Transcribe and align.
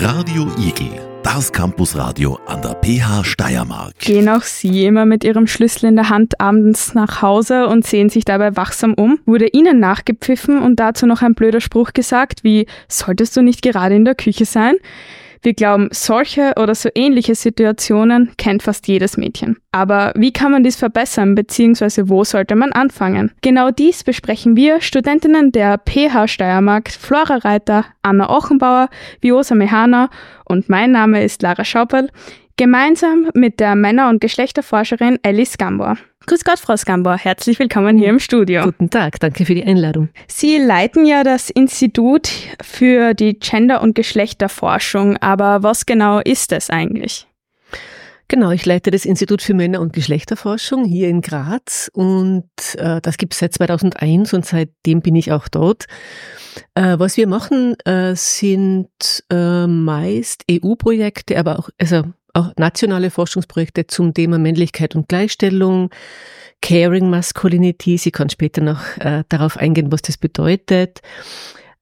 Radio 0.00 0.46
Igel, 0.56 0.92
das 1.24 1.50
Campusradio 1.50 2.38
an 2.46 2.62
der 2.62 2.76
PH 2.84 3.24
Steiermark. 3.24 3.98
Gehen 3.98 4.28
auch 4.28 4.42
Sie 4.42 4.86
immer 4.86 5.04
mit 5.06 5.24
Ihrem 5.24 5.48
Schlüssel 5.48 5.86
in 5.86 5.96
der 5.96 6.08
Hand 6.08 6.40
abends 6.40 6.94
nach 6.94 7.20
Hause 7.20 7.66
und 7.66 7.84
sehen 7.84 8.08
sich 8.08 8.24
dabei 8.24 8.54
wachsam 8.54 8.94
um? 8.94 9.18
Wurde 9.26 9.48
Ihnen 9.48 9.80
nachgepfiffen 9.80 10.62
und 10.62 10.78
dazu 10.78 11.06
noch 11.06 11.22
ein 11.22 11.34
blöder 11.34 11.60
Spruch 11.60 11.94
gesagt, 11.94 12.44
wie 12.44 12.66
solltest 12.86 13.36
du 13.36 13.42
nicht 13.42 13.60
gerade 13.60 13.96
in 13.96 14.04
der 14.04 14.14
Küche 14.14 14.44
sein? 14.44 14.76
Wir 15.42 15.54
glauben, 15.54 15.88
solche 15.92 16.52
oder 16.56 16.74
so 16.74 16.88
ähnliche 16.94 17.34
Situationen 17.34 18.32
kennt 18.36 18.62
fast 18.62 18.88
jedes 18.88 19.16
Mädchen. 19.16 19.56
Aber 19.72 20.12
wie 20.16 20.32
kann 20.32 20.52
man 20.52 20.64
dies 20.64 20.76
verbessern 20.76 21.34
bzw. 21.34 22.04
wo 22.06 22.24
sollte 22.24 22.56
man 22.56 22.72
anfangen? 22.72 23.32
Genau 23.42 23.70
dies 23.70 24.04
besprechen 24.04 24.56
wir, 24.56 24.80
Studentinnen 24.80 25.52
der 25.52 25.78
PH 25.78 26.28
Steiermark, 26.28 26.90
Flora 26.90 27.36
Reiter, 27.36 27.84
Anna 28.02 28.30
Ochenbauer, 28.30 28.88
Viosa 29.20 29.54
Mehana 29.54 30.10
und 30.44 30.68
mein 30.68 30.92
Name 30.92 31.22
ist 31.22 31.42
Lara 31.42 31.64
Schauperl, 31.64 32.08
gemeinsam 32.58 33.30
mit 33.32 33.60
der 33.60 33.74
Männer- 33.76 34.10
und 34.10 34.20
Geschlechterforscherin 34.20 35.18
Alice 35.22 35.56
Gambor. 35.56 35.96
Grüß 36.26 36.44
Gott, 36.44 36.58
Frau 36.58 36.76
Skambor. 36.76 37.16
Herzlich 37.16 37.58
willkommen 37.58 37.96
hier 37.96 38.10
im 38.10 38.18
Studio. 38.18 38.64
Guten 38.64 38.90
Tag, 38.90 39.18
danke 39.20 39.46
für 39.46 39.54
die 39.54 39.64
Einladung. 39.64 40.10
Sie 40.26 40.58
leiten 40.58 41.06
ja 41.06 41.24
das 41.24 41.48
Institut 41.48 42.28
für 42.60 43.14
die 43.14 43.38
Gender- 43.38 43.80
und 43.80 43.94
Geschlechterforschung, 43.94 45.16
aber 45.18 45.62
was 45.62 45.86
genau 45.86 46.18
ist 46.18 46.52
es 46.52 46.68
eigentlich? 46.68 47.26
Genau, 48.26 48.50
ich 48.50 48.66
leite 48.66 48.90
das 48.90 49.06
Institut 49.06 49.40
für 49.40 49.54
Männer- 49.54 49.80
und 49.80 49.94
Geschlechterforschung 49.94 50.84
hier 50.84 51.08
in 51.08 51.22
Graz 51.22 51.90
und 51.94 52.50
äh, 52.76 53.00
das 53.00 53.16
gibt 53.16 53.32
es 53.32 53.38
seit 53.38 53.54
2001 53.54 54.34
und 54.34 54.44
seitdem 54.44 55.00
bin 55.00 55.16
ich 55.16 55.32
auch 55.32 55.48
dort. 55.48 55.86
Äh, 56.74 56.98
was 56.98 57.16
wir 57.16 57.26
machen, 57.26 57.74
äh, 57.86 58.14
sind 58.16 59.24
äh, 59.30 59.66
meist 59.66 60.44
EU-Projekte, 60.50 61.38
aber 61.38 61.58
auch, 61.58 61.70
also 61.78 62.02
auch 62.38 62.52
nationale 62.56 63.10
Forschungsprojekte 63.10 63.86
zum 63.86 64.14
Thema 64.14 64.38
Männlichkeit 64.38 64.94
und 64.94 65.08
Gleichstellung, 65.08 65.90
Caring 66.62 67.10
Masculinity. 67.10 67.98
Sie 67.98 68.10
kann 68.10 68.30
später 68.30 68.62
noch 68.62 68.80
äh, 68.98 69.24
darauf 69.28 69.56
eingehen, 69.56 69.92
was 69.92 70.02
das 70.02 70.16
bedeutet. 70.16 71.00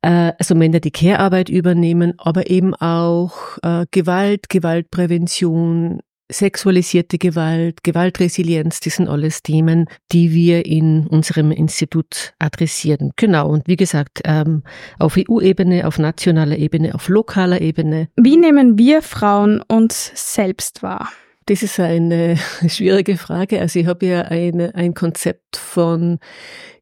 Äh, 0.02 0.32
also 0.38 0.54
Männer, 0.54 0.80
die 0.80 0.90
Care-Arbeit 0.90 1.48
übernehmen, 1.48 2.14
aber 2.18 2.50
eben 2.50 2.74
auch 2.74 3.58
äh, 3.62 3.86
Gewalt, 3.90 4.48
Gewaltprävention, 4.48 6.00
sexualisierte 6.30 7.18
Gewalt, 7.18 7.84
Gewaltresilienz, 7.84 8.80
das 8.80 8.96
sind 8.96 9.08
alles 9.08 9.42
Themen, 9.42 9.86
die 10.12 10.32
wir 10.32 10.66
in 10.66 11.06
unserem 11.06 11.50
Institut 11.52 12.34
adressieren. 12.38 13.12
Genau, 13.16 13.48
und 13.48 13.66
wie 13.68 13.76
gesagt, 13.76 14.20
ähm, 14.24 14.62
auf 14.98 15.16
EU-Ebene, 15.16 15.86
auf 15.86 15.98
nationaler 15.98 16.56
Ebene, 16.56 16.94
auf 16.94 17.08
lokaler 17.08 17.60
Ebene. 17.60 18.08
Wie 18.16 18.36
nehmen 18.36 18.78
wir 18.78 19.02
Frauen 19.02 19.62
uns 19.68 20.12
selbst 20.14 20.82
wahr? 20.82 21.10
Das 21.46 21.62
ist 21.62 21.78
eine 21.78 22.36
schwierige 22.66 23.16
Frage. 23.16 23.60
Also 23.60 23.78
ich 23.78 23.86
habe 23.86 24.06
ja 24.06 24.22
eine, 24.22 24.74
ein 24.74 24.94
Konzept 24.94 25.56
von 25.56 26.18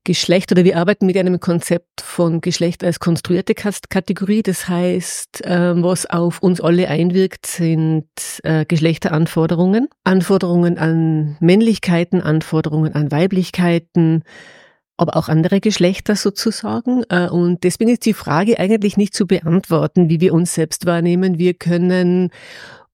Geschlecht 0.04 0.52
oder 0.52 0.64
wir 0.64 0.76
arbeiten 0.76 1.06
mit 1.06 1.16
einem 1.16 1.40
Konzept 1.40 2.02
von 2.02 2.42
Geschlecht 2.42 2.84
als 2.84 3.00
konstruierte 3.00 3.54
Kategorie. 3.54 4.42
Das 4.42 4.68
heißt, 4.68 5.42
ähm, 5.44 5.82
was 5.82 6.04
auf 6.06 6.42
uns 6.42 6.60
alle 6.60 6.88
einwirkt, 6.88 7.46
sind 7.46 8.06
äh, 8.42 8.66
Geschlechteranforderungen. 8.66 9.88
Anforderungen 10.04 10.76
an 10.76 11.36
Männlichkeiten, 11.40 12.20
Anforderungen 12.20 12.94
an 12.94 13.10
Weiblichkeiten, 13.10 14.24
aber 14.98 15.16
auch 15.16 15.28
andere 15.28 15.60
Geschlechter 15.60 16.16
sozusagen. 16.16 17.02
Äh, 17.08 17.28
und 17.28 17.64
deswegen 17.64 17.90
ist 17.90 18.04
die 18.04 18.14
Frage 18.14 18.58
eigentlich 18.58 18.98
nicht 18.98 19.14
zu 19.14 19.26
beantworten, 19.26 20.10
wie 20.10 20.20
wir 20.20 20.34
uns 20.34 20.54
selbst 20.54 20.84
wahrnehmen. 20.84 21.38
Wir 21.38 21.54
können 21.54 22.30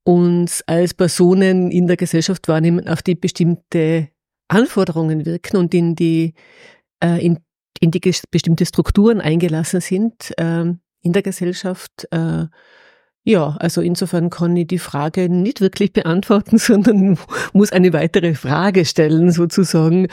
uns 0.04 0.62
als 0.66 0.94
Personen 0.94 1.72
in 1.72 1.88
der 1.88 1.96
Gesellschaft 1.96 2.46
wahrnehmen, 2.46 2.88
auf 2.88 3.02
die 3.02 3.16
bestimmte 3.16 4.08
Anforderungen 4.48 5.26
wirken 5.26 5.56
und 5.56 5.74
in 5.74 5.94
die 5.94 6.34
äh, 7.02 7.24
in, 7.24 7.38
in 7.80 7.90
die 7.90 8.00
bestimmte 8.30 8.66
Strukturen 8.66 9.20
eingelassen 9.20 9.80
sind 9.80 10.32
äh, 10.38 10.64
in 11.02 11.12
der 11.12 11.22
Gesellschaft. 11.22 12.06
Äh, 12.10 12.46
ja, 13.22 13.56
also 13.58 13.82
insofern 13.82 14.30
kann 14.30 14.56
ich 14.56 14.66
die 14.66 14.78
Frage 14.78 15.28
nicht 15.28 15.60
wirklich 15.60 15.92
beantworten, 15.92 16.58
sondern 16.58 17.18
muss 17.52 17.72
eine 17.72 17.92
weitere 17.92 18.34
Frage 18.34 18.84
stellen, 18.84 19.30
sozusagen, 19.30 20.08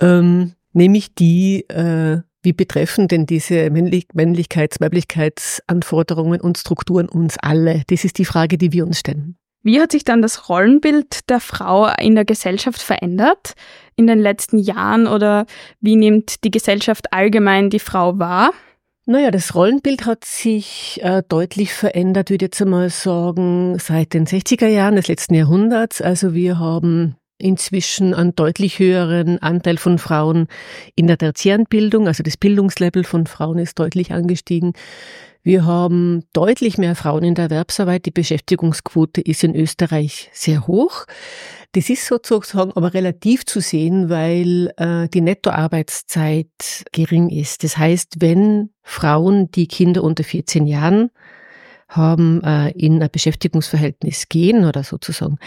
ähm, 0.00 0.52
nämlich 0.72 1.14
die, 1.14 1.68
äh, 1.68 2.22
wie 2.42 2.52
betreffen 2.52 3.08
denn 3.08 3.26
diese 3.26 3.70
Männlich 3.70 4.06
Männlichkeits-, 4.14 4.80
Weiblichkeitsanforderungen 4.80 6.40
und 6.40 6.56
Strukturen 6.56 7.08
uns 7.08 7.36
alle? 7.38 7.82
Das 7.88 8.04
ist 8.04 8.18
die 8.18 8.24
Frage, 8.24 8.56
die 8.56 8.72
wir 8.72 8.86
uns 8.86 9.00
stellen. 9.00 9.36
Wie 9.68 9.82
hat 9.82 9.92
sich 9.92 10.02
dann 10.02 10.22
das 10.22 10.48
Rollenbild 10.48 11.28
der 11.28 11.40
Frau 11.40 11.90
in 12.00 12.14
der 12.14 12.24
Gesellschaft 12.24 12.80
verändert 12.80 13.52
in 13.96 14.06
den 14.06 14.18
letzten 14.18 14.56
Jahren 14.56 15.06
oder 15.06 15.44
wie 15.82 15.96
nimmt 15.96 16.42
die 16.42 16.50
Gesellschaft 16.50 17.12
allgemein 17.12 17.68
die 17.68 17.78
Frau 17.78 18.18
wahr? 18.18 18.52
Naja, 19.04 19.30
das 19.30 19.54
Rollenbild 19.54 20.06
hat 20.06 20.24
sich 20.24 21.00
äh, 21.02 21.22
deutlich 21.28 21.74
verändert, 21.74 22.30
würde 22.30 22.46
ich 22.46 22.48
jetzt 22.48 22.62
einmal 22.62 22.88
sagen, 22.88 23.78
seit 23.78 24.14
den 24.14 24.26
60er 24.26 24.68
Jahren 24.68 24.96
des 24.96 25.06
letzten 25.06 25.34
Jahrhunderts. 25.34 26.00
Also 26.00 26.32
wir 26.32 26.58
haben 26.58 27.16
inzwischen 27.36 28.14
einen 28.14 28.34
deutlich 28.34 28.78
höheren 28.78 29.38
Anteil 29.42 29.76
von 29.76 29.98
Frauen 29.98 30.48
in 30.94 31.06
der 31.08 31.18
tertiären 31.18 31.66
Bildung, 31.66 32.06
also 32.06 32.22
das 32.22 32.38
Bildungslevel 32.38 33.04
von 33.04 33.26
Frauen 33.26 33.58
ist 33.58 33.78
deutlich 33.78 34.12
angestiegen. 34.14 34.72
Wir 35.42 35.64
haben 35.64 36.24
deutlich 36.32 36.78
mehr 36.78 36.94
Frauen 36.94 37.24
in 37.24 37.34
der 37.34 37.44
Erwerbsarbeit. 37.44 38.06
Die 38.06 38.10
Beschäftigungsquote 38.10 39.20
ist 39.20 39.44
in 39.44 39.54
Österreich 39.54 40.30
sehr 40.32 40.66
hoch. 40.66 41.06
Das 41.72 41.90
ist 41.90 42.06
sozusagen 42.06 42.72
aber 42.72 42.94
relativ 42.94 43.46
zu 43.46 43.60
sehen, 43.60 44.08
weil 44.08 44.72
äh, 44.76 45.08
die 45.08 45.20
Nettoarbeitszeit 45.20 46.84
gering 46.92 47.28
ist. 47.28 47.62
Das 47.62 47.76
heißt, 47.78 48.16
wenn 48.20 48.70
Frauen, 48.82 49.50
die 49.50 49.68
Kinder 49.68 50.02
unter 50.02 50.24
14 50.24 50.66
Jahren 50.66 51.10
haben, 51.88 52.42
äh, 52.42 52.70
in 52.70 53.02
ein 53.02 53.10
Beschäftigungsverhältnis 53.10 54.28
gehen 54.28 54.64
oder 54.64 54.82
sozusagen 54.82 55.38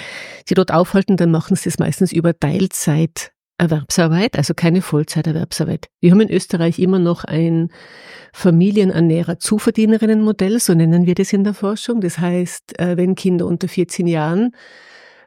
sie 0.48 0.56
dort 0.56 0.72
aufhalten, 0.72 1.18
dann 1.18 1.32
machen 1.32 1.56
sie 1.56 1.70
das 1.70 1.80
meistens 1.80 2.12
über 2.12 2.38
Teilzeit 2.38 3.32
Erwerbsarbeit, 3.62 4.38
also 4.38 4.54
keine 4.56 4.82
Vollzeiterwerbsarbeit. 4.82 5.90
Wir 6.00 6.10
haben 6.12 6.22
in 6.22 6.32
Österreich 6.32 6.80
immer 6.80 6.98
noch 6.98 7.24
ein 7.24 7.70
Familienernährer-Zuverdienerinnenmodell, 8.34 10.60
so 10.60 10.74
nennen 10.74 11.06
wir 11.06 11.14
das 11.14 11.32
in 11.32 11.44
der 11.44 11.54
Forschung. 11.54 12.02
Das 12.02 12.18
heißt, 12.18 12.80
äh, 12.80 12.98
wenn 12.98 13.14
Kinder 13.14 13.46
unter 13.46 13.68
14 13.68 14.08
Jahren 14.08 14.56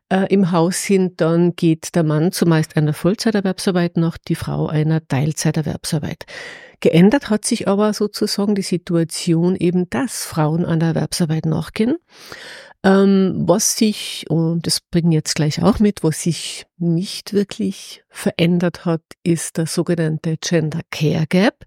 äh, 0.09 0.27
im 0.33 0.51
Haus 0.51 0.83
sind, 0.83 1.21
dann 1.21 1.55
geht 1.55 1.95
der 1.95 2.03
Mann 2.03 2.33
zumeist 2.33 2.77
einer 2.77 2.93
Vollzeiterwerbsarbeit 2.93 3.97
nach, 3.97 4.19
die 4.19 4.35
Frau 4.35 4.67
einer 4.67 5.07
Teilzeiterwerbsarbeit. 5.07 6.25
Geändert 6.81 7.31
hat 7.31 7.45
sich 7.45 7.69
aber 7.69 7.93
sozusagen 7.93 8.57
die 8.57 8.63
Situation 8.63 9.55
eben, 9.55 9.89
dass 9.91 10.25
Frauen 10.25 10.65
an 10.65 10.81
der 10.81 10.89
Erwerbsarbeit 10.89 11.47
nachgehen. 11.47 11.95
Ähm, 12.85 13.45
was 13.47 13.77
sich, 13.77 14.27
und 14.29 14.67
das 14.67 14.81
bringen 14.83 15.11
jetzt 15.11 15.35
gleich 15.35 15.63
auch 15.63 15.79
mit, 15.79 16.05
was 16.05 16.23
sich 16.23 16.67
nicht 16.77 17.33
wirklich 17.33 18.05
verändert 18.11 18.85
hat, 18.85 19.01
ist 19.23 19.57
der 19.57 19.67
sogenannte 19.67 20.37
Gender 20.39 20.83
Care 20.91 21.27
Gap. 21.27 21.65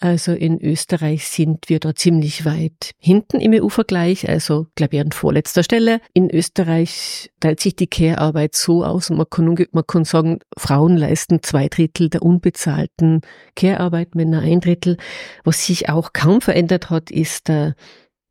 Also 0.00 0.32
in 0.32 0.60
Österreich 0.60 1.26
sind 1.28 1.70
wir 1.70 1.80
da 1.80 1.94
ziemlich 1.94 2.44
weit 2.44 2.90
hinten 2.98 3.40
im 3.40 3.52
EU-Vergleich, 3.54 4.28
also 4.28 4.66
glaube 4.74 4.96
ich 4.96 5.00
an 5.00 5.12
vorletzter 5.12 5.62
Stelle. 5.62 6.00
In 6.12 6.28
Österreich 6.28 7.30
teilt 7.40 7.60
sich 7.60 7.74
die 7.74 7.86
Care-Arbeit 7.86 8.54
so 8.54 8.84
aus, 8.84 9.08
man 9.08 9.30
kann, 9.30 9.56
man 9.72 9.86
kann 9.86 10.04
sagen, 10.04 10.40
Frauen 10.58 10.98
leisten 10.98 11.42
zwei 11.42 11.68
Drittel 11.68 12.10
der 12.10 12.22
unbezahlten 12.22 13.22
Care-Arbeit, 13.56 14.14
Männer 14.14 14.40
ein 14.40 14.60
Drittel. 14.60 14.98
Was 15.42 15.64
sich 15.64 15.88
auch 15.88 16.12
kaum 16.12 16.42
verändert 16.42 16.90
hat, 16.90 17.10
ist 17.10 17.48
der 17.48 17.74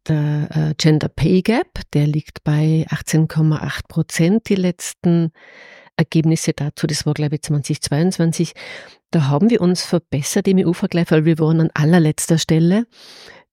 der 0.07 0.49
äh, 0.51 0.73
Gender 0.77 1.09
Pay 1.09 1.41
Gap, 1.41 1.81
der 1.93 2.07
liegt 2.07 2.43
bei 2.43 2.85
18,8 2.89 3.87
Prozent 3.87 4.49
die 4.49 4.55
letzten 4.55 5.31
Ergebnisse 5.95 6.53
dazu, 6.53 6.87
das 6.87 7.05
war 7.05 7.13
glaube 7.13 7.35
ich 7.35 7.43
2022. 7.43 8.53
Da 9.11 9.27
haben 9.27 9.49
wir 9.49 9.61
uns 9.61 9.83
verbessert 9.83 10.47
im 10.47 10.57
EU-Vergleich, 10.57 11.11
weil 11.11 11.25
wir 11.25 11.37
waren 11.37 11.61
an 11.61 11.69
allerletzter 11.73 12.39
Stelle. 12.39 12.87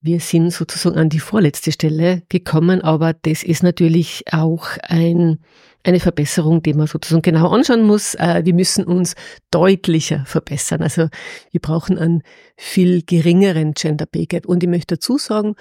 Wir 0.00 0.20
sind 0.20 0.50
sozusagen 0.50 0.97
an 0.97 1.11
die 1.11 1.19
vorletzte 1.19 1.73
Stelle 1.73 2.23
gekommen, 2.31 2.81
aber 2.81 3.12
das 3.12 3.43
ist 3.43 3.62
natürlich 3.62 4.25
auch 4.32 4.67
ein, 4.82 5.41
eine 5.85 6.00
Verbesserung, 6.00 6.62
die 6.62 6.73
man 6.73 6.87
sozusagen 6.87 7.20
genau 7.20 7.50
anschauen 7.50 7.82
muss. 7.82 8.14
Äh, 8.14 8.41
wir 8.47 8.55
müssen 8.55 8.85
uns 8.85 9.14
deutlicher 9.50 10.25
verbessern. 10.25 10.82
Also 10.82 11.08
wir 11.50 11.61
brauchen 11.61 11.99
einen 11.99 12.23
viel 12.56 13.02
geringeren 13.02 13.75
Gender 13.75 14.06
Pay 14.06 14.25
Gap. 14.25 14.47
Und 14.47 14.62
ich 14.62 14.70
möchte 14.70 14.94
dazu 14.94 15.19
sagen, 15.19 15.55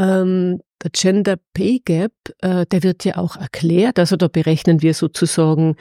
ähm, 0.00 0.60
der 0.82 0.90
Gender 0.92 1.36
Pay 1.52 1.80
Gap, 1.84 2.12
äh, 2.38 2.64
der 2.66 2.82
wird 2.82 3.04
ja 3.04 3.18
auch 3.18 3.36
erklärt. 3.36 3.98
Also 3.98 4.16
da 4.16 4.28
berechnen 4.28 4.80
wir 4.80 4.94
sozusagen, 4.94 5.76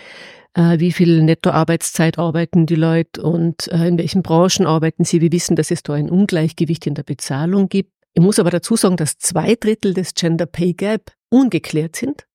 äh, 0.53 0.77
wie 0.79 0.91
viel 0.91 1.23
Nettoarbeitszeit 1.23 2.19
arbeiten 2.19 2.65
die 2.65 2.75
Leute 2.75 3.21
und 3.23 3.69
äh, 3.69 3.87
in 3.87 3.97
welchen 3.97 4.21
Branchen 4.21 4.65
arbeiten 4.65 5.05
sie. 5.05 5.21
Wir 5.21 5.31
wissen, 5.31 5.55
dass 5.55 5.71
es 5.71 5.83
da 5.83 5.93
ein 5.93 6.09
Ungleichgewicht 6.09 6.85
in 6.85 6.95
der 6.95 7.03
Bezahlung 7.03 7.69
gibt. 7.69 7.93
Ich 8.13 8.21
muss 8.21 8.39
aber 8.39 8.49
dazu 8.49 8.75
sagen, 8.75 8.97
dass 8.97 9.17
zwei 9.17 9.55
Drittel 9.55 9.93
des 9.93 10.13
Gender 10.13 10.45
Pay 10.45 10.73
Gap 10.73 11.13
ungeklärt 11.29 11.95
sind. 11.95 12.25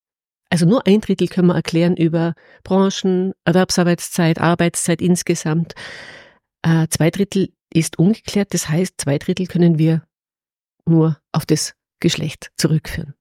Also 0.49 0.67
nur 0.67 0.87
ein 0.87 1.01
Drittel 1.01 1.29
können 1.29 1.49
wir 1.49 1.57
erklären 1.57 1.97
über 1.97 2.35
Branchen, 2.63 3.33
Erwerbsarbeitszeit, 3.45 4.39
Arbeitszeit 4.39 5.03
insgesamt. 5.03 5.75
Äh, 6.63 6.87
zwei 6.89 7.11
Drittel 7.11 7.51
ist 7.73 7.99
ungeklärt. 7.99 8.55
Das 8.55 8.69
heißt, 8.71 8.95
zwei 8.99 9.19
Drittel 9.19 9.47
können 9.47 9.79
wir 9.79 10.03
nur 10.87 11.19
auf 11.33 11.47
das 11.47 11.75
Geschlecht 12.01 12.51
zurückführen. 12.57 13.15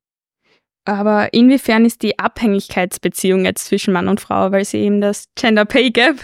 Aber 0.86 1.34
inwiefern 1.34 1.86
ist 1.86 2.02
die 2.02 2.20
Abhängigkeitsbeziehung 2.20 3.46
jetzt 3.46 3.66
zwischen 3.66 3.94
Mann 3.94 4.10
und 4.10 4.20
Frau, 4.20 4.52
weil 4.52 4.66
Sie 4.66 4.80
eben 4.80 5.00
das 5.00 5.30
Gender 5.36 5.64
Pay 5.64 5.92
Gap 5.92 6.18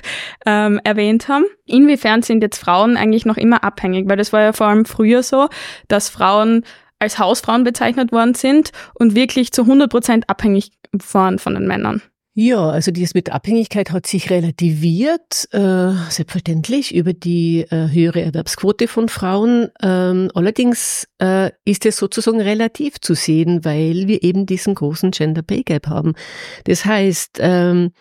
ähm, 0.46 0.82
erwähnt 0.84 1.30
haben? 1.30 1.46
Inwiefern 1.66 2.24
sind 2.24 2.44
jetzt 2.44 2.58
Frauen 2.58 2.98
eigentlich 2.98 3.26
noch 3.26 3.38
immer 3.38 3.64
abhängig? 3.64 4.10
Weil 4.10 4.18
das 4.18 4.34
war 4.34 4.42
ja 4.42 4.54
vor 4.54 4.68
allem 4.68 4.84
früher 4.84 5.24
so, 5.24 5.48
dass 5.88 6.10
Frauen 6.10 6.66
als 7.00 7.20
Hausfrauen 7.20 7.64
bezeichnet 7.64 8.12
worden 8.12 8.34
sind 8.34 8.72
und 8.94 9.16
wirklich 9.16 9.54
zu 9.54 9.62
100 9.62 9.90
Prozent 9.90 10.30
abhängig 10.30 10.72
waren 10.92 11.40
von 11.40 11.54
den 11.54 11.66
Männern. 11.66 12.02
Ja, 12.36 12.70
also 12.70 12.92
dieses 12.92 13.16
mit 13.16 13.32
Abhängigkeit 13.32 13.92
hat 13.92 14.06
sich 14.06 14.30
relativiert, 14.30 15.48
äh, 15.52 15.92
selbstverständlich 16.10 16.94
über 16.94 17.12
die 17.12 17.66
äh, 17.70 17.90
höhere 17.92 18.22
Erwerbsquote 18.22 18.88
von 18.88 19.10
Frauen. 19.10 19.70
Ähm, 19.82 20.30
allerdings 20.36 21.08
äh, 21.20 21.52
ist 21.66 21.86
es 21.86 21.98
sozusagen 21.98 22.40
relativ 22.40 23.02
zu 23.02 23.16
sehen, 23.16 23.66
weil 23.66 24.08
wir 24.08 24.24
eben 24.24 24.46
diesen 24.46 24.76
großen 24.76 25.12
Gender 25.12 25.42
Pay 25.42 25.64
Gap 25.64 25.88
haben. 25.88 26.14
Das 26.66 26.86
heißt, 26.86 27.40
ähm, 27.40 27.92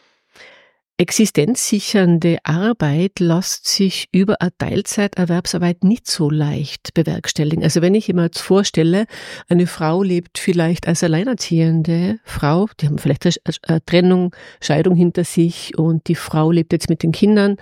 existenzsichernde 0.99 2.39
Arbeit 2.43 3.21
lässt 3.21 3.69
sich 3.69 4.09
über 4.11 4.41
eine 4.41 4.51
Teilzeiterwerbsarbeit 4.59 5.85
nicht 5.85 6.09
so 6.09 6.29
leicht 6.29 6.93
bewerkstelligen. 6.93 7.63
Also 7.63 7.81
wenn 7.83 7.95
ich 7.95 8.13
mir 8.13 8.25
jetzt 8.25 8.41
vorstelle, 8.41 9.07
eine 9.49 9.69
Frau 9.69 10.03
lebt 10.03 10.39
vielleicht 10.39 10.89
als 10.89 11.05
alleinerziehende 11.05 12.19
Frau, 12.25 12.69
die 12.81 12.87
haben 12.89 12.99
vielleicht 12.99 13.25
eine 13.69 13.85
Trennung, 13.85 14.35
Scheidung 14.61 14.97
hinter 14.97 15.23
sich 15.23 15.79
und 15.79 16.09
die 16.09 16.17
Frau 16.17 16.51
lebt 16.51 16.73
jetzt 16.73 16.91
mit 16.91 17.05
den 17.05 17.13
Kindern. 17.13 17.57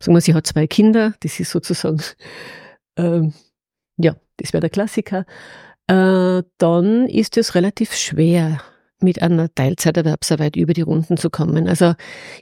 Sagen 0.00 0.16
wir, 0.16 0.20
sie 0.20 0.34
hat 0.34 0.46
zwei 0.46 0.66
Kinder, 0.66 1.14
das 1.20 1.38
ist 1.38 1.52
sozusagen, 1.52 2.02
ähm, 2.98 3.32
ja, 3.96 4.16
das 4.38 4.52
wäre 4.52 4.62
der 4.62 4.70
Klassiker. 4.70 5.26
Äh, 5.86 6.42
dann 6.58 7.06
ist 7.08 7.36
es 7.36 7.54
relativ 7.54 7.94
schwer, 7.94 8.60
mit 9.04 9.22
einer 9.22 9.54
Teilzeiterwerbsarbeit 9.54 10.56
über 10.56 10.72
die 10.72 10.82
Runden 10.82 11.16
zu 11.16 11.30
kommen. 11.30 11.68
Also 11.68 11.94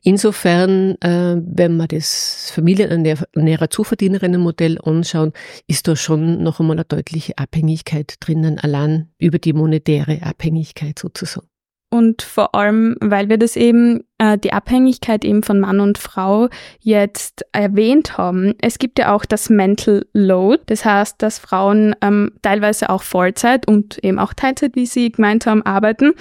insofern, 0.02 0.96
äh, 1.00 1.36
wenn 1.44 1.76
wir 1.76 1.88
das 1.88 2.50
familienernährer 2.54 3.68
Zuverdienerinnenmodell 3.68 4.78
anschauen, 4.82 5.32
ist 5.66 5.88
da 5.88 5.96
schon 5.96 6.42
noch 6.42 6.60
einmal 6.60 6.76
eine 6.76 6.84
deutliche 6.84 7.36
Abhängigkeit 7.36 8.14
drinnen, 8.20 8.58
allein 8.58 9.10
über 9.18 9.38
die 9.38 9.52
monetäre 9.52 10.22
Abhängigkeit 10.22 10.98
sozusagen 10.98 11.51
und 11.92 12.22
vor 12.22 12.54
allem, 12.54 12.96
weil 13.00 13.28
wir 13.28 13.36
das 13.36 13.54
eben, 13.54 14.04
äh, 14.16 14.38
die 14.38 14.54
Abhängigkeit 14.54 15.26
eben 15.26 15.42
von 15.42 15.60
Mann 15.60 15.78
und 15.78 15.98
Frau 15.98 16.48
jetzt 16.80 17.44
erwähnt 17.52 18.16
haben. 18.16 18.54
Es 18.62 18.78
gibt 18.78 18.98
ja 18.98 19.14
auch 19.14 19.26
das 19.26 19.50
Mental 19.50 20.06
Load, 20.14 20.62
das 20.66 20.86
heißt, 20.86 21.20
dass 21.20 21.38
Frauen 21.38 21.94
ähm, 22.00 22.32
teilweise 22.40 22.88
auch 22.88 23.02
Vollzeit 23.02 23.68
und 23.68 24.02
eben 24.02 24.18
auch 24.18 24.32
Teilzeit, 24.32 24.74
wie 24.74 24.86
Sie 24.86 25.12
gemeint 25.12 25.44
haben, 25.44 25.66
arbeiten 25.66 26.12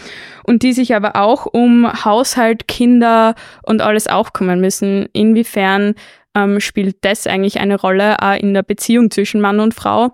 und 0.44 0.62
die 0.64 0.74
sich 0.74 0.94
aber 0.94 1.16
auch 1.16 1.46
um 1.46 1.88
Haushalt, 2.04 2.68
Kinder 2.68 3.34
und 3.64 3.82
alles 3.82 4.08
auch 4.08 4.34
kümmern 4.34 4.60
müssen. 4.60 5.08
Inwiefern 5.14 5.96
ähm, 6.36 6.60
spielt 6.60 6.98
das 7.06 7.28
eigentlich 7.28 7.62
eine 7.62 7.80
Rolle 7.80 8.18
äh, 8.22 8.42
in 8.42 8.54
der 8.54 8.64
Beziehung 8.64 9.10
zwischen 9.10 9.40
Mann 9.40 9.62
und 9.62 9.74
Frau? 9.74 10.12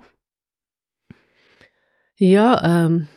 Ja, 2.16 2.86
ähm 2.86 3.08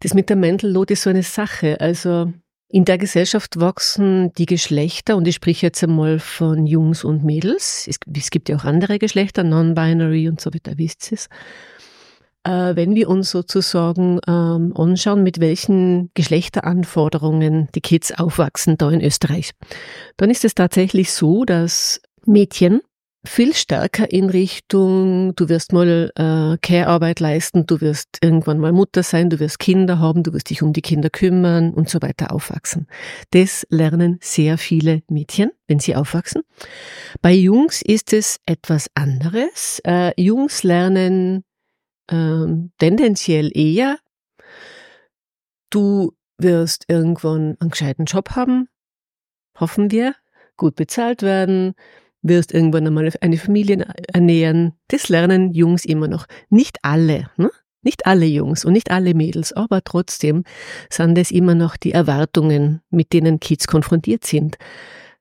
das 0.00 0.14
mit 0.14 0.28
der 0.28 0.36
Mental 0.36 0.74
ist 0.88 1.02
so 1.02 1.10
eine 1.10 1.22
Sache. 1.22 1.80
Also 1.80 2.32
in 2.70 2.84
der 2.84 2.98
Gesellschaft 2.98 3.58
wachsen 3.58 4.32
die 4.34 4.46
Geschlechter, 4.46 5.16
und 5.16 5.26
ich 5.26 5.36
spreche 5.36 5.66
jetzt 5.66 5.82
einmal 5.82 6.18
von 6.18 6.66
Jungs 6.66 7.02
und 7.02 7.24
Mädels. 7.24 7.86
Es, 7.88 7.98
es 8.14 8.30
gibt 8.30 8.48
ja 8.48 8.56
auch 8.56 8.64
andere 8.64 8.98
Geschlechter, 8.98 9.42
Non-Binary 9.42 10.28
und 10.28 10.40
so 10.40 10.52
weiter, 10.52 10.72
wisst 10.76 11.10
ihr 11.10 11.16
es. 11.16 11.28
Äh, 12.44 12.76
wenn 12.76 12.94
wir 12.94 13.08
uns 13.08 13.30
sozusagen 13.30 14.20
ähm, 14.28 14.72
anschauen, 14.76 15.22
mit 15.22 15.40
welchen 15.40 16.10
Geschlechteranforderungen 16.14 17.68
die 17.74 17.80
Kids 17.80 18.12
aufwachsen 18.12 18.76
da 18.76 18.90
in 18.90 19.02
Österreich, 19.02 19.52
dann 20.16 20.30
ist 20.30 20.44
es 20.44 20.54
tatsächlich 20.54 21.10
so, 21.10 21.44
dass 21.44 22.00
Mädchen 22.26 22.82
viel 23.28 23.54
stärker 23.54 24.10
in 24.10 24.30
Richtung, 24.30 25.34
du 25.36 25.48
wirst 25.48 25.72
mal 25.72 26.10
äh, 26.16 26.58
Care-Arbeit 26.58 27.20
leisten, 27.20 27.66
du 27.66 27.80
wirst 27.80 28.18
irgendwann 28.20 28.58
mal 28.58 28.72
Mutter 28.72 29.02
sein, 29.02 29.30
du 29.30 29.38
wirst 29.38 29.58
Kinder 29.58 29.98
haben, 29.98 30.22
du 30.22 30.32
wirst 30.32 30.50
dich 30.50 30.62
um 30.62 30.72
die 30.72 30.82
Kinder 30.82 31.10
kümmern 31.10 31.72
und 31.72 31.88
so 31.88 32.02
weiter 32.02 32.32
aufwachsen. 32.32 32.88
Das 33.30 33.66
lernen 33.70 34.18
sehr 34.20 34.58
viele 34.58 35.02
Mädchen, 35.08 35.50
wenn 35.66 35.78
sie 35.78 35.94
aufwachsen. 35.94 36.42
Bei 37.22 37.32
Jungs 37.32 37.82
ist 37.82 38.12
es 38.12 38.40
etwas 38.46 38.90
anderes. 38.94 39.80
Äh, 39.84 40.12
Jungs 40.20 40.62
lernen 40.62 41.44
äh, 42.10 42.46
tendenziell 42.78 43.50
eher, 43.56 43.98
du 45.70 46.12
wirst 46.38 46.84
irgendwann 46.88 47.56
einen 47.60 47.70
gescheiten 47.70 48.06
Job 48.06 48.30
haben, 48.30 48.68
hoffen 49.58 49.90
wir, 49.90 50.14
gut 50.56 50.76
bezahlt 50.76 51.22
werden, 51.22 51.74
wirst 52.28 52.52
irgendwann 52.52 52.86
einmal 52.86 53.10
eine 53.20 53.36
Familie 53.36 53.86
ernähren. 54.12 54.74
Das 54.88 55.08
lernen 55.08 55.52
Jungs 55.52 55.84
immer 55.84 56.08
noch. 56.08 56.26
Nicht 56.50 56.78
alle, 56.82 57.30
ne? 57.36 57.50
Nicht 57.82 58.06
alle 58.06 58.26
Jungs 58.26 58.64
und 58.64 58.72
nicht 58.72 58.90
alle 58.90 59.14
Mädels, 59.14 59.52
aber 59.52 59.82
trotzdem 59.84 60.42
sind 60.90 61.16
es 61.16 61.30
immer 61.30 61.54
noch 61.54 61.76
die 61.76 61.92
Erwartungen, 61.92 62.80
mit 62.90 63.12
denen 63.12 63.38
Kids 63.38 63.68
konfrontiert 63.68 64.26
sind. 64.26 64.58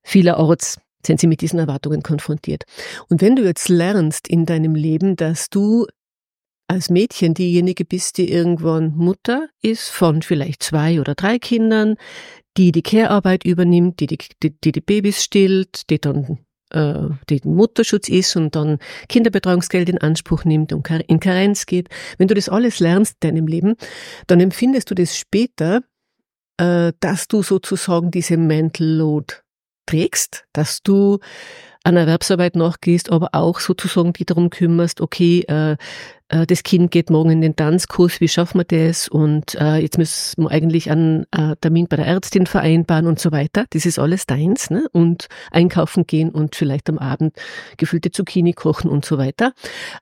Vielerorts 0.04 0.80
sind 1.06 1.20
sie 1.20 1.28
mit 1.28 1.42
diesen 1.42 1.60
Erwartungen 1.60 2.02
konfrontiert. 2.02 2.64
Und 3.10 3.22
wenn 3.22 3.36
du 3.36 3.44
jetzt 3.44 3.70
lernst 3.70 4.28
in 4.28 4.46
deinem 4.46 4.74
Leben, 4.74 5.16
dass 5.16 5.50
du 5.50 5.86
als 6.68 6.90
Mädchen 6.90 7.34
diejenige 7.34 7.86
bist, 7.86 8.18
die 8.18 8.30
irgendwann 8.30 8.96
Mutter 8.96 9.48
ist 9.62 9.90
von 9.90 10.22
vielleicht 10.22 10.64
zwei 10.64 11.00
oder 11.00 11.16
drei 11.16 11.40
Kindern, 11.40 11.96
die 12.58 12.72
die 12.72 12.82
Care-Arbeit 12.82 13.46
übernimmt, 13.46 14.00
die 14.00 14.08
die, 14.08 14.18
die 14.44 14.72
die, 14.72 14.82
Babys 14.82 15.24
stillt, 15.24 15.90
die 15.90 16.00
dann 16.00 16.40
äh, 16.72 16.94
den 17.30 17.40
Mutterschutz 17.44 18.10
ist 18.10 18.36
und 18.36 18.56
dann 18.56 18.80
Kinderbetreuungsgeld 19.10 19.90
in 19.90 19.98
Anspruch 20.00 20.44
nimmt 20.46 20.74
und 20.74 20.88
in 21.08 21.20
Karenz 21.20 21.66
geht, 21.66 21.90
wenn 22.18 22.28
du 22.28 22.34
das 22.34 22.50
alles 22.50 22.80
lernst 22.80 23.18
in 23.22 23.30
deinem 23.30 23.48
Leben, 23.48 23.76
dann 24.28 24.40
empfindest 24.40 24.90
du 24.92 24.96
das 24.96 25.18
später, 25.18 25.82
äh, 26.58 26.94
dass 27.00 27.28
du 27.28 27.44
sozusagen 27.44 28.12
diese 28.12 28.38
Mental 28.38 28.88
Load 28.88 29.36
trägst, 29.86 30.46
dass 30.54 30.82
du 30.84 31.20
an 31.88 31.96
Erwerbsarbeit 31.96 32.56
nachgehst, 32.56 33.12
aber 33.12 33.30
auch 33.32 33.62
sozusagen 33.62 34.12
die 34.12 34.26
darum 34.26 34.50
kümmerst, 34.50 35.00
okay, 35.00 35.46
äh, 35.48 35.78
äh, 36.30 36.46
das 36.46 36.64
Kind 36.64 36.92
geht 36.92 37.10
morgen 37.10 37.30
in 37.30 37.42
den 37.42 37.56
Tanzkurs, 37.56 38.20
wie 38.20 38.28
schaffen 38.28 38.60
wir 38.60 38.66
das? 38.66 39.08
Und 39.08 39.56
äh, 39.56 39.78
jetzt 39.78 39.98
müssen 39.98 40.44
wir 40.44 40.52
eigentlich 40.52 40.92
einen 40.92 41.26
äh, 41.32 41.56
Termin 41.62 41.88
bei 41.88 41.96
der 41.96 42.06
Ärztin 42.06 42.46
vereinbaren 42.46 43.08
und 43.08 43.20
so 43.20 43.32
weiter. 43.32 43.66
Das 43.70 43.86
ist 43.86 44.00
alles 44.00 44.26
deins. 44.26 44.70
Ne? 44.70 44.88
Und 44.92 45.28
einkaufen 45.52 46.06
gehen 46.06 46.30
und 46.30 46.56
vielleicht 46.56 46.90
am 46.90 46.98
Abend 46.98 47.36
gefüllte 47.78 48.12
Zucchini 48.12 48.52
kochen 48.52 48.90
und 48.90 49.06
so 49.06 49.18
weiter. 49.18 49.54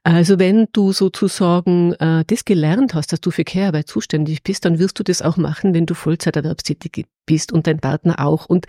Also 0.04 0.40
wenn 0.40 0.68
du 0.74 0.92
sozusagen 0.92 1.94
äh, 1.94 2.24
das 2.26 2.46
gelernt 2.46 2.96
hast, 2.96 3.14
dass 3.14 3.22
du 3.22 3.30
für 3.30 3.44
Care-Arbeit 3.44 3.88
zuständig 3.88 4.42
bist, 4.42 4.66
dann 4.66 4.80
wirst 4.80 4.98
du 4.98 5.04
das 5.04 5.22
auch 5.22 5.38
machen, 5.38 5.76
wenn 5.76 5.86
du 5.86 5.94
Vollzeiterwerbstätig 5.94 7.06
bist 7.28 7.52
und 7.52 7.68
dein 7.68 7.80
Partner 7.80 8.26
auch. 8.26 8.48
Und 8.48 8.66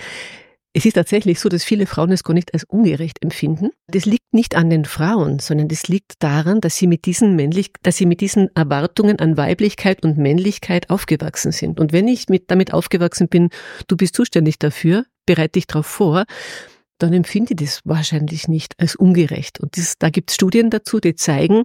es 0.76 0.84
ist 0.84 0.92
tatsächlich 0.92 1.40
so, 1.40 1.48
dass 1.48 1.64
viele 1.64 1.86
Frauen 1.86 2.12
es 2.12 2.22
gar 2.22 2.34
nicht 2.34 2.52
als 2.52 2.64
ungerecht 2.64 3.22
empfinden. 3.22 3.70
Das 3.86 4.04
liegt 4.04 4.34
nicht 4.34 4.54
an 4.56 4.68
den 4.68 4.84
Frauen, 4.84 5.38
sondern 5.38 5.68
das 5.68 5.88
liegt 5.88 6.22
daran, 6.22 6.60
dass 6.60 6.76
sie 6.76 6.86
mit 6.86 7.06
diesen 7.06 7.34
männlich, 7.34 7.70
dass 7.80 7.96
sie 7.96 8.04
mit 8.04 8.20
diesen 8.20 8.54
Erwartungen 8.54 9.18
an 9.18 9.38
Weiblichkeit 9.38 10.02
und 10.02 10.18
Männlichkeit 10.18 10.90
aufgewachsen 10.90 11.50
sind. 11.50 11.80
Und 11.80 11.94
wenn 11.94 12.06
ich 12.08 12.28
mit, 12.28 12.50
damit 12.50 12.74
aufgewachsen 12.74 13.28
bin, 13.28 13.48
du 13.88 13.96
bist 13.96 14.14
zuständig 14.14 14.58
dafür, 14.58 15.06
bereite 15.24 15.52
dich 15.52 15.66
darauf 15.66 15.86
vor, 15.86 16.26
dann 16.98 17.14
empfinde 17.14 17.54
ich 17.54 17.56
das 17.56 17.80
wahrscheinlich 17.84 18.46
nicht 18.46 18.78
als 18.78 18.96
ungerecht. 18.96 19.60
Und 19.60 19.78
das, 19.78 19.96
da 19.98 20.10
gibt 20.10 20.28
es 20.28 20.34
Studien 20.34 20.68
dazu, 20.68 21.00
die 21.00 21.14
zeigen, 21.14 21.64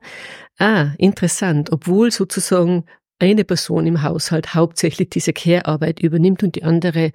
ah, 0.58 0.92
interessant, 0.98 1.70
obwohl 1.74 2.12
sozusagen 2.12 2.86
eine 3.20 3.44
Person 3.44 3.88
im 3.88 4.04
Haushalt 4.04 4.56
hauptsächlich 4.56 5.10
diese 5.10 5.34
Care-Arbeit 5.34 6.00
übernimmt 6.00 6.44
und 6.44 6.56
die 6.56 6.64
andere 6.64 7.12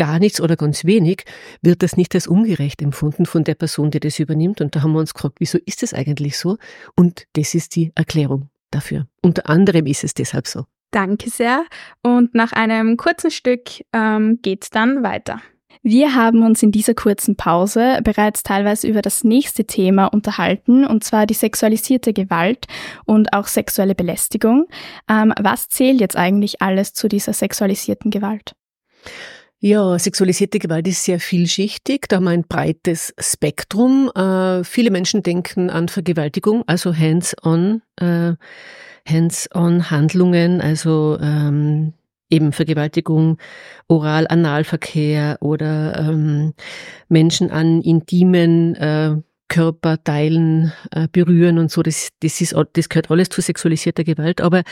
gar 0.00 0.18
nichts 0.18 0.40
oder 0.40 0.56
ganz 0.56 0.86
wenig, 0.86 1.24
wird 1.60 1.82
das 1.82 1.98
nicht 1.98 2.14
als 2.14 2.26
ungerecht 2.26 2.80
empfunden 2.80 3.26
von 3.26 3.44
der 3.44 3.54
Person, 3.54 3.90
die 3.90 4.00
das 4.00 4.18
übernimmt. 4.18 4.62
Und 4.62 4.74
da 4.74 4.82
haben 4.82 4.92
wir 4.92 4.98
uns 4.98 5.12
gefragt, 5.12 5.36
wieso 5.40 5.58
ist 5.66 5.82
das 5.82 5.92
eigentlich 5.92 6.38
so? 6.38 6.56
Und 6.96 7.26
das 7.34 7.54
ist 7.54 7.76
die 7.76 7.92
Erklärung 7.94 8.48
dafür. 8.70 9.06
Unter 9.20 9.50
anderem 9.50 9.84
ist 9.84 10.02
es 10.02 10.14
deshalb 10.14 10.46
so. 10.46 10.64
Danke 10.90 11.28
sehr. 11.28 11.66
Und 12.02 12.34
nach 12.34 12.52
einem 12.52 12.96
kurzen 12.96 13.30
Stück 13.30 13.84
ähm, 13.92 14.38
geht's 14.40 14.70
dann 14.70 15.02
weiter. 15.02 15.42
Wir 15.82 16.14
haben 16.14 16.44
uns 16.44 16.62
in 16.62 16.72
dieser 16.72 16.94
kurzen 16.94 17.36
Pause 17.36 18.00
bereits 18.02 18.42
teilweise 18.42 18.88
über 18.88 19.02
das 19.02 19.22
nächste 19.22 19.66
Thema 19.66 20.06
unterhalten, 20.06 20.86
und 20.86 21.04
zwar 21.04 21.26
die 21.26 21.34
sexualisierte 21.34 22.14
Gewalt 22.14 22.66
und 23.04 23.34
auch 23.34 23.46
sexuelle 23.46 23.94
Belästigung. 23.94 24.66
Ähm, 25.10 25.34
was 25.38 25.68
zählt 25.68 26.00
jetzt 26.00 26.16
eigentlich 26.16 26.62
alles 26.62 26.94
zu 26.94 27.06
dieser 27.06 27.34
sexualisierten 27.34 28.10
Gewalt? 28.10 28.54
Ja, 29.62 29.98
sexualisierte 29.98 30.58
Gewalt 30.58 30.88
ist 30.88 31.04
sehr 31.04 31.20
vielschichtig. 31.20 32.06
Da 32.08 32.16
haben 32.16 32.24
wir 32.24 32.30
ein 32.30 32.44
breites 32.44 33.12
Spektrum. 33.18 34.10
Äh, 34.14 34.64
viele 34.64 34.90
Menschen 34.90 35.22
denken 35.22 35.68
an 35.68 35.88
Vergewaltigung, 35.88 36.64
also 36.66 36.96
hands-on, 36.96 37.82
äh, 37.96 38.32
hands-on 39.06 39.90
Handlungen, 39.90 40.62
also 40.62 41.18
ähm, 41.20 41.92
eben 42.30 42.52
Vergewaltigung, 42.52 43.36
Oral-Analverkehr 43.86 45.36
oder 45.42 46.08
ähm, 46.08 46.54
Menschen 47.10 47.50
an 47.50 47.82
intimen 47.82 48.76
äh, 48.76 49.16
Körperteilen 49.48 50.72
äh, 50.90 51.06
berühren 51.12 51.58
und 51.58 51.70
so. 51.70 51.82
Das, 51.82 52.08
das, 52.20 52.40
ist, 52.40 52.56
das 52.72 52.88
gehört 52.88 53.10
alles 53.10 53.28
zu 53.28 53.42
sexualisierter 53.42 54.04
Gewalt. 54.04 54.40
Aber 54.40 54.62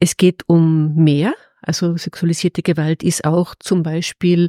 es 0.00 0.16
geht 0.16 0.44
um 0.46 0.94
mehr. 0.94 1.34
Also 1.68 1.98
sexualisierte 1.98 2.62
Gewalt 2.62 3.02
ist 3.02 3.26
auch 3.26 3.54
zum 3.60 3.82
Beispiel 3.82 4.48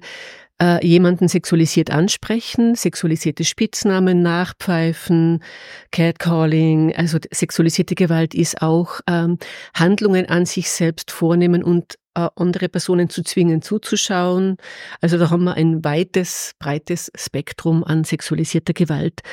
äh, 0.62 0.86
jemanden 0.86 1.28
sexualisiert 1.28 1.92
ansprechen, 1.92 2.76
sexualisierte 2.76 3.44
Spitznamen 3.44 4.22
nachpfeifen, 4.22 5.44
Catcalling. 5.92 6.96
Also 6.96 7.18
sexualisierte 7.30 7.96
Gewalt 7.96 8.34
ist 8.34 8.62
auch 8.62 9.02
ähm, 9.06 9.38
Handlungen 9.74 10.28
an 10.28 10.46
sich 10.46 10.72
selbst 10.72 11.12
vornehmen 11.12 11.62
und 11.62 11.96
äh, 12.16 12.30
andere 12.38 12.70
Personen 12.70 13.10
zu 13.10 13.22
zwingen, 13.22 13.62
zuzuschauen. 13.62 14.56
Also 15.02 15.18
da 15.18 15.30
haben 15.30 15.44
wir 15.44 15.56
ein 15.56 15.84
weites, 15.84 16.54
breites 16.58 17.12
Spektrum 17.16 17.84
an 17.84 18.06
sexualisierter 18.06 18.74
Gewalt, 18.74 19.24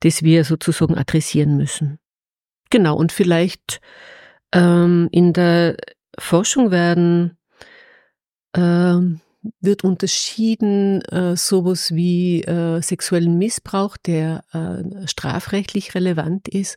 das 0.00 0.22
wir 0.22 0.44
sozusagen 0.44 0.96
adressieren 0.96 1.58
müssen. 1.58 1.98
Genau, 2.70 2.96
und 2.96 3.12
vielleicht 3.12 3.82
ähm, 4.54 5.08
in 5.12 5.34
der 5.34 5.76
Forschung 6.18 6.70
werden 6.70 7.38
ähm, 8.56 9.20
wird 9.60 9.84
unterschieden 9.84 11.02
äh, 11.02 11.36
sowas 11.36 11.94
wie 11.94 12.42
äh, 12.42 12.80
sexuellen 12.80 13.36
Missbrauch, 13.36 13.96
der 13.96 14.44
äh, 14.52 15.06
strafrechtlich 15.06 15.94
relevant 15.94 16.48
ist, 16.48 16.76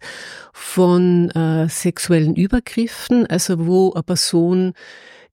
von 0.54 1.30
äh, 1.32 1.70
sexuellen 1.70 2.36
Übergriffen, 2.36 3.26
also 3.28 3.66
wo 3.66 3.94
eine 3.94 4.04
Person 4.04 4.74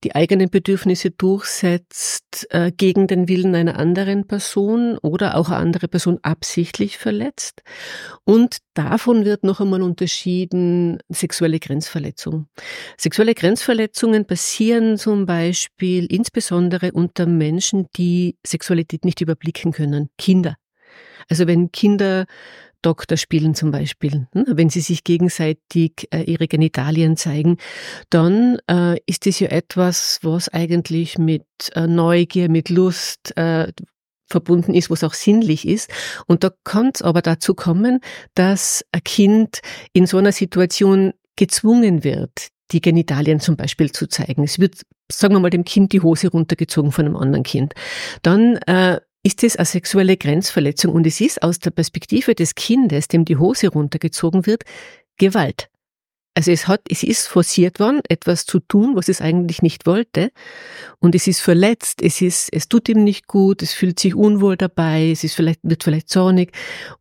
die 0.05 0.15
eigenen 0.15 0.51
Bedürfnisse 0.51 1.11
durchsetzt 1.11 2.47
äh, 2.51 2.71
gegen 2.71 3.07
den 3.07 3.27
Willen 3.27 3.55
einer 3.55 3.79
anderen 3.79 4.27
Person 4.27 4.99
oder 4.99 5.37
auch 5.37 5.49
eine 5.49 5.57
andere 5.57 5.89
Person 5.89 6.19
absichtlich 6.23 6.99
verletzt. 6.99 7.63
Und 8.25 8.59
davon 8.75 9.25
wird 9.25 9.45
noch 9.45 9.61
einmal 9.61 9.83
unterschieden 9.83 10.99
sexuelle 11.09 11.59
Grenzverletzung. 11.59 12.47
Sexuelle 12.99 13.35
Grenzverletzungen 13.35 14.27
passieren 14.27 14.99
zum 14.99 15.25
Beispiel 15.25 16.05
insbesondere 16.07 16.93
unter 16.93 17.27
Menschen, 17.27 17.87
die 17.97 18.37
Sexualität 18.47 19.05
nicht 19.05 19.23
überblicken 19.23 19.73
können. 19.73 20.11
Kinder. 20.19 20.57
Also 21.31 21.47
wenn 21.47 21.73
Kinder 21.73 22.27
Doktor 22.85 23.17
spielen 23.17 23.55
zum 23.55 23.71
Beispiel, 23.71 24.27
ne? 24.35 24.45
wenn 24.47 24.69
sie 24.69 24.81
sich 24.81 25.05
gegenseitig 25.05 26.09
äh, 26.11 26.23
ihre 26.23 26.49
Genitalien 26.49 27.17
zeigen, 27.17 27.57
dann 28.11 28.59
äh, 28.71 28.99
ist 29.07 29.27
es 29.27 29.41
ja 29.41 29.49
etwas, 29.49 30.19
was 30.23 30.49
eigentlich 30.49 31.19
mit 31.19 31.45
äh, 31.75 31.87
Neugier, 31.87 32.49
mit 32.49 32.69
Lust 32.69 33.35
verbunden 34.27 34.75
ist, 34.75 34.91
was 34.91 35.05
auch 35.05 35.15
sinnlich 35.15 35.67
ist. 35.67 35.91
Und 36.27 36.45
da 36.45 36.51
kann 36.65 36.91
es 36.95 37.03
aber 37.03 37.23
dazu 37.23 37.55
kommen, 37.55 38.01
dass 38.35 38.85
ein 38.93 39.05
Kind 39.05 39.61
in 39.93 40.07
so 40.07 40.19
einer 40.19 40.33
Situation 40.33 41.13
gezwungen 41.37 42.05
wird, 42.05 42.49
die 42.73 42.81
Genitalien 42.81 43.41
zum 43.41 43.57
Beispiel 43.57 43.93
zu 43.93 44.07
zeigen. 44.07 44.43
Es 44.43 44.59
wird, 44.59 44.83
sagen 45.11 45.35
wir 45.35 45.41
mal, 45.41 45.51
dem 45.51 45.65
Kind 45.65 45.93
die 45.93 46.01
Hose 46.01 46.29
runtergezogen 46.29 46.93
von 46.93 47.07
einem 47.07 47.17
anderen 47.17 47.45
Kind. 47.45 47.75
Dann 48.23 48.57
äh, 48.67 49.01
ist 49.25 49.43
es 49.43 49.57
eine 49.57 49.67
sexuelle 49.67 50.17
Grenzverletzung 50.17 50.93
und 50.93 51.07
es 51.07 51.21
ist 51.21 51.43
aus 51.43 51.59
der 51.59 51.71
Perspektive 51.71 52.35
des 52.35 52.55
Kindes, 52.55 53.09
dem 53.09 53.25
die 53.25 53.37
Hose 53.37 53.69
runtergezogen 53.69 54.47
wird, 54.47 54.65
Gewalt. 55.17 55.69
Also 56.37 56.51
es 56.51 56.67
hat, 56.67 56.81
es 56.89 57.05
ist 57.05 57.29
forciert 57.29 57.79
worden, 57.79 58.01
etwas 58.09 58.45
zu 58.45 58.59
tun, 58.59 58.97
was 58.97 59.09
es 59.09 59.21
eigentlich 59.21 59.63
nicht 59.63 59.87
wollte. 59.87 60.33
Und 60.99 61.15
es 61.15 61.29
ist 61.29 61.41
verletzt, 61.41 62.03
es 62.03 62.21
ist, 62.21 62.53
es 62.53 62.69
tut 62.69 62.89
ihm 62.89 63.05
nicht 63.05 63.29
gut, 63.29 63.63
es 63.63 63.73
fühlt 63.73 64.01
sich 64.01 64.17
unwohl 64.17 64.57
dabei, 64.57 65.11
es 65.13 65.23
ist 65.23 65.35
vielleicht, 65.35 65.61
wird 65.63 65.85
vielleicht 65.85 66.09
zornig. 66.09 66.51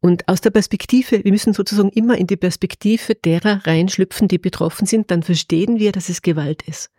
Und 0.01 0.27
aus 0.27 0.41
der 0.41 0.51
Perspektive, 0.51 1.23
wir 1.23 1.31
müssen 1.31 1.53
sozusagen 1.53 1.89
immer 1.89 2.15
in 2.15 2.27
die 2.27 2.37
Perspektive 2.37 3.15
derer 3.15 3.65
reinschlüpfen, 3.65 4.27
die 4.27 4.37
betroffen 4.37 4.85
sind, 4.85 5.09
dann 5.09 5.23
verstehen 5.23 5.79
wir, 5.79 5.91
dass 5.91 6.09
es 6.09 6.21
Gewalt 6.21 6.61
ist. 6.67 6.91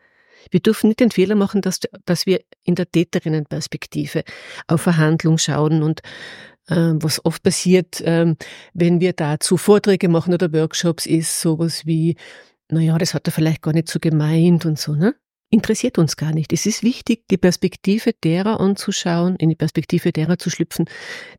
Wir 0.50 0.60
dürfen 0.60 0.88
nicht 0.88 1.00
den 1.00 1.10
Fehler 1.10 1.34
machen, 1.34 1.60
dass, 1.60 1.80
dass 2.04 2.26
wir 2.26 2.40
in 2.62 2.74
der 2.74 2.90
Täterinnenperspektive 2.90 4.24
auf 4.66 4.82
Verhandlung 4.82 5.38
schauen 5.38 5.82
und 5.82 6.00
äh, 6.68 6.92
was 6.94 7.24
oft 7.24 7.42
passiert, 7.42 8.00
äh, 8.00 8.34
wenn 8.72 9.00
wir 9.00 9.12
dazu 9.12 9.56
Vorträge 9.56 10.08
machen 10.08 10.34
oder 10.34 10.52
Workshops, 10.52 11.06
ist 11.06 11.40
sowas 11.40 11.86
wie, 11.86 12.16
naja, 12.68 12.96
das 12.98 13.14
hat 13.14 13.26
er 13.28 13.32
vielleicht 13.32 13.62
gar 13.62 13.72
nicht 13.72 13.88
so 13.88 13.98
gemeint 14.00 14.64
und 14.66 14.78
so, 14.78 14.94
ne? 14.94 15.14
Interessiert 15.50 15.98
uns 15.98 16.16
gar 16.16 16.32
nicht. 16.32 16.52
Es 16.52 16.66
ist 16.66 16.82
wichtig, 16.82 17.28
die 17.30 17.36
Perspektive 17.36 18.12
derer 18.24 18.58
anzuschauen, 18.58 19.36
in 19.36 19.50
die 19.50 19.54
Perspektive 19.54 20.10
derer 20.10 20.36
zu 20.36 20.50
schlüpfen, 20.50 20.86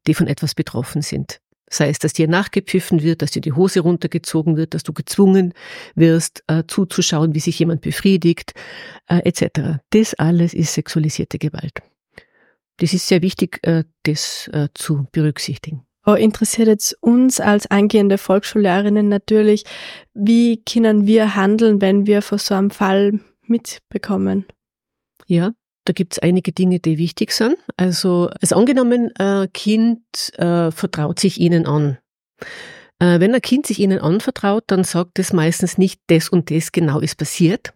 die 0.08 0.14
von 0.14 0.28
etwas 0.28 0.56
betroffen 0.56 1.02
sind. 1.02 1.42
Sei 1.76 1.90
es, 1.90 2.00
dass 2.00 2.14
dir 2.14 2.30
nachgepfiffen 2.30 3.04
wird, 3.04 3.22
dass 3.22 3.32
dir 3.32 3.42
die 3.42 3.52
Hose 3.52 3.82
runtergezogen 3.82 4.56
wird, 4.56 4.74
dass 4.74 4.84
du 4.84 4.94
gezwungen 4.94 5.54
wirst, 5.94 6.42
äh, 6.48 6.64
zuzuschauen, 6.66 7.36
wie 7.36 7.42
sich 7.42 7.60
jemand 7.60 7.82
befriedigt, 7.82 8.54
äh, 9.08 9.18
etc. 9.28 9.82
Das 9.90 10.14
alles 10.14 10.54
ist 10.54 10.74
sexualisierte 10.74 11.38
Gewalt. 11.38 11.82
Das 12.78 12.94
ist 12.94 13.10
sehr 13.10 13.22
wichtig, 13.22 13.60
äh, 13.64 13.84
das 14.04 14.50
äh, 14.54 14.70
zu 14.74 15.08
berücksichtigen. 15.12 15.86
Oh, 16.06 16.14
interessiert 16.14 16.70
jetzt 16.70 16.96
uns 17.02 17.42
als 17.42 17.70
angehende 17.70 18.18
Volksschullehrerinnen 18.18 19.10
natürlich, 19.10 19.66
wie 20.14 20.64
können 20.64 21.08
wir 21.08 21.36
handeln, 21.36 21.82
wenn 21.82 22.08
wir 22.08 22.22
vor 22.22 22.38
so 22.38 22.56
einem 22.56 22.72
Fall 22.72 23.20
mitbekommen? 23.42 24.46
Ja, 25.28 25.52
da 25.86 25.94
gibt's 25.94 26.20
einige 26.20 26.52
Dinge, 26.52 26.80
die 26.80 26.98
wichtig 26.98 27.32
sind. 27.32 27.58
Also, 27.78 28.30
als 28.42 28.54
angenommen, 28.54 29.12
ein 29.18 29.52
Kind 29.54 30.02
äh, 30.38 30.72
vertraut 30.72 31.20
sich 31.20 31.40
Ihnen 31.40 31.66
an. 31.66 31.98
Äh, 33.00 33.20
wenn 33.20 33.34
ein 33.36 33.42
Kind 33.42 33.68
sich 33.68 33.80
Ihnen 33.80 34.00
anvertraut, 34.00 34.64
dann 34.68 34.84
sagt 34.84 35.20
es 35.20 35.32
meistens 35.32 35.78
nicht, 35.78 36.02
das 36.08 36.30
und 36.30 36.50
das 36.52 36.72
genau 36.72 37.00
ist 37.00 37.16
passiert, 37.16 37.74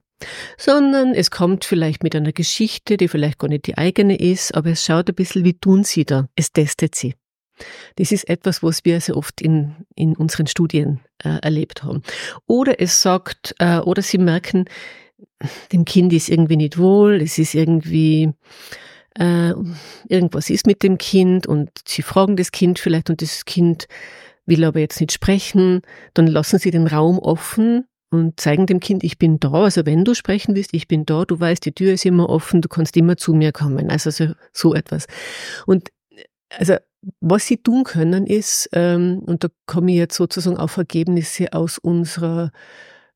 sondern 0.57 1.13
es 1.13 1.31
kommt 1.31 1.65
vielleicht 1.65 2.03
mit 2.03 2.15
einer 2.15 2.33
Geschichte, 2.33 2.97
die 2.97 3.07
vielleicht 3.07 3.39
gar 3.39 3.47
nicht 3.47 3.67
die 3.67 3.77
eigene 3.77 4.17
ist, 4.17 4.55
aber 4.55 4.71
es 4.71 4.83
schaut 4.83 5.09
ein 5.09 5.15
bisschen, 5.15 5.43
wie 5.45 5.57
tun 5.57 5.83
Sie 5.83 6.05
da? 6.05 6.27
Es 6.35 6.51
testet 6.51 6.95
Sie. 6.95 7.15
Das 7.97 8.11
ist 8.11 8.29
etwas, 8.29 8.63
was 8.63 8.85
wir 8.85 9.01
sehr 9.01 9.17
oft 9.17 9.41
in, 9.41 9.75
in 9.95 10.15
unseren 10.15 10.47
Studien 10.47 11.01
äh, 11.23 11.39
erlebt 11.41 11.83
haben. 11.83 12.03
Oder 12.47 12.79
es 12.79 13.01
sagt, 13.01 13.53
äh, 13.59 13.79
oder 13.79 14.01
Sie 14.01 14.17
merken, 14.17 14.65
dem 15.71 15.85
Kind 15.85 16.13
ist 16.13 16.29
irgendwie 16.29 16.57
nicht 16.57 16.77
wohl, 16.77 17.21
es 17.21 17.37
ist 17.37 17.55
irgendwie, 17.55 18.31
äh, 19.15 19.53
irgendwas 20.07 20.49
ist 20.49 20.67
mit 20.67 20.83
dem 20.83 20.97
Kind 20.97 21.47
und 21.47 21.69
sie 21.87 22.01
fragen 22.01 22.35
das 22.35 22.51
Kind 22.51 22.79
vielleicht 22.79 23.09
und 23.09 23.21
das 23.21 23.45
Kind 23.45 23.87
will 24.45 24.63
aber 24.63 24.79
jetzt 24.79 24.99
nicht 24.99 25.11
sprechen, 25.11 25.81
dann 26.13 26.27
lassen 26.27 26.59
sie 26.59 26.71
den 26.71 26.87
Raum 26.87 27.19
offen 27.19 27.85
und 28.09 28.39
zeigen 28.39 28.65
dem 28.65 28.79
Kind, 28.79 29.03
ich 29.03 29.17
bin 29.17 29.39
da, 29.39 29.51
also 29.51 29.85
wenn 29.85 30.03
du 30.03 30.15
sprechen 30.15 30.55
willst, 30.55 30.73
ich 30.73 30.87
bin 30.87 31.05
da, 31.05 31.25
du 31.25 31.39
weißt, 31.39 31.63
die 31.63 31.73
Tür 31.73 31.93
ist 31.93 32.05
immer 32.05 32.29
offen, 32.29 32.61
du 32.61 32.67
kannst 32.67 32.97
immer 32.97 33.17
zu 33.17 33.33
mir 33.33 33.51
kommen, 33.51 33.89
also 33.91 34.09
so, 34.09 34.33
so 34.51 34.73
etwas. 34.73 35.05
Und 35.67 35.89
also 36.57 36.75
was 37.21 37.45
sie 37.45 37.57
tun 37.57 37.83
können 37.83 38.25
ist, 38.25 38.69
ähm, 38.73 39.21
und 39.25 39.43
da 39.43 39.49
komme 39.65 39.91
ich 39.91 39.97
jetzt 39.97 40.15
sozusagen 40.15 40.57
auf 40.57 40.77
Ergebnisse 40.77 41.53
aus 41.53 41.77
unserer 41.77 42.51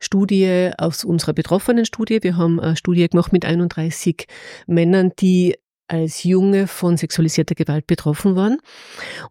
Studie, 0.03 0.71
aus 0.77 1.03
unserer 1.03 1.33
betroffenen 1.33 1.85
Studie. 1.85 2.19
Wir 2.21 2.37
haben 2.37 2.59
eine 2.59 2.75
Studie 2.75 3.07
gemacht 3.07 3.31
mit 3.31 3.45
31 3.45 4.27
Männern, 4.67 5.11
die 5.19 5.55
als 5.87 6.23
Junge 6.23 6.67
von 6.67 6.97
sexualisierter 6.97 7.55
Gewalt 7.55 7.87
betroffen 7.87 8.35
waren 8.35 8.57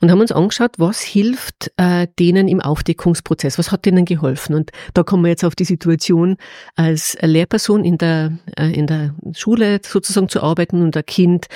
und 0.01 0.11
haben 0.11 0.21
uns 0.21 0.33
angeschaut, 0.33 0.73
was 0.79 1.01
hilft 1.01 1.73
äh, 1.77 2.07
denen 2.19 2.47
im 2.47 2.61
Aufdeckungsprozess, 2.61 3.59
was 3.59 3.73
hat 3.73 3.85
denen 3.85 4.05
geholfen. 4.05 4.55
Und 4.55 4.71
da 4.95 5.03
kommen 5.03 5.25
wir 5.25 5.31
jetzt 5.31 5.45
auf 5.45 5.55
die 5.55 5.65
Situation, 5.65 6.37
als 6.77 7.17
Lehrperson 7.21 7.85
in 7.85 7.99
der, 7.99 8.39
äh, 8.57 8.71
in 8.71 8.87
der 8.87 9.15
Schule 9.35 9.81
sozusagen 9.85 10.29
zu 10.29 10.43
arbeiten 10.43 10.83
und 10.83 10.97
ein 10.97 11.07
Kind 11.07 11.47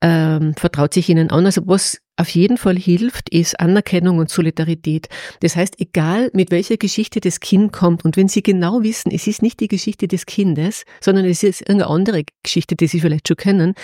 ähm, 0.00 0.54
vertraut 0.54 0.92
sich 0.92 1.08
ihnen 1.08 1.30
an. 1.30 1.46
Also 1.46 1.62
was 1.66 2.01
auf 2.16 2.28
jeden 2.30 2.58
Fall 2.58 2.76
hilft, 2.76 3.30
ist 3.30 3.58
Anerkennung 3.58 4.18
und 4.18 4.28
Solidarität. 4.28 5.08
Das 5.40 5.56
heißt, 5.56 5.80
egal 5.80 6.30
mit 6.34 6.50
welcher 6.50 6.76
Geschichte 6.76 7.20
das 7.20 7.40
Kind 7.40 7.72
kommt 7.72 8.04
und 8.04 8.16
wenn 8.16 8.28
Sie 8.28 8.42
genau 8.42 8.82
wissen, 8.82 9.10
es 9.10 9.26
ist 9.26 9.42
nicht 9.42 9.60
die 9.60 9.68
Geschichte 9.68 10.08
des 10.08 10.26
Kindes, 10.26 10.84
sondern 11.00 11.24
es 11.24 11.42
ist 11.42 11.62
irgendeine 11.62 11.90
andere 11.90 12.24
Geschichte, 12.42 12.76
die 12.76 12.86
Sie 12.86 13.00
vielleicht 13.00 13.28
schon 13.28 13.36
kennen, 13.36 13.74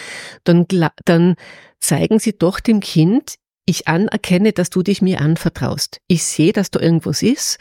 dann, 0.44 0.66
dann 1.04 1.36
zeigen 1.80 2.18
Sie 2.18 2.36
doch 2.36 2.60
dem 2.60 2.80
Kind, 2.80 3.36
ich 3.64 3.86
anerkenne, 3.86 4.52
dass 4.52 4.70
du 4.70 4.82
dich 4.82 5.02
mir 5.02 5.20
anvertraust. 5.20 6.00
Ich 6.06 6.24
sehe, 6.24 6.52
dass 6.52 6.70
da 6.70 6.80
irgendwas 6.80 7.22
ist. 7.22 7.58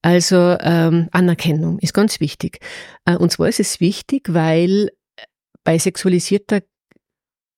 Also 0.00 0.56
ähm, 0.60 1.08
Anerkennung 1.10 1.80
ist 1.80 1.92
ganz 1.92 2.20
wichtig. 2.20 2.60
Äh, 3.04 3.16
und 3.16 3.32
zwar 3.32 3.48
ist 3.48 3.58
es 3.58 3.80
wichtig, 3.80 4.32
weil 4.32 4.90
bei 5.64 5.76
sexualisierter 5.76 6.60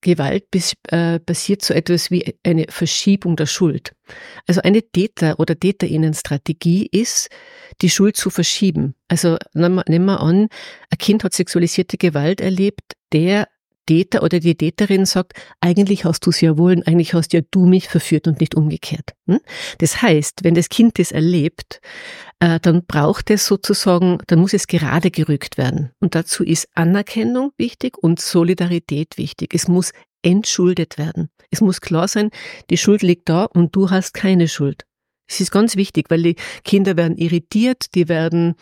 Gewalt 0.02 0.50
bis, 0.50 0.74
äh, 0.88 1.18
passiert 1.18 1.62
so 1.62 1.72
etwas 1.72 2.10
wie 2.10 2.36
eine 2.44 2.66
Verschiebung 2.68 3.36
der 3.36 3.46
Schuld. 3.46 3.94
Also 4.46 4.60
eine 4.60 4.82
Täter- 4.82 5.40
oder 5.40 5.58
Täterinnenstrategie 5.58 6.86
ist, 6.86 7.30
die 7.80 7.88
Schuld 7.88 8.16
zu 8.16 8.28
verschieben. 8.28 8.94
Also 9.08 9.38
nehmen 9.54 10.04
wir, 10.04 10.20
an, 10.20 10.48
ein 10.90 10.98
Kind 10.98 11.24
hat 11.24 11.32
sexualisierte 11.32 11.96
Gewalt 11.96 12.40
erlebt, 12.40 12.92
der 13.12 13.48
Täter 13.86 14.22
oder 14.22 14.40
die 14.40 14.54
Täterin 14.54 15.06
sagt, 15.06 15.34
eigentlich 15.60 16.04
hast 16.04 16.26
du 16.26 16.30
es 16.30 16.40
ja 16.40 16.56
wohl, 16.56 16.82
eigentlich 16.86 17.14
hast 17.14 17.32
ja 17.32 17.40
du 17.50 17.66
mich 17.66 17.88
verführt 17.88 18.28
und 18.28 18.40
nicht 18.40 18.54
umgekehrt. 18.54 19.10
Hm? 19.26 19.40
Das 19.78 20.02
heißt, 20.02 20.44
wenn 20.44 20.54
das 20.54 20.68
Kind 20.68 20.98
das 20.98 21.12
erlebt, 21.12 21.80
äh, 22.40 22.60
dann 22.60 22.84
braucht 22.84 23.30
es 23.30 23.46
sozusagen, 23.46 24.18
dann 24.26 24.40
muss 24.40 24.52
es 24.52 24.66
gerade 24.66 25.10
gerückt 25.10 25.58
werden. 25.58 25.90
Und 26.00 26.14
dazu 26.14 26.44
ist 26.44 26.68
Anerkennung 26.74 27.52
wichtig 27.56 27.98
und 27.98 28.20
Solidarität 28.20 29.18
wichtig. 29.18 29.54
Es 29.54 29.68
muss 29.68 29.92
entschuldet 30.22 30.98
werden. 30.98 31.30
Es 31.50 31.60
muss 31.60 31.80
klar 31.80 32.08
sein, 32.08 32.30
die 32.70 32.78
Schuld 32.78 33.02
liegt 33.02 33.28
da 33.28 33.44
und 33.44 33.74
du 33.74 33.90
hast 33.90 34.14
keine 34.14 34.48
Schuld. 34.48 34.84
Es 35.28 35.40
ist 35.40 35.50
ganz 35.50 35.76
wichtig, 35.76 36.10
weil 36.10 36.22
die 36.22 36.36
Kinder 36.64 36.96
werden 36.96 37.16
irritiert, 37.16 37.94
die 37.94 38.08
werden, 38.08 38.54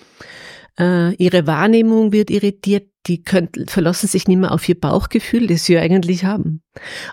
äh, 0.80 1.14
ihre 1.14 1.46
Wahrnehmung 1.46 2.12
wird 2.12 2.30
irritiert, 2.30 2.88
die 3.06 3.22
können, 3.22 3.48
verlassen 3.66 4.08
sich 4.08 4.28
nicht 4.28 4.38
mehr 4.38 4.52
auf 4.52 4.68
ihr 4.68 4.78
Bauchgefühl, 4.78 5.46
das 5.46 5.64
sie 5.64 5.78
eigentlich 5.78 6.24
haben. 6.24 6.62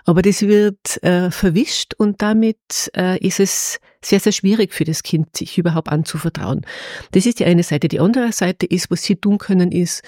Aber 0.04 0.22
das 0.22 0.42
wird 0.42 1.02
äh, 1.02 1.30
verwischt 1.30 1.94
und 1.94 2.20
damit 2.20 2.90
äh, 2.96 3.18
ist 3.24 3.40
es 3.40 3.78
sehr, 4.04 4.20
sehr 4.20 4.32
schwierig 4.32 4.72
für 4.72 4.84
das 4.84 5.02
Kind, 5.02 5.36
sich 5.36 5.58
überhaupt 5.58 5.88
anzuvertrauen. 5.88 6.64
Das 7.12 7.26
ist 7.26 7.40
die 7.40 7.46
eine 7.46 7.62
Seite. 7.62 7.88
Die 7.88 8.00
andere 8.00 8.32
Seite 8.32 8.66
ist, 8.66 8.90
was 8.90 9.02
sie 9.02 9.16
tun 9.16 9.38
können, 9.38 9.72
ist, 9.72 10.02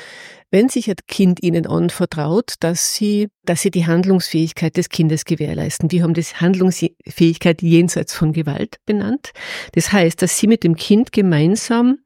wenn 0.50 0.68
sich 0.68 0.88
ein 0.90 0.96
Kind 1.06 1.42
ihnen 1.42 1.66
anvertraut, 1.66 2.54
dass 2.60 2.94
sie, 2.94 3.28
dass 3.44 3.62
sie 3.62 3.70
die 3.70 3.86
Handlungsfähigkeit 3.86 4.76
des 4.76 4.88
Kindes 4.90 5.24
gewährleisten. 5.24 5.88
Die 5.88 6.02
haben 6.02 6.14
das 6.14 6.40
Handlungsfähigkeit 6.40 7.62
jenseits 7.62 8.14
von 8.14 8.32
Gewalt 8.32 8.76
benannt. 8.86 9.32
Das 9.72 9.92
heißt, 9.92 10.22
dass 10.22 10.38
sie 10.38 10.46
mit 10.46 10.62
dem 10.62 10.76
Kind 10.76 11.12
gemeinsam 11.12 11.98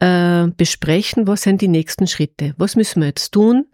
äh, 0.00 0.48
besprechen, 0.56 1.26
was 1.26 1.42
sind 1.42 1.60
die 1.60 1.68
nächsten 1.68 2.06
Schritte, 2.06 2.54
was 2.56 2.74
müssen 2.74 3.00
wir 3.00 3.08
jetzt 3.08 3.32
tun, 3.32 3.66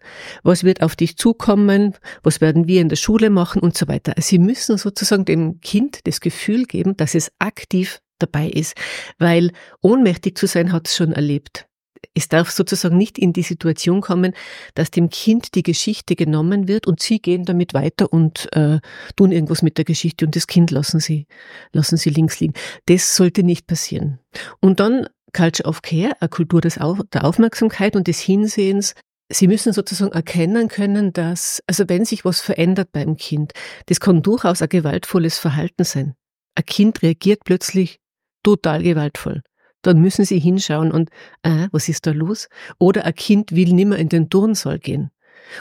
was 0.43 0.65
wird 0.65 0.83
auf 0.83 0.97
dich 0.97 1.17
zukommen, 1.17 1.95
was 2.23 2.41
werden 2.41 2.67
wir 2.67 2.81
in 2.81 2.89
der 2.89 2.97
Schule 2.97 3.31
machen 3.31 3.63
und 3.63 3.77
so 3.77 3.89
weiter. 3.89 4.15
Also 4.17 4.29
Sie 4.29 4.39
müssen 4.39 4.77
sozusagen 4.77 5.25
dem 5.25 5.61
Kind 5.61 6.01
das 6.05 6.21
Gefühl 6.21 6.65
geben, 6.65 6.97
dass 6.97 7.15
es 7.15 7.31
aktiv 7.39 8.01
dabei 8.19 8.49
ist, 8.49 8.75
weil 9.19 9.53
ohnmächtig 9.83 10.37
zu 10.37 10.47
sein 10.47 10.73
hat 10.73 10.89
es 10.89 10.97
schon 10.97 11.13
erlebt. 11.13 11.67
Es 12.15 12.29
darf 12.29 12.51
sozusagen 12.51 12.97
nicht 12.97 13.19
in 13.19 13.33
die 13.33 13.43
Situation 13.43 14.01
kommen, 14.01 14.33
dass 14.75 14.91
dem 14.91 15.11
Kind 15.11 15.55
die 15.55 15.63
Geschichte 15.63 16.17
genommen 16.17 16.67
wird 16.67 16.87
und 16.87 17.01
sie 17.01 17.21
gehen 17.21 17.45
damit 17.45 17.75
weiter 17.75 18.13
und 18.13 18.49
äh, 18.55 18.81
tun 19.17 19.33
irgendwas 19.33 19.63
mit 19.63 19.77
der 19.77 19.85
Geschichte 19.85 20.25
und 20.25 20.35
das 20.35 20.47
Kind 20.47 20.71
lassen 20.71 20.99
sie, 20.99 21.27
lassen 21.73 21.97
sie 21.97 22.11
links 22.11 22.41
liegen. 22.41 22.55
Das 22.87 23.17
sollte 23.17 23.43
nicht 23.43 23.67
passieren. 23.67 24.19
Und 24.61 24.81
dann 24.81 25.09
Culture 25.37 25.69
of 25.69 25.83
Care, 25.83 26.13
eine 26.21 26.29
Kultur 26.29 26.61
des 26.61 26.79
Auf 26.79 26.99
der 27.13 27.25
Aufmerksamkeit 27.25 27.95
und 27.95 28.09
des 28.09 28.21
Hinsehens. 28.21 28.95
Sie 29.29 29.49
müssen 29.49 29.73
sozusagen 29.73 30.13
erkennen 30.13 30.69
können, 30.69 31.13
dass, 31.13 31.63
also 31.67 31.85
wenn 31.89 32.05
sich 32.05 32.25
was 32.25 32.41
verändert 32.41 32.91
beim 32.93 33.17
Kind, 33.17 33.53
das 33.87 34.01
kann 34.01 34.23
durchaus 34.23 34.63
ein 34.63 34.69
gewaltvolles 34.69 35.39
Verhalten 35.39 35.85
sein. 35.85 36.15
Ein 36.55 36.65
Kind 36.65 37.03
reagiert 37.03 37.41
plötzlich 37.45 37.99
total 38.43 38.83
gewaltvoll. 38.83 39.43
Dann 39.83 40.01
müssen 40.01 40.25
Sie 40.25 40.39
hinschauen 40.39 40.91
und, 40.91 41.11
äh, 41.43 41.69
was 41.71 41.89
ist 41.89 42.07
da 42.07 42.13
los? 42.13 42.49
Oder 42.79 43.05
ein 43.05 43.15
Kind 43.15 43.53
will 43.53 43.73
nimmer 43.73 43.99
in 43.99 44.09
den 44.09 44.31
Turnsaal 44.31 44.79
gehen. 44.79 45.11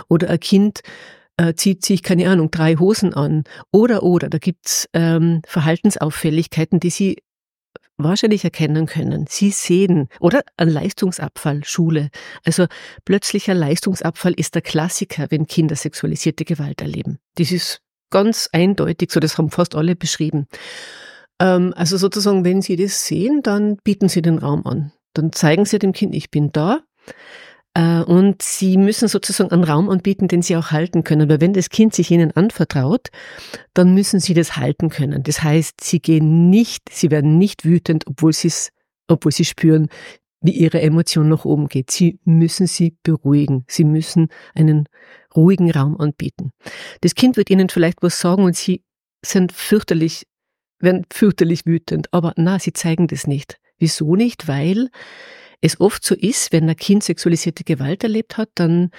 Oder 0.07 0.29
ein 0.29 0.39
Kind 0.39 0.81
äh, 1.37 1.53
zieht 1.53 1.83
sich, 1.83 2.01
keine 2.01 2.29
Ahnung, 2.29 2.49
drei 2.49 2.75
Hosen 2.75 3.13
an. 3.13 3.43
Oder, 3.71 4.03
oder, 4.03 4.29
da 4.29 4.37
gibt's 4.37 4.87
ähm, 4.93 5.41
Verhaltensauffälligkeiten, 5.45 6.79
die 6.79 6.89
Sie 6.89 7.17
wahrscheinlich 7.97 8.43
erkennen 8.43 8.85
können. 8.85 9.25
Sie 9.27 9.51
sehen, 9.51 10.09
oder 10.19 10.43
ein 10.57 10.69
Leistungsabfall, 10.69 11.63
Schule. 11.63 12.09
Also 12.43 12.65
plötzlicher 13.05 13.53
Leistungsabfall 13.53 14.33
ist 14.33 14.55
der 14.55 14.61
Klassiker, 14.61 15.27
wenn 15.29 15.47
Kinder 15.47 15.75
sexualisierte 15.75 16.45
Gewalt 16.45 16.81
erleben. 16.81 17.19
Das 17.35 17.51
ist 17.51 17.81
ganz 18.09 18.49
eindeutig 18.51 19.11
so, 19.11 19.19
das 19.19 19.37
haben 19.37 19.49
fast 19.49 19.75
alle 19.75 19.95
beschrieben. 19.95 20.47
Ähm, 21.39 21.73
also 21.75 21.97
sozusagen, 21.97 22.45
wenn 22.45 22.61
Sie 22.61 22.75
das 22.75 23.05
sehen, 23.05 23.41
dann 23.43 23.77
bieten 23.83 24.09
Sie 24.09 24.21
den 24.21 24.37
Raum 24.37 24.65
an. 24.65 24.91
Dann 25.13 25.31
zeigen 25.31 25.65
Sie 25.65 25.79
dem 25.79 25.93
Kind, 25.93 26.15
ich 26.15 26.29
bin 26.29 26.51
da. 26.51 26.81
Äh, 27.75 28.01
und 28.01 28.41
sie 28.41 28.77
müssen 28.77 29.07
sozusagen 29.07 29.51
einen 29.51 29.63
Raum 29.63 29.89
anbieten, 29.89 30.27
den 30.27 30.41
sie 30.41 30.55
auch 30.55 30.71
halten 30.71 31.03
können. 31.03 31.29
Weil 31.29 31.41
wenn 31.41 31.53
das 31.53 31.69
Kind 31.69 31.93
sich 31.93 32.09
ihnen 32.09 32.31
anvertraut, 32.31 33.09
dann 33.73 33.93
müssen 33.93 34.19
sie 34.19 34.33
das 34.33 34.57
halten 34.57 34.89
können. 34.89 35.21
Das 35.23 35.43
heißt, 35.43 35.81
sie 35.81 35.99
gehen 35.99 36.49
nicht, 36.49 36.89
sie 36.89 37.11
werden 37.11 37.37
nicht 37.37 37.65
wütend, 37.65 38.07
obwohl 38.07 38.33
sie 38.33 38.51
obwohl 39.07 39.31
sie 39.31 39.45
spüren, 39.45 39.87
wie 40.41 40.51
ihre 40.51 40.81
Emotion 40.81 41.29
nach 41.29 41.45
oben 41.45 41.67
geht. 41.67 41.91
Sie 41.91 42.19
müssen 42.23 42.67
sie 42.67 42.97
beruhigen. 43.03 43.65
Sie 43.67 43.83
müssen 43.83 44.29
einen 44.53 44.87
ruhigen 45.35 45.71
Raum 45.71 45.99
anbieten. 45.99 46.51
Das 47.01 47.15
Kind 47.15 47.37
wird 47.37 47.49
ihnen 47.49 47.69
vielleicht 47.69 48.01
was 48.01 48.19
sagen 48.19 48.43
und 48.43 48.55
sie 48.55 48.83
sind 49.23 49.51
fürchterlich, 49.51 50.25
werden 50.79 51.05
fürchterlich 51.11 51.65
wütend. 51.65 52.07
Aber 52.11 52.33
na, 52.37 52.59
sie 52.59 52.73
zeigen 52.73 53.07
das 53.07 53.27
nicht. 53.27 53.59
Wieso 53.77 54.15
nicht? 54.15 54.47
Weil 54.47 54.89
es 55.61 55.79
oft 55.79 56.03
so 56.03 56.15
ist, 56.15 56.51
wenn 56.51 56.69
ein 56.69 56.75
Kind 56.75 57.03
sexualisierte 57.03 57.63
Gewalt 57.63 58.03
erlebt 58.03 58.37
hat, 58.37 58.49
dann, 58.55 58.91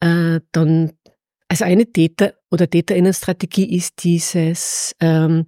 äh, 0.00 0.40
dann 0.52 0.92
also 1.48 1.64
eine 1.64 1.86
Täter- 1.86 2.34
oder 2.50 2.68
Täterinnenstrategie 2.68 3.76
ist 3.76 4.04
dieses, 4.04 4.94
ähm, 5.00 5.46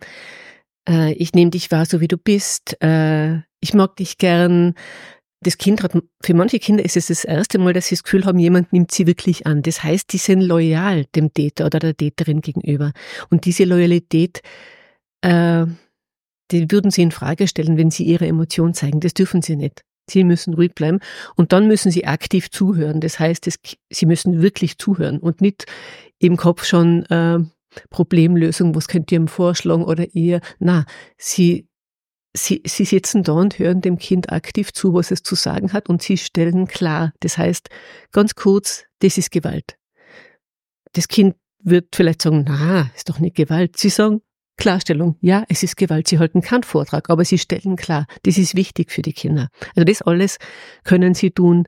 äh, 0.89 1.13
ich 1.15 1.33
nehme 1.33 1.51
dich 1.51 1.71
wahr, 1.71 1.87
so 1.87 2.01
wie 2.01 2.09
du 2.09 2.19
bist, 2.19 2.77
äh, 2.83 3.39
ich 3.61 3.73
mag 3.73 3.97
dich 3.97 4.19
gern. 4.19 4.75
Das 5.41 5.59
Kind 5.59 5.83
hat, 5.83 5.93
für 6.23 6.35
manche 6.35 6.59
Kinder 6.59 6.85
ist 6.85 6.97
es 6.97 7.07
das 7.09 7.25
erste 7.25 7.59
Mal, 7.59 7.73
dass 7.73 7.87
sie 7.87 7.95
das 7.95 8.03
Gefühl 8.03 8.25
haben, 8.25 8.39
jemand 8.39 8.73
nimmt 8.73 8.93
sie 8.93 9.07
wirklich 9.07 9.47
an. 9.47 9.63
Das 9.63 9.83
heißt, 9.83 10.13
die 10.13 10.19
sind 10.19 10.41
loyal 10.41 11.07
dem 11.15 11.33
Täter 11.33 11.67
oder 11.67 11.79
der 11.81 11.97
Täterin 11.97 12.41
gegenüber. 12.41 12.93
Und 13.31 13.45
diese 13.45 13.65
Loyalität, 13.65 14.43
äh, 15.23 15.67
die 16.51 16.71
würden 16.71 16.91
sie 16.91 17.03
in 17.03 17.11
Frage 17.11 17.49
stellen, 17.49 17.77
wenn 17.79 17.91
sie 17.91 18.05
ihre 18.05 18.27
Emotion 18.27 18.75
zeigen. 18.75 19.01
Das 19.01 19.15
dürfen 19.15 19.43
sie 19.43 19.57
nicht. 19.57 19.83
Sie 20.09 20.25
müssen 20.25 20.55
ruhig 20.55 20.75
bleiben 20.75 21.01
und 21.37 21.53
dann 21.53 21.67
müssen 21.67 21.91
Sie 21.91 22.07
aktiv 22.07 22.51
zuhören. 22.51 23.01
Das 23.01 23.19
heißt, 23.19 23.47
es, 23.47 23.59
Sie 23.91 24.07
müssen 24.07 24.43
wirklich 24.43 24.79
zuhören 24.79 25.19
und 25.19 25.41
nicht 25.41 25.67
im 26.19 26.37
Kopf 26.37 26.65
schon 26.65 27.05
äh, 27.07 27.39
Problemlösung, 27.91 28.75
was 28.75 28.89
könnt 28.89 29.11
ihr 29.13 29.19
ihm 29.19 29.29
vorschlagen 29.29 29.85
oder 29.85 30.07
ihr. 30.15 30.41
Na, 30.59 30.85
Sie, 31.19 31.67
Sie, 32.37 32.63
Sie 32.67 32.85
sitzen 32.85 33.23
da 33.23 33.33
und 33.33 33.59
hören 33.59 33.81
dem 33.81 33.99
Kind 33.99 34.31
aktiv 34.31 34.73
zu, 34.73 34.95
was 34.95 35.11
es 35.11 35.23
zu 35.23 35.35
sagen 35.35 35.73
hat 35.73 35.89
und 35.89 36.03
Sie 36.03 36.19
stellen 36.19 36.67
klar. 36.67 37.13
Das 37.21 37.39
heißt, 37.39 37.69
ganz 38.13 38.35
kurz, 38.35 38.85
das 39.01 39.19
ist 39.19 39.31
Gewalt. 39.31 39.77
Das 40.93 41.09
Kind 41.09 41.37
wird 41.61 41.97
vielleicht 41.97 42.23
sagen, 42.23 42.45
na, 42.47 42.91
ist 42.95 43.09
doch 43.09 43.19
nicht 43.19 43.37
Gewalt. 43.37 43.77
Sie 43.79 43.89
sagen, 43.89 44.21
Klarstellung, 44.57 45.17
ja, 45.21 45.45
es 45.49 45.63
ist 45.63 45.77
Gewalt, 45.77 46.09
sie 46.09 46.19
halten 46.19 46.41
keinen 46.41 46.63
Vortrag, 46.63 47.11
aber 47.11 47.25
sie 47.25 47.39
stellen 47.39 47.77
klar, 47.77 48.07
das 48.23 48.39
ist 48.39 48.55
wichtig 48.55 48.93
für 48.93 49.03
die 49.03 49.13
Kinder. 49.13 49.49
Also 49.75 49.85
das 49.85 50.03
alles 50.03 50.39
können 50.85 51.15
sie 51.15 51.31
tun 51.31 51.65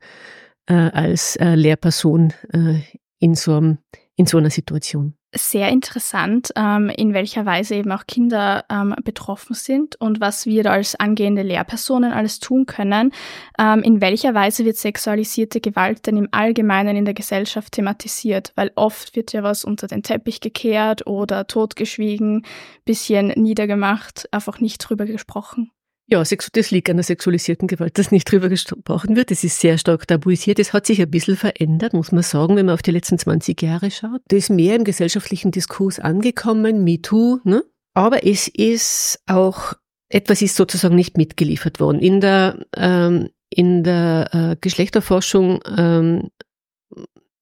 äh, 0.67 0.75
als 0.75 1.37
äh, 1.37 1.55
Lehrperson 1.55 2.33
äh, 2.53 2.81
in, 3.19 3.35
so, 3.35 3.77
in 4.17 4.27
so 4.27 4.39
einer 4.39 4.51
Situation 4.51 5.15
sehr 5.37 5.69
interessant, 5.69 6.53
ähm, 6.57 6.91
in 6.91 7.15
welcher 7.15 7.47
Weise 7.47 7.75
eben 7.77 7.93
auch 7.93 8.07
Kinder 8.07 8.65
ähm, 8.71 8.95
betroffen 9.05 9.55
sind 9.55 9.97
und 9.97 10.21
was 10.21 10.47
wir 10.47 10.71
als 10.71 10.95
angehende 10.95 11.43
Lehrpersonen 11.43 12.13
alles 12.13 12.41
tun 12.41 12.67
können. 12.67 13.13
Ähm, 13.59 13.83
in 13.83 14.01
welcher 14.01 14.35
Weise 14.35 14.65
wird 14.65 14.77
sexualisierte 14.77 15.61
Gewalt 15.61 16.07
denn 16.07 16.17
im 16.17 16.29
Allgemeinen 16.31 16.97
in 16.97 17.05
der 17.05 17.15
Gesellschaft 17.15 17.73
thematisiert? 17.73 18.53
Weil 18.57 18.73
oft 18.75 19.17
wird 19.17 19.33
ja 19.33 19.43
was 19.43 19.65
unter 19.65 19.87
den 19.87 20.03
Teppich 20.03 20.41
gekehrt 20.41 21.07
oder 21.07 21.47
totgeschwiegen, 21.47 22.45
bisschen 22.85 23.29
niedergemacht, 23.29 24.29
einfach 24.33 24.61
nicht 24.61 24.79
drüber 24.79 25.07
gesprochen. 25.07 25.71
Ja, 26.09 26.23
das 26.23 26.71
liegt 26.71 26.89
an 26.89 26.99
der 26.99 27.05
sexualisierten 27.05 27.67
Gewalt, 27.67 27.99
dass 27.99 28.13
nicht 28.13 28.31
drüber 28.31 28.49
gesprochen 28.49 29.17
wird. 29.17 29.33
Das 29.33 29.43
ist 29.43 29.59
sehr 29.59 29.77
stark 29.77 30.07
tabuisiert. 30.07 30.61
Das 30.61 30.73
hat 30.73 30.87
sich 30.87 31.03
ein 31.03 31.11
bisschen 31.11 31.37
verändert, 31.37 31.95
muss 31.95 32.13
man 32.13 32.23
sagen, 32.23 32.55
wenn 32.55 32.67
man 32.67 32.75
auf 32.75 32.83
die 32.83 32.93
letzten 32.93 33.19
20 33.19 33.61
Jahre 33.61 33.91
schaut. 33.91 34.21
Das 34.29 34.39
ist 34.39 34.51
mehr 34.51 34.77
im 34.77 34.85
gesellschaftlichen 34.85 35.51
Diskurs 35.51 35.99
angekommen, 35.99 36.85
MeToo, 36.85 37.41
ne? 37.43 37.65
Aber 37.95 38.25
es 38.25 38.47
ist 38.47 39.21
auch, 39.27 39.73
etwas 40.09 40.43
ist 40.43 40.55
sozusagen 40.55 40.95
nicht 40.95 41.17
mitgeliefert 41.17 41.81
worden. 41.81 41.99
In 41.99 42.21
der, 42.21 42.65
ähm, 42.77 43.31
in 43.51 43.83
der 43.83 44.29
äh, 44.33 44.57
Geschlechterforschung 44.61 45.61
ähm, 45.77 46.29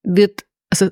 wird, 0.02 0.46
also 0.70 0.88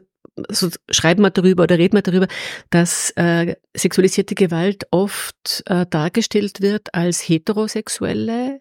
so 0.48 0.70
schreiben 0.90 1.22
wir 1.22 1.30
darüber 1.30 1.64
oder 1.64 1.78
reden 1.78 1.96
wir 1.96 2.02
darüber, 2.02 2.26
dass 2.70 3.10
äh, 3.16 3.56
sexualisierte 3.74 4.34
Gewalt 4.34 4.86
oft 4.90 5.62
äh, 5.66 5.86
dargestellt 5.88 6.60
wird 6.60 6.94
als 6.94 7.20
heterosexuelle 7.20 8.60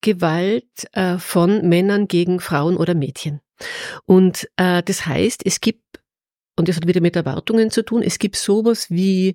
Gewalt 0.00 0.64
äh, 0.92 1.18
von 1.18 1.66
Männern 1.68 2.08
gegen 2.08 2.40
Frauen 2.40 2.76
oder 2.76 2.94
Mädchen. 2.94 3.40
Und 4.04 4.48
äh, 4.56 4.82
das 4.82 5.06
heißt, 5.06 5.46
es 5.46 5.60
gibt, 5.60 5.82
und 6.56 6.68
das 6.68 6.76
hat 6.76 6.86
wieder 6.86 7.00
mit 7.00 7.16
Erwartungen 7.16 7.70
zu 7.70 7.82
tun, 7.82 8.02
es 8.02 8.18
gibt 8.18 8.36
sowas 8.36 8.90
wie 8.90 9.34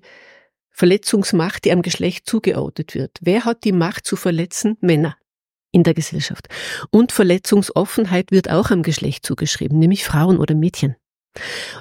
Verletzungsmacht, 0.70 1.64
die 1.64 1.72
am 1.72 1.82
Geschlecht 1.82 2.28
zugeordnet 2.28 2.94
wird. 2.94 3.18
Wer 3.20 3.44
hat 3.44 3.64
die 3.64 3.72
Macht 3.72 4.06
zu 4.06 4.16
verletzen? 4.16 4.76
Männer 4.80 5.16
in 5.72 5.82
der 5.82 5.94
Gesellschaft. 5.94 6.48
Und 6.90 7.12
Verletzungsoffenheit 7.12 8.30
wird 8.30 8.50
auch 8.50 8.70
am 8.70 8.82
Geschlecht 8.82 9.24
zugeschrieben, 9.24 9.78
nämlich 9.78 10.04
Frauen 10.04 10.38
oder 10.38 10.54
Mädchen. 10.54 10.96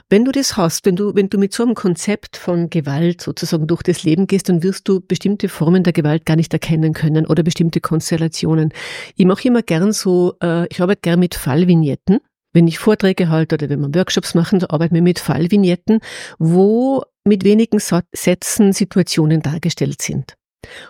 Wenn 0.09 0.25
du 0.25 0.31
das 0.31 0.57
hast, 0.57 0.85
wenn 0.85 0.95
du, 0.95 1.15
wenn 1.15 1.29
du 1.29 1.37
mit 1.37 1.53
so 1.53 1.63
einem 1.63 1.73
Konzept 1.73 2.37
von 2.37 2.69
Gewalt 2.69 3.21
sozusagen 3.21 3.67
durch 3.67 3.81
das 3.81 4.03
Leben 4.03 4.27
gehst, 4.27 4.49
dann 4.49 4.63
wirst 4.63 4.87
du 4.87 5.01
bestimmte 5.01 5.49
Formen 5.49 5.83
der 5.83 5.93
Gewalt 5.93 6.25
gar 6.25 6.35
nicht 6.35 6.53
erkennen 6.53 6.93
können 6.93 7.25
oder 7.25 7.43
bestimmte 7.43 7.81
Konstellationen. 7.81 8.73
Ich 9.15 9.25
mache 9.25 9.47
immer 9.47 9.63
gern 9.63 9.91
so, 9.91 10.35
äh, 10.41 10.67
ich 10.67 10.81
arbeite 10.81 11.01
gern 11.01 11.19
mit 11.19 11.35
Fallvignetten. 11.35 12.19
Wenn 12.53 12.67
ich 12.67 12.79
Vorträge 12.79 13.29
halte 13.29 13.55
oder 13.55 13.69
wenn 13.69 13.81
wir 13.81 13.93
Workshops 13.93 14.33
machen, 14.33 14.59
da 14.59 14.67
arbeiten 14.69 14.95
wir 14.95 15.03
mit 15.03 15.19
Fallvignetten, 15.19 15.99
wo 16.39 17.03
mit 17.23 17.43
wenigen 17.43 17.79
Sätzen 17.79 18.73
Situationen 18.73 19.41
dargestellt 19.41 20.01
sind. 20.01 20.35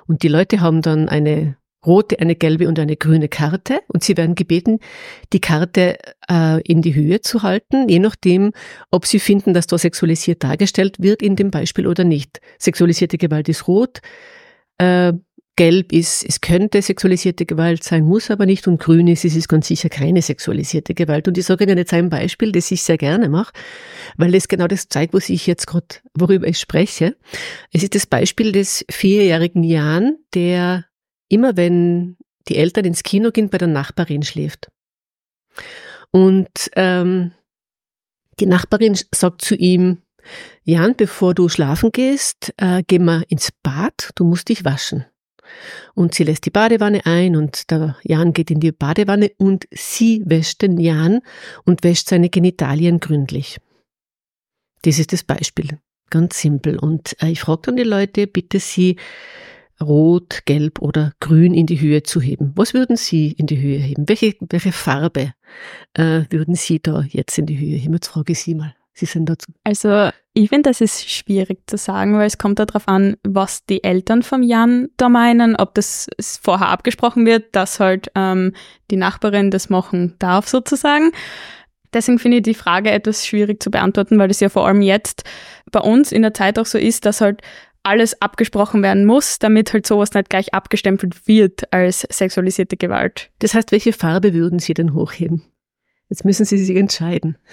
Und 0.07 0.23
die 0.23 0.29
Leute 0.29 0.61
haben 0.61 0.81
dann 0.81 1.09
eine 1.09 1.55
rote, 1.85 2.19
eine 2.19 2.35
gelbe 2.35 2.67
und 2.67 2.79
eine 2.79 2.97
grüne 2.97 3.29
Karte 3.29 3.79
und 3.87 4.03
sie 4.03 4.17
werden 4.17 4.35
gebeten, 4.35 4.79
die 5.31 5.39
Karte 5.39 5.97
äh, 6.29 6.61
in 6.61 6.81
die 6.81 6.95
Höhe 6.95 7.21
zu 7.21 7.43
halten, 7.43 7.87
je 7.87 7.99
nachdem, 7.99 8.51
ob 8.91 9.05
sie 9.05 9.19
finden, 9.19 9.53
dass 9.53 9.67
da 9.67 9.77
sexualisiert 9.77 10.43
dargestellt 10.43 10.97
wird 10.99 11.21
in 11.21 11.35
dem 11.35 11.51
Beispiel 11.51 11.87
oder 11.87 12.03
nicht. 12.03 12.41
Sexualisierte 12.57 13.17
Gewalt 13.17 13.47
ist 13.47 13.67
rot, 13.67 14.01
äh, 14.77 15.13
gelb 15.59 15.91
ist, 15.91 16.23
es 16.23 16.39
könnte 16.39 16.81
sexualisierte 16.81 17.45
Gewalt 17.45 17.83
sein, 17.83 18.05
muss 18.05 18.31
aber 18.31 18.45
nicht 18.45 18.65
und 18.69 18.79
grün 18.79 19.07
ist, 19.07 19.25
es 19.25 19.35
ist 19.35 19.49
ganz 19.49 19.67
sicher 19.67 19.89
keine 19.89 20.21
sexualisierte 20.21 20.93
Gewalt. 20.93 21.27
Und 21.27 21.37
ich 21.37 21.45
sage 21.45 21.65
Ihnen 21.65 21.77
jetzt 21.77 21.93
ein 21.93 22.09
Beispiel, 22.09 22.53
das 22.53 22.71
ich 22.71 22.81
sehr 22.81 22.97
gerne 22.97 23.27
mache, 23.27 23.51
weil 24.15 24.33
es 24.35 24.47
genau 24.47 24.67
das 24.67 24.87
zeigt, 24.87 25.13
was 25.13 25.27
ich 25.27 25.47
jetzt 25.47 25.67
gerade, 25.67 25.97
worüber 26.17 26.47
ich 26.47 26.59
spreche. 26.59 27.17
Es 27.73 27.83
ist 27.83 27.93
das 27.93 28.05
Beispiel 28.05 28.53
des 28.53 28.85
vierjährigen 28.89 29.65
Jan, 29.65 30.15
der 30.33 30.85
immer 31.29 31.55
wenn 31.55 32.17
die 32.47 32.57
Eltern 32.57 32.85
ins 32.85 33.03
Kino 33.03 33.31
gehen, 33.31 33.49
bei 33.49 33.57
der 33.57 33.67
Nachbarin 33.67 34.23
schläft. 34.23 34.69
Und 36.11 36.49
ähm, 36.75 37.31
die 38.39 38.45
Nachbarin 38.45 38.97
sagt 39.13 39.41
zu 39.41 39.55
ihm, 39.55 40.01
Jan, 40.63 40.95
bevor 40.95 41.33
du 41.33 41.49
schlafen 41.49 41.91
gehst, 41.91 42.53
äh, 42.57 42.83
geh 42.85 42.99
mal 42.99 43.23
ins 43.29 43.49
Bad, 43.63 44.11
du 44.15 44.23
musst 44.25 44.49
dich 44.49 44.65
waschen. 44.65 45.05
Und 45.95 46.13
sie 46.13 46.23
lässt 46.23 46.45
die 46.45 46.51
Badewanne 46.51 47.05
ein 47.05 47.35
und 47.35 47.71
der 47.71 47.97
Jan 48.03 48.33
geht 48.33 48.51
in 48.51 48.59
die 48.59 48.71
Badewanne 48.71 49.31
und 49.37 49.67
sie 49.71 50.21
wäscht 50.25 50.61
den 50.61 50.77
Jan 50.77 51.21
und 51.65 51.83
wäscht 51.83 52.09
seine 52.09 52.29
Genitalien 52.29 52.99
gründlich. 52.99 53.57
Das 54.83 54.99
ist 54.99 55.11
das 55.11 55.23
Beispiel. 55.23 55.79
Ganz 56.09 56.39
simpel. 56.39 56.77
Und 56.77 57.15
äh, 57.21 57.29
ich 57.29 57.41
frage 57.41 57.61
dann 57.65 57.77
die 57.77 57.83
Leute, 57.83 58.27
bitte 58.27 58.59
sie 58.59 58.97
rot, 59.81 60.41
gelb 60.45 60.79
oder 60.81 61.13
grün 61.19 61.53
in 61.53 61.65
die 61.65 61.79
Höhe 61.79 62.03
zu 62.03 62.21
heben. 62.21 62.51
Was 62.55 62.73
würden 62.73 62.95
Sie 62.95 63.31
in 63.31 63.47
die 63.47 63.59
Höhe 63.59 63.77
heben? 63.77 64.07
Welche, 64.07 64.35
welche 64.39 64.71
Farbe 64.71 65.33
äh, 65.93 66.21
würden 66.29 66.55
Sie 66.55 66.81
da 66.81 67.03
jetzt 67.07 67.37
in 67.37 67.45
die 67.45 67.57
Höhe 67.57 67.77
heben? 67.77 67.93
Jetzt 67.93 68.07
frage 68.07 68.33
ich 68.33 68.39
Sie 68.39 68.55
mal. 68.55 68.75
Sie 68.93 69.05
sind 69.05 69.29
dazu. 69.29 69.51
Also 69.63 70.09
ich 70.33 70.49
finde, 70.49 70.69
das 70.69 70.81
ist 70.81 71.09
schwierig 71.09 71.61
zu 71.67 71.77
sagen, 71.77 72.17
weil 72.17 72.27
es 72.27 72.37
kommt 72.37 72.59
darauf 72.59 72.87
an, 72.87 73.15
was 73.23 73.65
die 73.65 73.83
Eltern 73.83 74.23
vom 74.23 74.43
Jan 74.43 74.89
da 74.97 75.09
meinen, 75.09 75.55
ob 75.55 75.73
das 75.75 76.07
vorher 76.41 76.67
abgesprochen 76.67 77.25
wird, 77.25 77.55
dass 77.55 77.79
halt 77.79 78.11
ähm, 78.15 78.53
die 78.91 78.97
Nachbarin 78.97 79.51
das 79.51 79.69
machen 79.69 80.15
darf 80.19 80.47
sozusagen. 80.49 81.11
Deswegen 81.93 82.19
finde 82.19 82.37
ich 82.37 82.43
die 82.43 82.53
Frage 82.53 82.91
etwas 82.91 83.25
schwierig 83.25 83.63
zu 83.63 83.71
beantworten, 83.71 84.19
weil 84.19 84.29
es 84.29 84.39
ja 84.41 84.49
vor 84.49 84.67
allem 84.67 84.81
jetzt 84.81 85.23
bei 85.71 85.79
uns 85.79 86.11
in 86.11 86.21
der 86.21 86.33
Zeit 86.33 86.59
auch 86.59 86.65
so 86.65 86.77
ist, 86.77 87.05
dass 87.05 87.21
halt 87.21 87.41
alles 87.89 88.21
abgesprochen 88.21 88.83
werden 88.83 89.05
muss, 89.05 89.39
damit 89.39 89.73
halt 89.73 89.87
sowas 89.87 90.13
nicht 90.13 90.29
gleich 90.29 90.53
abgestempelt 90.53 91.27
wird 91.27 91.73
als 91.73 92.01
sexualisierte 92.01 92.77
Gewalt. 92.77 93.31
Das 93.39 93.55
heißt, 93.55 93.71
welche 93.71 93.93
Farbe 93.93 94.33
würden 94.33 94.59
Sie 94.59 94.75
denn 94.75 94.93
hochheben? 94.93 95.41
Jetzt 96.07 96.23
müssen 96.23 96.45
Sie 96.45 96.57
sich 96.57 96.77
entscheiden. 96.77 97.37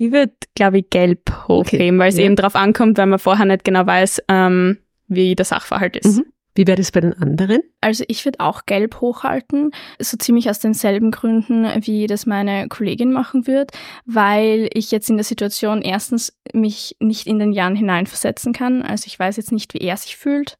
Ich 0.00 0.12
würde, 0.12 0.32
glaube 0.54 0.78
ich, 0.78 0.90
gelb 0.90 1.48
hochheben, 1.48 1.96
okay. 1.96 1.98
weil 1.98 2.08
es 2.10 2.18
ja. 2.18 2.22
eben 2.22 2.36
darauf 2.36 2.54
ankommt, 2.54 2.98
weil 2.98 3.06
man 3.06 3.18
vorher 3.18 3.46
nicht 3.46 3.64
genau 3.64 3.84
weiß, 3.84 4.22
ähm, 4.28 4.78
wie 5.08 5.34
der 5.34 5.44
Sachverhalt 5.44 5.96
ist. 5.96 6.18
Mhm. 6.18 6.26
Wie 6.58 6.66
wäre 6.66 6.76
das 6.76 6.90
bei 6.90 7.00
den 7.00 7.14
anderen? 7.14 7.62
Also 7.80 8.02
ich 8.08 8.24
würde 8.24 8.40
auch 8.40 8.66
gelb 8.66 9.00
hochhalten, 9.00 9.70
so 10.00 10.16
ziemlich 10.16 10.50
aus 10.50 10.58
denselben 10.58 11.12
Gründen, 11.12 11.68
wie 11.86 12.08
das 12.08 12.26
meine 12.26 12.66
Kollegin 12.66 13.12
machen 13.12 13.46
wird, 13.46 13.70
weil 14.06 14.68
ich 14.74 14.90
jetzt 14.90 15.08
in 15.08 15.18
der 15.18 15.24
Situation 15.24 15.82
erstens 15.82 16.36
mich 16.52 16.96
nicht 16.98 17.28
in 17.28 17.38
den 17.38 17.52
Jahren 17.52 17.76
hineinversetzen 17.76 18.52
kann. 18.52 18.82
Also 18.82 19.04
ich 19.06 19.16
weiß 19.16 19.36
jetzt 19.36 19.52
nicht, 19.52 19.72
wie 19.72 19.78
er 19.78 19.96
sich 19.96 20.16
fühlt. 20.16 20.58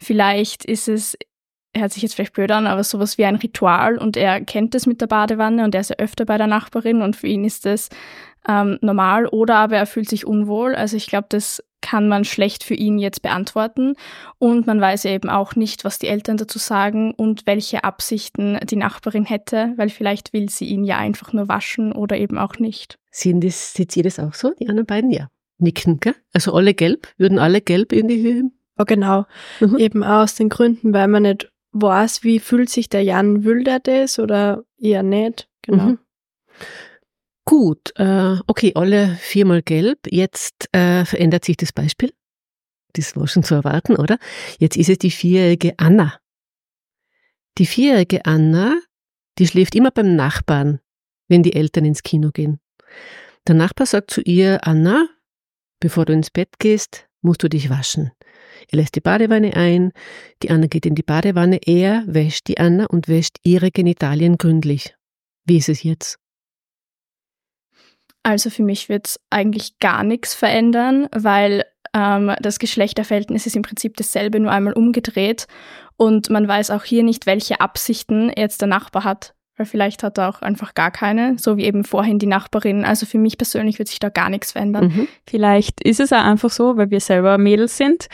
Vielleicht 0.00 0.64
ist 0.64 0.86
es 0.86 1.18
hört 1.76 1.92
sich 1.92 2.04
jetzt 2.04 2.14
vielleicht 2.14 2.34
blöd 2.34 2.52
an, 2.52 2.68
aber 2.68 2.84
sowas 2.84 3.18
wie 3.18 3.24
ein 3.24 3.34
Ritual 3.34 3.98
und 3.98 4.16
er 4.16 4.40
kennt 4.40 4.76
es 4.76 4.86
mit 4.86 5.00
der 5.00 5.08
Badewanne 5.08 5.64
und 5.64 5.74
er 5.74 5.80
ist 5.80 5.90
ja 5.90 5.96
öfter 5.96 6.26
bei 6.26 6.38
der 6.38 6.46
Nachbarin 6.46 7.02
und 7.02 7.16
für 7.16 7.26
ihn 7.26 7.44
ist 7.44 7.66
das 7.66 7.88
ähm, 8.48 8.78
normal 8.82 9.26
oder 9.26 9.56
aber 9.56 9.78
er 9.78 9.86
fühlt 9.86 10.08
sich 10.08 10.24
unwohl. 10.24 10.76
Also 10.76 10.96
ich 10.96 11.08
glaube, 11.08 11.26
das 11.28 11.60
kann 11.80 12.08
man 12.08 12.24
schlecht 12.24 12.64
für 12.64 12.74
ihn 12.74 12.98
jetzt 12.98 13.22
beantworten 13.22 13.94
und 14.38 14.66
man 14.66 14.80
weiß 14.80 15.04
eben 15.06 15.30
auch 15.30 15.56
nicht, 15.56 15.84
was 15.84 15.98
die 15.98 16.08
Eltern 16.08 16.36
dazu 16.36 16.58
sagen 16.58 17.12
und 17.12 17.46
welche 17.46 17.84
Absichten 17.84 18.58
die 18.64 18.76
Nachbarin 18.76 19.24
hätte, 19.24 19.72
weil 19.76 19.88
vielleicht 19.88 20.32
will 20.32 20.48
sie 20.48 20.66
ihn 20.66 20.84
ja 20.84 20.98
einfach 20.98 21.32
nur 21.32 21.48
waschen 21.48 21.92
oder 21.92 22.16
eben 22.16 22.38
auch 22.38 22.58
nicht. 22.58 22.98
Sehen 23.10 23.40
das, 23.40 23.74
seht 23.74 23.96
ihr 23.96 24.02
das 24.02 24.18
auch 24.18 24.34
so, 24.34 24.52
die 24.58 24.68
anderen 24.68 24.86
beiden? 24.86 25.10
Ja. 25.10 25.28
Nicken, 25.58 26.00
gell? 26.00 26.14
Also 26.32 26.54
alle 26.54 26.74
gelb? 26.74 27.08
Würden 27.18 27.38
alle 27.38 27.60
gelb 27.60 27.92
in 27.92 28.08
die 28.08 28.22
Höhe? 28.22 28.50
Oh, 28.78 28.84
genau. 28.86 29.26
Mhm. 29.60 29.76
Eben 29.76 30.04
aus 30.04 30.34
den 30.34 30.48
Gründen, 30.48 30.94
weil 30.94 31.08
man 31.08 31.24
nicht 31.24 31.50
weiß, 31.72 32.24
wie 32.24 32.40
fühlt 32.40 32.70
sich 32.70 32.88
der 32.88 33.02
Jan, 33.02 33.44
will 33.44 33.62
der 33.62 33.78
das 33.80 34.18
oder 34.18 34.64
eher 34.78 35.02
nicht. 35.02 35.48
Genau. 35.62 35.84
Mhm. 35.84 35.98
Gut, 37.50 37.92
äh, 37.96 38.36
okay, 38.46 38.70
alle 38.76 39.16
viermal 39.16 39.60
gelb. 39.60 40.06
Jetzt 40.08 40.68
äh, 40.70 41.04
verändert 41.04 41.44
sich 41.44 41.56
das 41.56 41.72
Beispiel. 41.72 42.12
Das 42.92 43.16
war 43.16 43.26
schon 43.26 43.42
zu 43.42 43.56
erwarten, 43.56 43.96
oder? 43.96 44.20
Jetzt 44.60 44.76
ist 44.76 44.88
es 44.88 44.98
die 44.98 45.10
vierjährige 45.10 45.76
Anna. 45.76 46.16
Die 47.58 47.66
vierjährige 47.66 48.24
Anna, 48.24 48.80
die 49.40 49.48
schläft 49.48 49.74
immer 49.74 49.90
beim 49.90 50.14
Nachbarn, 50.14 50.78
wenn 51.26 51.42
die 51.42 51.54
Eltern 51.54 51.86
ins 51.86 52.04
Kino 52.04 52.30
gehen. 52.30 52.60
Der 53.48 53.56
Nachbar 53.56 53.88
sagt 53.88 54.12
zu 54.12 54.20
ihr, 54.20 54.64
Anna, 54.64 55.08
bevor 55.80 56.04
du 56.04 56.12
ins 56.12 56.30
Bett 56.30 56.60
gehst, 56.60 57.08
musst 57.20 57.42
du 57.42 57.48
dich 57.48 57.68
waschen. 57.68 58.12
Er 58.68 58.76
lässt 58.76 58.94
die 58.94 59.00
Badewanne 59.00 59.56
ein, 59.56 59.90
die 60.44 60.50
Anna 60.50 60.68
geht 60.68 60.86
in 60.86 60.94
die 60.94 61.02
Badewanne, 61.02 61.58
er 61.66 62.04
wäscht 62.06 62.46
die 62.46 62.58
Anna 62.58 62.86
und 62.86 63.08
wäscht 63.08 63.38
ihre 63.42 63.72
Genitalien 63.72 64.38
gründlich. 64.38 64.94
Wie 65.46 65.56
ist 65.56 65.68
es 65.68 65.82
jetzt? 65.82 66.20
Also 68.30 68.48
für 68.48 68.62
mich 68.62 68.88
wird 68.88 69.08
es 69.08 69.20
eigentlich 69.30 69.80
gar 69.80 70.04
nichts 70.04 70.34
verändern, 70.34 71.08
weil 71.10 71.64
ähm, 71.92 72.32
das 72.40 72.60
Geschlechterverhältnis 72.60 73.44
ist 73.44 73.56
im 73.56 73.62
Prinzip 73.62 73.96
dasselbe, 73.96 74.38
nur 74.38 74.52
einmal 74.52 74.72
umgedreht. 74.72 75.48
Und 75.96 76.30
man 76.30 76.46
weiß 76.46 76.70
auch 76.70 76.84
hier 76.84 77.02
nicht, 77.02 77.26
welche 77.26 77.60
Absichten 77.60 78.30
jetzt 78.36 78.60
der 78.60 78.68
Nachbar 78.68 79.02
hat. 79.02 79.34
Weil 79.56 79.66
vielleicht 79.66 80.04
hat 80.04 80.16
er 80.16 80.28
auch 80.28 80.42
einfach 80.42 80.74
gar 80.74 80.92
keine, 80.92 81.38
so 81.38 81.56
wie 81.56 81.64
eben 81.64 81.82
vorhin 81.82 82.20
die 82.20 82.26
Nachbarin. 82.26 82.84
Also 82.84 83.04
für 83.04 83.18
mich 83.18 83.36
persönlich 83.36 83.80
wird 83.80 83.88
sich 83.88 83.98
da 83.98 84.10
gar 84.10 84.30
nichts 84.30 84.52
verändern. 84.52 84.92
Mhm. 84.94 85.08
Vielleicht 85.26 85.82
ist 85.82 85.98
es 85.98 86.12
auch 86.12 86.24
einfach 86.24 86.50
so, 86.50 86.76
weil 86.76 86.90
wir 86.90 87.00
selber 87.00 87.36
Mädels 87.36 87.76
sind. 87.76 88.06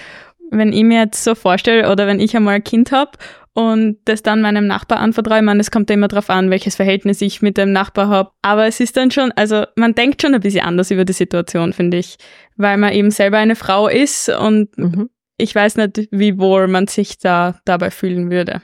Wenn 0.51 0.73
ich 0.73 0.85
mir 0.85 1.01
jetzt 1.01 1.25
so 1.25 1.35
vorstelle 1.35 1.91
oder 1.91 2.07
wenn 2.07 2.21
ich 2.21 2.37
einmal 2.37 2.57
ein 2.57 2.65
Kind 2.65 2.93
habe 2.93 3.13
und 3.57 3.97
das 4.05 4.23
dann 4.23 4.43
meinem 4.43 4.67
Nachbar 4.67 5.01
anvertraue. 5.01 5.39
Ich 5.39 5.43
meine, 5.43 5.61
es 5.61 5.71
kommt 5.71 5.89
ja 5.89 5.95
immer 5.95 6.09
darauf 6.09 6.29
an, 6.29 6.51
welches 6.51 6.77
Verhältnis 6.77 7.23
ich 7.23 7.41
mit 7.41 7.57
dem 7.57 7.73
Nachbar 7.73 8.09
habe. 8.09 8.31
Aber 8.43 8.67
es 8.67 8.81
ist 8.81 8.99
dann 8.99 9.11
schon, 9.11 9.33
also 9.33 9.65
man 9.77 9.95
denkt 9.95 10.21
schon 10.21 10.35
ein 10.35 10.43
bisschen 10.43 10.67
anders 10.67 10.91
über 10.91 11.07
die 11.07 11.15
Situation, 11.15 11.73
finde 11.73 11.97
ich, 11.97 12.19
weil 12.57 12.77
man 12.77 12.93
eben 12.93 13.11
selber 13.11 13.39
eine 13.39 13.57
Frau 13.57 13.89
ist 13.89 14.29
und 14.29 14.77
mhm. 14.77 15.09
ich 15.39 15.55
weiß 15.55 15.77
nicht, 15.77 16.09
wie 16.11 16.39
wohl 16.39 16.69
man 16.69 16.87
sich 16.87 17.17
da 17.17 17.59
dabei 17.65 17.91
fühlen 17.91 18.31
würde. 18.31 18.61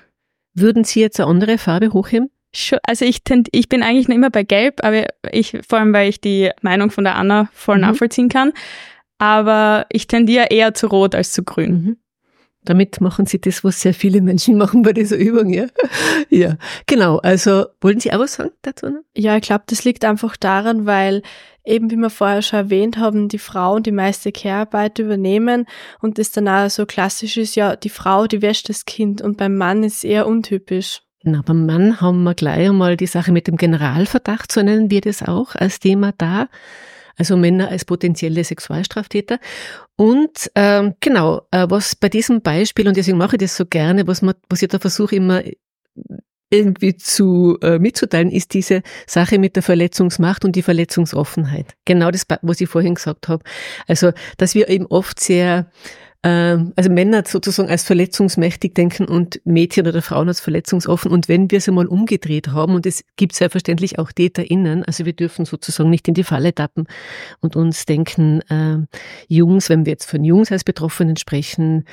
Würden 0.53 0.85
Sie 0.85 1.01
jetzt 1.01 1.19
eine 1.19 1.31
andere 1.31 1.57
Farbe 1.57 1.95
hochheben? 1.95 2.31
Also 2.87 3.07
ich, 3.07 3.25
tend, 3.25 3.49
ich 3.53 3.71
bin 3.71 3.83
eigentlich 3.83 4.09
noch 4.09 4.17
immer 4.17 4.29
bei 4.29 4.43
Gelb, 4.43 4.85
aber 4.85 5.07
ich, 5.31 5.59
vor 5.67 5.79
allem 5.79 5.95
weil 5.95 6.11
ich 6.11 6.21
die 6.21 6.51
Meinung 6.61 6.91
von 6.91 7.05
der 7.05 7.17
Anna 7.17 7.49
voll 7.55 7.77
mhm. 7.77 7.83
nachvollziehen 7.83 8.29
kann. 8.29 8.53
Aber 9.23 9.87
ich 9.89 10.09
tendiere 10.09 10.49
eher 10.51 10.75
zu 10.75 10.89
Rot 10.89 11.15
als 11.15 11.31
zu 11.31 11.45
Grün. 11.45 11.71
Mhm. 11.71 11.97
Damit 12.65 13.01
machen 13.01 13.25
Sie 13.25 13.41
das, 13.41 13.63
was 13.63 13.81
sehr 13.81 13.95
viele 13.95 14.21
Menschen 14.21 14.59
machen 14.59 14.83
bei 14.83 14.93
dieser 14.93 15.17
Übung, 15.17 15.51
ja? 15.51 15.67
ja, 16.29 16.57
genau. 16.89 17.19
Also, 17.19 17.67
wollen 17.81 18.01
Sie 18.01 18.13
auch 18.13 18.19
was 18.19 18.35
sagen 18.35 18.51
dazu? 18.63 18.89
Ja, 19.17 19.37
ich 19.37 19.43
glaube, 19.43 19.63
das 19.69 19.85
liegt 19.85 20.05
einfach 20.05 20.37
daran, 20.37 20.87
weil 20.87 21.23
eben, 21.65 21.89
wie 21.93 21.97
wir 21.97 22.11
vorher 22.11 22.43
schon 22.43 22.59
erwähnt 22.59 22.99
haben, 22.99 23.29
die 23.29 23.39
Frauen 23.39 23.85
die 23.85 23.93
meiste 23.93 24.33
Care-Arbeit 24.33 24.99
übernehmen 24.99 25.67
und 26.01 26.19
das 26.19 26.33
dann 26.33 26.49
auch 26.49 26.69
so 26.69 26.85
klassisch 26.85 27.37
ist, 27.37 27.55
ja, 27.55 27.77
die 27.77 27.91
Frau, 27.91 28.27
die 28.27 28.43
wäscht 28.43 28.71
das 28.71 28.87
Kind 28.87 29.23
und 29.23 29.37
beim 29.37 29.57
Mann 29.57 29.85
ist 29.85 29.99
es 29.99 30.05
eher 30.05 30.27
untypisch. 30.27 31.03
Na, 31.23 31.43
beim 31.47 31.65
Mann 31.65 32.01
haben 32.01 32.25
wir 32.25 32.35
gleich 32.35 32.69
einmal 32.69 32.97
die 32.97 33.07
Sache 33.07 33.31
mit 33.31 33.47
dem 33.47 33.57
Generalverdacht, 33.57 34.51
so 34.51 34.65
nennen 34.65 34.91
wir 34.91 35.01
das 35.01 35.23
auch 35.23 35.55
als 35.55 35.79
Thema 35.79 36.11
da 36.19 36.49
also 37.17 37.37
Männer 37.37 37.69
als 37.69 37.85
potenzielle 37.85 38.45
Sexualstraftäter. 38.45 39.39
Und 39.97 40.51
ähm, 40.55 40.95
genau, 41.01 41.43
äh, 41.51 41.67
was 41.69 41.97
bei 41.97 42.09
diesem 42.09 42.43
Beispiel, 42.43 42.89
und 42.89 42.97
deswegen 42.97 43.19
mache 43.19 43.37
ich 43.37 43.41
das 43.41 43.57
so 43.57 43.67
gerne, 43.67 44.07
was, 44.07 44.23
man, 44.23 44.35
was 44.49 44.63
ich 44.63 44.69
da 44.69 44.79
versuche 44.79 45.17
immer 45.17 45.43
irgendwie 46.51 46.97
zu 46.97 47.59
äh, 47.63 47.79
mitzuteilen, 47.79 48.31
ist 48.31 48.53
diese 48.53 48.83
Sache 49.07 49.39
mit 49.39 49.57
der 49.57 49.63
Verletzungsmacht 49.63 50.45
und 50.45 50.55
die 50.55 50.63
Verletzungsoffenheit. 50.63 51.75
Genau 51.87 52.11
das, 52.11 52.27
was 52.43 52.61
ich 52.61 52.69
vorhin 52.69 52.95
gesagt 52.95 53.29
habe. 53.29 53.43
Also, 53.87 54.13
dass 54.37 54.55
wir 54.55 54.69
eben 54.69 54.87
oft 54.87 55.19
sehr 55.19 55.71
also 56.29 56.89
Männer 56.89 57.25
sozusagen 57.27 57.69
als 57.69 57.83
verletzungsmächtig 57.83 58.75
denken 58.75 59.07
und 59.07 59.41
Mädchen 59.45 59.89
oder 59.89 60.03
Frauen 60.03 60.29
als 60.29 60.41
verletzungsoffen. 60.41 61.11
Und 61.11 61.29
wenn 61.29 61.51
wir 61.51 61.59
es 61.59 61.69
einmal 61.69 61.87
umgedreht 61.87 62.49
haben, 62.49 62.75
und 62.75 62.87
es 62.87 63.05
gibt 63.17 63.35
selbstverständlich 63.35 63.99
auch 63.99 64.13
TäterInnen, 64.13 64.85
also 64.85 65.05
wir 65.05 65.15
dürfen 65.15 65.45
sozusagen 65.45 65.91
nicht 65.91 66.07
in 66.07 66.15
die 66.15 66.23
Falle 66.23 66.55
tappen 66.55 66.87
und 67.41 67.57
uns 67.57 67.87
denken, 67.87 68.41
äh, 68.43 68.79
Jungs, 69.27 69.69
wenn 69.69 69.85
wir 69.85 69.93
jetzt 69.93 70.09
von 70.09 70.23
Jungs 70.23 70.53
als 70.53 70.63
Betroffenen 70.63 71.17
sprechen, 71.17 71.87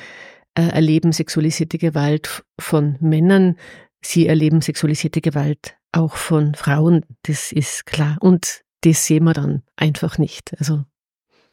äh, 0.53 0.67
erleben 0.67 1.11
sexualisierte 1.11 1.79
Gewalt 1.79 2.43
von 2.59 2.97
Männern, 2.99 3.55
sie 4.01 4.27
erleben 4.27 4.61
sexualisierte 4.61 5.21
Gewalt 5.21 5.75
auch 5.91 6.15
von 6.15 6.53
Frauen, 6.53 7.03
das 7.23 7.51
ist 7.51 7.85
klar. 7.85 8.17
Und 8.19 8.61
das 8.81 9.05
sehen 9.05 9.23
wir 9.23 9.33
dann 9.33 9.63
einfach 9.75 10.17
nicht. 10.17 10.53
Also 10.59 10.83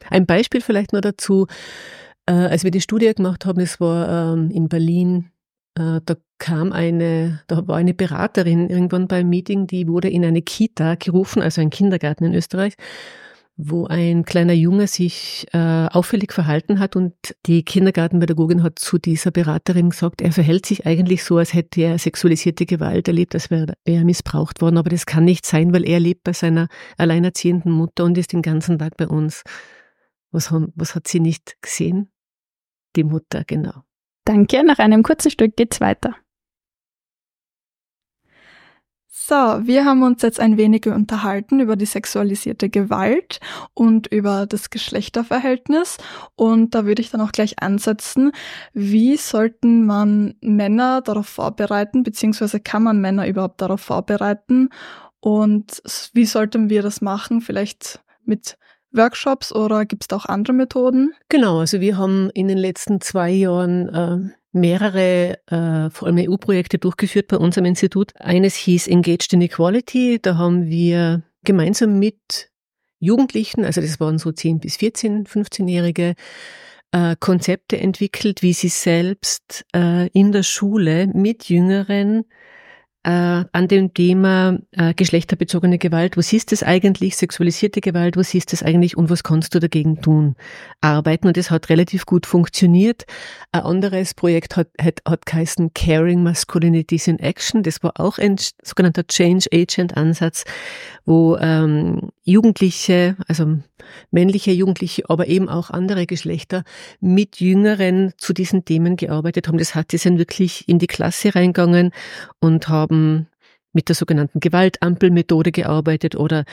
ein 0.09 0.25
Beispiel 0.25 0.61
vielleicht 0.61 0.93
nur 0.93 1.01
dazu. 1.01 1.47
Äh, 2.27 2.33
als 2.33 2.63
wir 2.63 2.71
die 2.71 2.81
Studie 2.81 3.13
gemacht 3.13 3.45
haben, 3.45 3.59
das 3.59 3.79
war 3.79 4.33
ähm, 4.33 4.51
in 4.51 4.67
Berlin, 4.67 5.31
äh, 5.75 6.01
da 6.05 6.15
kam 6.39 6.73
eine, 6.73 7.41
da 7.47 7.67
war 7.67 7.77
eine 7.77 7.93
Beraterin 7.93 8.69
irgendwann 8.69 9.07
beim 9.07 9.29
Meeting, 9.29 9.65
die 9.65 9.87
wurde 9.87 10.09
in 10.09 10.25
eine 10.25 10.41
Kita 10.41 10.95
gerufen, 10.95 11.41
also 11.41 11.61
ein 11.61 11.69
Kindergarten 11.69 12.25
in 12.25 12.33
Österreich, 12.33 12.73
wo 13.55 13.87
ein 13.87 14.25
kleiner 14.25 14.53
Junge 14.53 14.87
sich 14.87 15.47
äh, 15.53 15.87
auffällig 15.87 16.33
verhalten 16.33 16.79
hat 16.79 16.97
und 16.97 17.13
die 17.45 17.63
Kindergartenpädagogin 17.63 18.61
hat 18.61 18.77
zu 18.77 18.97
dieser 18.97 19.31
Beraterin 19.31 19.91
gesagt, 19.91 20.21
er 20.21 20.33
verhält 20.33 20.65
sich 20.65 20.85
eigentlich 20.85 21.23
so, 21.23 21.37
als 21.37 21.53
hätte 21.53 21.81
er 21.81 21.97
sexualisierte 21.97 22.65
Gewalt 22.65 23.07
erlebt, 23.07 23.35
als 23.35 23.49
wäre 23.49 23.73
er 23.85 24.03
missbraucht 24.03 24.61
worden, 24.61 24.77
aber 24.77 24.89
das 24.89 25.05
kann 25.05 25.23
nicht 25.23 25.45
sein, 25.45 25.73
weil 25.73 25.87
er 25.87 26.01
lebt 26.01 26.23
bei 26.23 26.33
seiner 26.33 26.67
alleinerziehenden 26.97 27.71
Mutter 27.71 28.03
und 28.03 28.17
ist 28.17 28.33
den 28.33 28.41
ganzen 28.41 28.77
Tag 28.77 28.97
bei 28.97 29.07
uns. 29.07 29.43
Was, 30.31 30.51
haben, 30.51 30.73
was 30.75 30.93
hat 30.93 31.07
sie 31.07 31.21
nicht 31.21 31.55
gesehen? 31.61 32.11
Die 32.97 33.03
Mutter, 33.05 33.43
genau. 33.45 33.83
Danke, 34.25 34.63
nach 34.65 34.79
einem 34.79 35.03
kurzen 35.03 35.31
Stück 35.31 35.55
geht's 35.55 35.79
weiter. 35.79 36.15
So, 39.29 39.35
wir 39.35 39.83
haben 39.83 40.03
uns 40.03 40.21
jetzt 40.21 40.39
ein 40.39 40.55
wenig 40.55 40.85
unterhalten 40.87 41.59
über 41.59 41.75
die 41.75 41.85
sexualisierte 41.85 42.69
Gewalt 42.69 43.41
und 43.73 44.07
über 44.07 44.45
das 44.45 44.69
Geschlechterverhältnis. 44.69 45.97
Und 46.35 46.73
da 46.75 46.85
würde 46.85 47.01
ich 47.01 47.11
dann 47.11 47.19
auch 47.19 47.33
gleich 47.33 47.61
ansetzen, 47.61 48.31
wie 48.73 49.17
sollten 49.17 49.85
man 49.85 50.35
Männer 50.39 51.01
darauf 51.01 51.27
vorbereiten, 51.27 52.03
beziehungsweise 52.03 52.61
kann 52.61 52.83
man 52.83 53.01
Männer 53.01 53.27
überhaupt 53.27 53.61
darauf 53.61 53.81
vorbereiten? 53.81 54.69
Und 55.19 55.81
wie 56.13 56.25
sollten 56.25 56.69
wir 56.69 56.81
das 56.81 57.01
machen? 57.01 57.41
Vielleicht 57.41 58.01
mit 58.23 58.57
Workshops 58.91 59.53
oder 59.53 59.85
gibt 59.85 60.03
es 60.03 60.07
da 60.07 60.17
auch 60.17 60.25
andere 60.25 60.53
Methoden? 60.53 61.13
Genau, 61.29 61.59
also 61.59 61.81
wir 61.81 61.97
haben 61.97 62.29
in 62.31 62.47
den 62.47 62.57
letzten 62.57 63.01
zwei 63.01 63.31
Jahren 63.31 63.89
äh, 63.89 64.33
mehrere, 64.51 65.37
äh, 65.47 65.89
vor 65.89 66.07
allem 66.07 66.17
EU-Projekte 66.17 66.77
durchgeführt 66.77 67.27
bei 67.27 67.37
unserem 67.37 67.65
Institut. 67.65 68.13
Eines 68.19 68.55
hieß 68.55 68.87
Engaged 68.87 69.33
in 69.33 69.41
Equality. 69.41 70.19
Da 70.21 70.37
haben 70.37 70.67
wir 70.67 71.23
gemeinsam 71.43 71.99
mit 71.99 72.49
Jugendlichen, 72.99 73.63
also 73.63 73.79
das 73.81 73.99
waren 73.99 74.17
so 74.17 74.31
10 74.31 74.59
bis 74.59 74.77
14, 74.77 75.25
15-Jährige, 75.25 76.15
äh, 76.91 77.15
Konzepte 77.19 77.77
entwickelt, 77.77 78.41
wie 78.41 78.53
sie 78.53 78.69
selbst 78.69 79.65
äh, 79.75 80.07
in 80.07 80.31
der 80.31 80.43
Schule 80.43 81.07
mit 81.07 81.49
Jüngeren 81.49 82.25
an 83.11 83.67
dem 83.69 83.93
Thema 83.93 84.57
äh, 84.71 84.93
geschlechterbezogene 84.93 85.77
Gewalt. 85.77 86.17
Was 86.17 86.33
ist 86.33 86.51
das 86.51 86.61
eigentlich? 86.61 87.15
Sexualisierte 87.15 87.79
Gewalt, 87.79 88.17
was 88.17 88.33
ist 88.33 88.51
das 88.51 88.63
eigentlich 88.63 88.97
und 88.97 89.09
was 89.09 89.23
kannst 89.23 89.55
du 89.55 89.59
dagegen 89.59 90.01
tun? 90.01 90.35
Arbeiten 90.81 91.27
und 91.27 91.37
das 91.37 91.49
hat 91.49 91.69
relativ 91.69 92.05
gut 92.05 92.25
funktioniert. 92.25 93.05
Ein 93.53 93.61
anderes 93.61 94.13
Projekt 94.13 94.57
hat, 94.57 94.67
hat, 94.81 94.99
hat 95.07 95.25
geheißen 95.25 95.73
Caring 95.73 96.21
Masculinities 96.21 97.07
in 97.07 97.19
Action. 97.19 97.63
Das 97.63 97.81
war 97.81 97.93
auch 97.97 98.17
ein 98.17 98.35
sogenannter 98.61 99.07
Change 99.07 99.47
Agent 99.53 99.95
Ansatz, 99.95 100.43
wo 101.05 101.37
ähm, 101.37 102.09
Jugendliche, 102.23 103.15
also 103.29 103.57
männliche 104.11 104.51
Jugendliche, 104.51 105.09
aber 105.09 105.27
eben 105.27 105.47
auch 105.47 105.69
andere 105.69 106.05
Geschlechter 106.07 106.63
mit 106.99 107.39
Jüngeren 107.39 108.11
zu 108.17 108.33
diesen 108.33 108.65
Themen 108.65 108.97
gearbeitet 108.97 109.47
haben. 109.47 109.57
Das 109.57 109.75
heißt, 109.75 109.93
die 109.93 109.97
sind 109.97 110.17
wirklich 110.17 110.67
in 110.67 110.77
die 110.77 110.87
Klasse 110.87 111.33
reingegangen 111.35 111.91
und 112.41 112.67
haben 112.67 112.96
mit 113.73 113.89
der 113.89 113.95
sogenannten 113.95 114.39
Gewaltampelmethode 114.39 115.51
gearbeitet 115.51 116.15
oder 116.15 116.45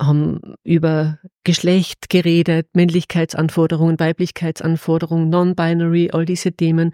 haben 0.00 0.40
über 0.64 1.18
Geschlecht 1.44 2.08
geredet, 2.08 2.68
Männlichkeitsanforderungen, 2.74 4.00
Weiblichkeitsanforderungen, 4.00 5.28
Non-Binary, 5.28 6.10
all 6.12 6.24
diese 6.24 6.52
Themen 6.52 6.92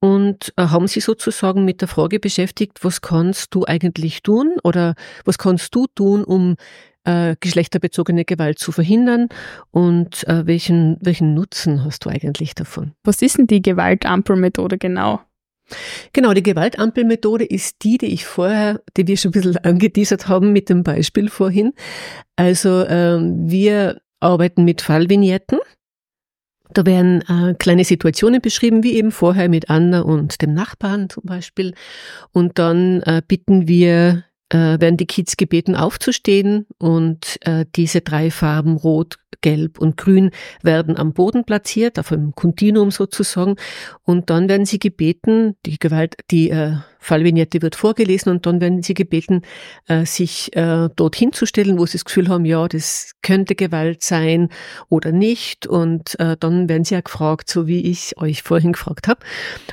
und 0.00 0.52
äh, 0.56 0.66
haben 0.66 0.86
sie 0.86 1.00
sozusagen 1.00 1.64
mit 1.64 1.80
der 1.80 1.88
Frage 1.88 2.20
beschäftigt, 2.20 2.84
was 2.84 3.00
kannst 3.00 3.54
du 3.54 3.64
eigentlich 3.66 4.22
tun 4.22 4.56
oder 4.62 4.94
was 5.24 5.38
kannst 5.38 5.74
du 5.74 5.86
tun, 5.94 6.22
um 6.22 6.56
äh, 7.04 7.36
geschlechterbezogene 7.40 8.24
Gewalt 8.24 8.58
zu 8.58 8.72
verhindern 8.72 9.28
und 9.70 10.26
äh, 10.28 10.46
welchen, 10.46 10.98
welchen 11.00 11.34
Nutzen 11.34 11.84
hast 11.84 12.04
du 12.04 12.10
eigentlich 12.10 12.54
davon? 12.54 12.92
Was 13.04 13.22
ist 13.22 13.38
denn 13.38 13.46
die 13.46 13.62
Gewaltampelmethode 13.62 14.78
genau? 14.78 15.20
Genau, 16.12 16.32
die 16.32 16.42
Gewaltampelmethode 16.42 17.44
ist 17.44 17.82
die, 17.82 17.98
die 17.98 18.06
ich 18.06 18.24
vorher, 18.24 18.80
die 18.96 19.06
wir 19.06 19.16
schon 19.16 19.30
ein 19.30 19.32
bisschen 19.32 19.56
angeteasert 19.64 20.28
haben 20.28 20.52
mit 20.52 20.68
dem 20.68 20.82
Beispiel 20.82 21.28
vorhin. 21.28 21.72
Also 22.36 22.86
ähm, 22.86 23.50
wir 23.50 24.00
arbeiten 24.20 24.64
mit 24.64 24.82
Fallvignetten. 24.82 25.58
Da 26.72 26.84
werden 26.84 27.22
äh, 27.22 27.54
kleine 27.54 27.84
Situationen 27.84 28.40
beschrieben, 28.40 28.82
wie 28.82 28.96
eben 28.96 29.12
vorher 29.12 29.48
mit 29.48 29.70
Anna 29.70 30.00
und 30.00 30.42
dem 30.42 30.52
Nachbarn 30.52 31.08
zum 31.08 31.24
Beispiel. 31.24 31.74
Und 32.32 32.58
dann 32.58 33.02
äh, 33.02 33.22
bitten 33.26 33.68
wir 33.68 34.24
äh, 34.50 34.80
werden 34.80 34.96
die 34.96 35.06
Kids 35.06 35.36
gebeten 35.36 35.74
aufzustehen 35.74 36.66
und 36.78 37.38
äh, 37.42 37.64
diese 37.74 38.00
drei 38.00 38.30
Farben 38.30 38.76
Rot, 38.76 39.18
Gelb 39.40 39.78
und 39.78 39.96
Grün 39.96 40.30
werden 40.62 40.96
am 40.96 41.12
Boden 41.12 41.44
platziert, 41.44 41.98
auf 41.98 42.10
einem 42.10 42.34
Kontinuum 42.34 42.90
sozusagen. 42.90 43.56
Und 44.02 44.30
dann 44.30 44.48
werden 44.48 44.66
sie 44.66 44.78
gebeten, 44.78 45.56
die 45.66 45.78
Gewalt, 45.78 46.16
die 46.30 46.50
äh, 46.50 46.76
Fallvignette 46.98 47.62
wird 47.62 47.76
vorgelesen 47.76 48.30
und 48.30 48.46
dann 48.46 48.60
werden 48.60 48.82
sie 48.82 48.94
gebeten, 48.94 49.42
äh, 49.88 50.04
sich 50.04 50.54
äh, 50.56 50.88
dorthin 50.94 51.32
zu 51.32 51.46
stellen, 51.46 51.78
wo 51.78 51.86
sie 51.86 51.98
das 51.98 52.04
Gefühl 52.04 52.28
haben, 52.28 52.44
ja, 52.44 52.66
das 52.68 53.12
könnte 53.22 53.54
Gewalt 53.54 54.02
sein 54.02 54.48
oder 54.88 55.12
nicht. 55.12 55.66
Und 55.66 56.18
äh, 56.20 56.36
dann 56.38 56.68
werden 56.68 56.84
sie 56.84 56.94
ja 56.94 57.00
gefragt, 57.00 57.50
so 57.50 57.66
wie 57.66 57.90
ich 57.90 58.16
euch 58.18 58.42
vorhin 58.42 58.72
gefragt 58.72 59.08
habe. 59.08 59.20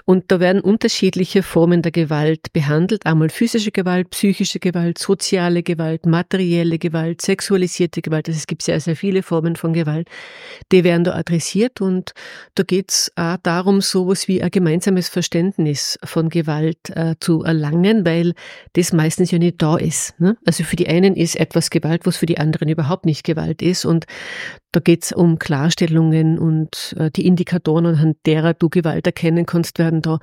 Und 0.06 0.32
da 0.32 0.40
werden 0.40 0.62
unterschiedliche 0.62 1.44
Formen 1.44 1.82
der 1.82 1.92
Gewalt 1.92 2.54
behandelt. 2.54 3.06
Einmal 3.06 3.30
physische 3.30 3.72
Gewalt, 3.72 4.10
psychische 4.12 4.60
Gewalt, 4.60 4.98
soziale 4.98 5.64
Gewalt, 5.64 6.06
materielle 6.06 6.78
Gewalt, 6.78 7.22
sexualisierte 7.22 8.02
Gewalt. 8.02 8.28
Also 8.28 8.38
es 8.38 8.48
gibt 8.48 8.64
sehr, 8.64 8.80
sehr 8.80 8.96
viele 8.96 9.24
Formen 9.24 9.56
von 9.56 9.74
Gewalt. 9.74 10.08
Die 10.72 10.84
werden 10.84 11.04
da 11.04 11.14
adressiert 11.14 11.82
und 11.82 12.14
da 12.56 12.64
geht 12.64 12.92
es 12.92 13.12
auch 13.16 13.38
darum, 13.44 13.82
sowas 13.82 14.28
wie 14.28 14.42
ein 14.42 14.52
gemeinsames 14.52 15.10
Verständnis 15.10 15.98
von 16.04 16.30
Gewalt 16.30 16.90
äh, 16.90 17.16
zu 17.24 17.44
erlangen, 17.44 18.06
weil 18.06 18.34
das 18.74 18.94
meistens 18.94 19.32
ja 19.32 19.40
nicht 19.40 19.62
da 19.62 19.78
ist. 19.78 20.20
Ne? 20.20 20.38
Also 20.46 20.64
für 20.64 20.76
die 20.76 20.88
einen 20.88 21.16
ist 21.16 21.36
etwas 21.36 21.70
Gewalt, 21.70 22.06
was 22.06 22.18
für 22.18 22.26
die 22.26 22.38
anderen 22.38 22.70
überhaupt 22.70 23.06
nicht 23.06 23.24
Gewalt 23.24 23.62
ist. 23.62 23.86
Und 23.86 24.06
da 24.72 24.80
geht 24.80 25.04
es 25.04 25.12
um 25.12 25.40
Klarstellungen 25.40 26.38
und 26.38 26.96
äh, 26.98 27.10
die 27.12 27.26
Indikatoren, 27.26 27.86
anhand 27.86 28.18
derer 28.26 28.54
du 28.54 28.70
Gewalt 28.70 29.06
erkennen 29.08 29.46
kannst, 29.46 29.80
werden 29.80 30.02
da 30.02 30.20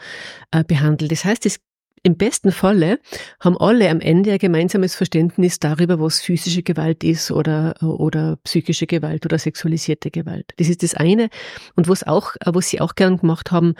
äh, 0.51 0.63
behandelt. 0.65 1.11
Das 1.11 1.25
heißt, 1.25 1.47
es 1.47 1.61
im 2.03 2.17
besten 2.17 2.51
Falle 2.51 2.99
haben 3.41 3.59
alle 3.59 3.91
am 3.91 4.01
Ende 4.01 4.33
ein 4.33 4.39
gemeinsames 4.39 4.95
Verständnis 4.95 5.59
darüber, 5.59 6.01
was 6.01 6.21
physische 6.21 6.63
Gewalt 6.63 7.05
ist 7.05 7.31
oder, 7.31 7.75
oder 7.83 8.39
psychische 8.45 8.87
Gewalt 8.87 9.27
oder 9.27 9.39
sexualisierte 9.39 10.11
Gewalt. 10.11 10.53
Das 10.57 10.69
ist 10.69 10.83
das 10.83 10.95
eine. 10.95 11.29
Und 11.77 11.89
was 11.89 12.07
auch, 12.07 12.37
was 12.45 12.71
sie 12.71 12.81
auch 12.81 12.95
gern 12.95 13.19
gemacht 13.19 13.51
haben, 13.51 13.75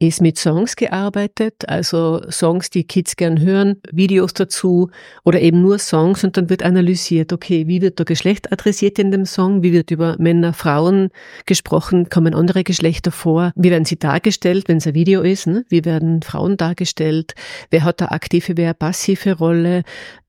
ist 0.00 0.20
mit 0.20 0.38
Songs 0.38 0.76
gearbeitet, 0.76 1.68
also 1.68 2.22
Songs, 2.30 2.70
die 2.70 2.84
Kids 2.84 3.16
gern 3.16 3.40
hören, 3.40 3.80
Videos 3.90 4.32
dazu 4.32 4.90
oder 5.24 5.40
eben 5.40 5.60
nur 5.60 5.78
Songs 5.78 6.22
und 6.22 6.36
dann 6.36 6.48
wird 6.48 6.62
analysiert, 6.62 7.32
okay, 7.32 7.66
wie 7.66 7.82
wird 7.82 7.98
da 7.98 8.04
Geschlecht 8.04 8.52
adressiert 8.52 9.00
in 9.00 9.10
dem 9.10 9.26
Song, 9.26 9.62
wie 9.64 9.72
wird 9.72 9.90
über 9.90 10.14
Männer, 10.18 10.52
Frauen 10.52 11.10
gesprochen, 11.46 12.08
kommen 12.10 12.34
andere 12.34 12.62
Geschlechter 12.62 13.10
vor, 13.10 13.52
wie 13.56 13.70
werden 13.70 13.84
sie 13.84 13.98
dargestellt, 13.98 14.68
wenn 14.68 14.76
es 14.76 14.86
ein 14.86 14.94
Video 14.94 15.22
ist, 15.22 15.48
ne? 15.48 15.64
wie 15.68 15.84
werden 15.84 16.22
Frauen 16.22 16.56
dargestellt, 16.56 17.34
wer 17.70 17.82
hat 17.82 18.00
da 18.00 18.06
aktive, 18.06 18.56
wer 18.56 18.74
passive 18.74 19.36
Rolle, 19.36 19.82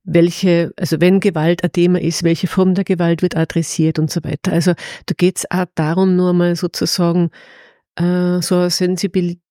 welche, 0.04 0.74
also 0.78 1.00
wenn 1.00 1.20
Gewalt 1.20 1.64
ein 1.64 1.72
Thema 1.72 2.02
ist, 2.02 2.24
welche 2.24 2.48
Form 2.48 2.74
der 2.74 2.86
Gewalt 2.86 3.22
wird 3.22 3.38
adressiert 3.38 4.00
und 4.00 4.10
so 4.10 4.24
weiter. 4.24 4.52
Also 4.52 4.74
da 5.06 5.14
geht 5.16 5.38
es 5.38 5.52
auch 5.52 5.66
darum, 5.76 6.16
nur 6.16 6.34
mal 6.34 6.56
sozusagen 6.56 7.30
äh, 7.98 8.42
so 8.42 8.56
eine 8.56 8.70
Sensibilität 8.72 9.44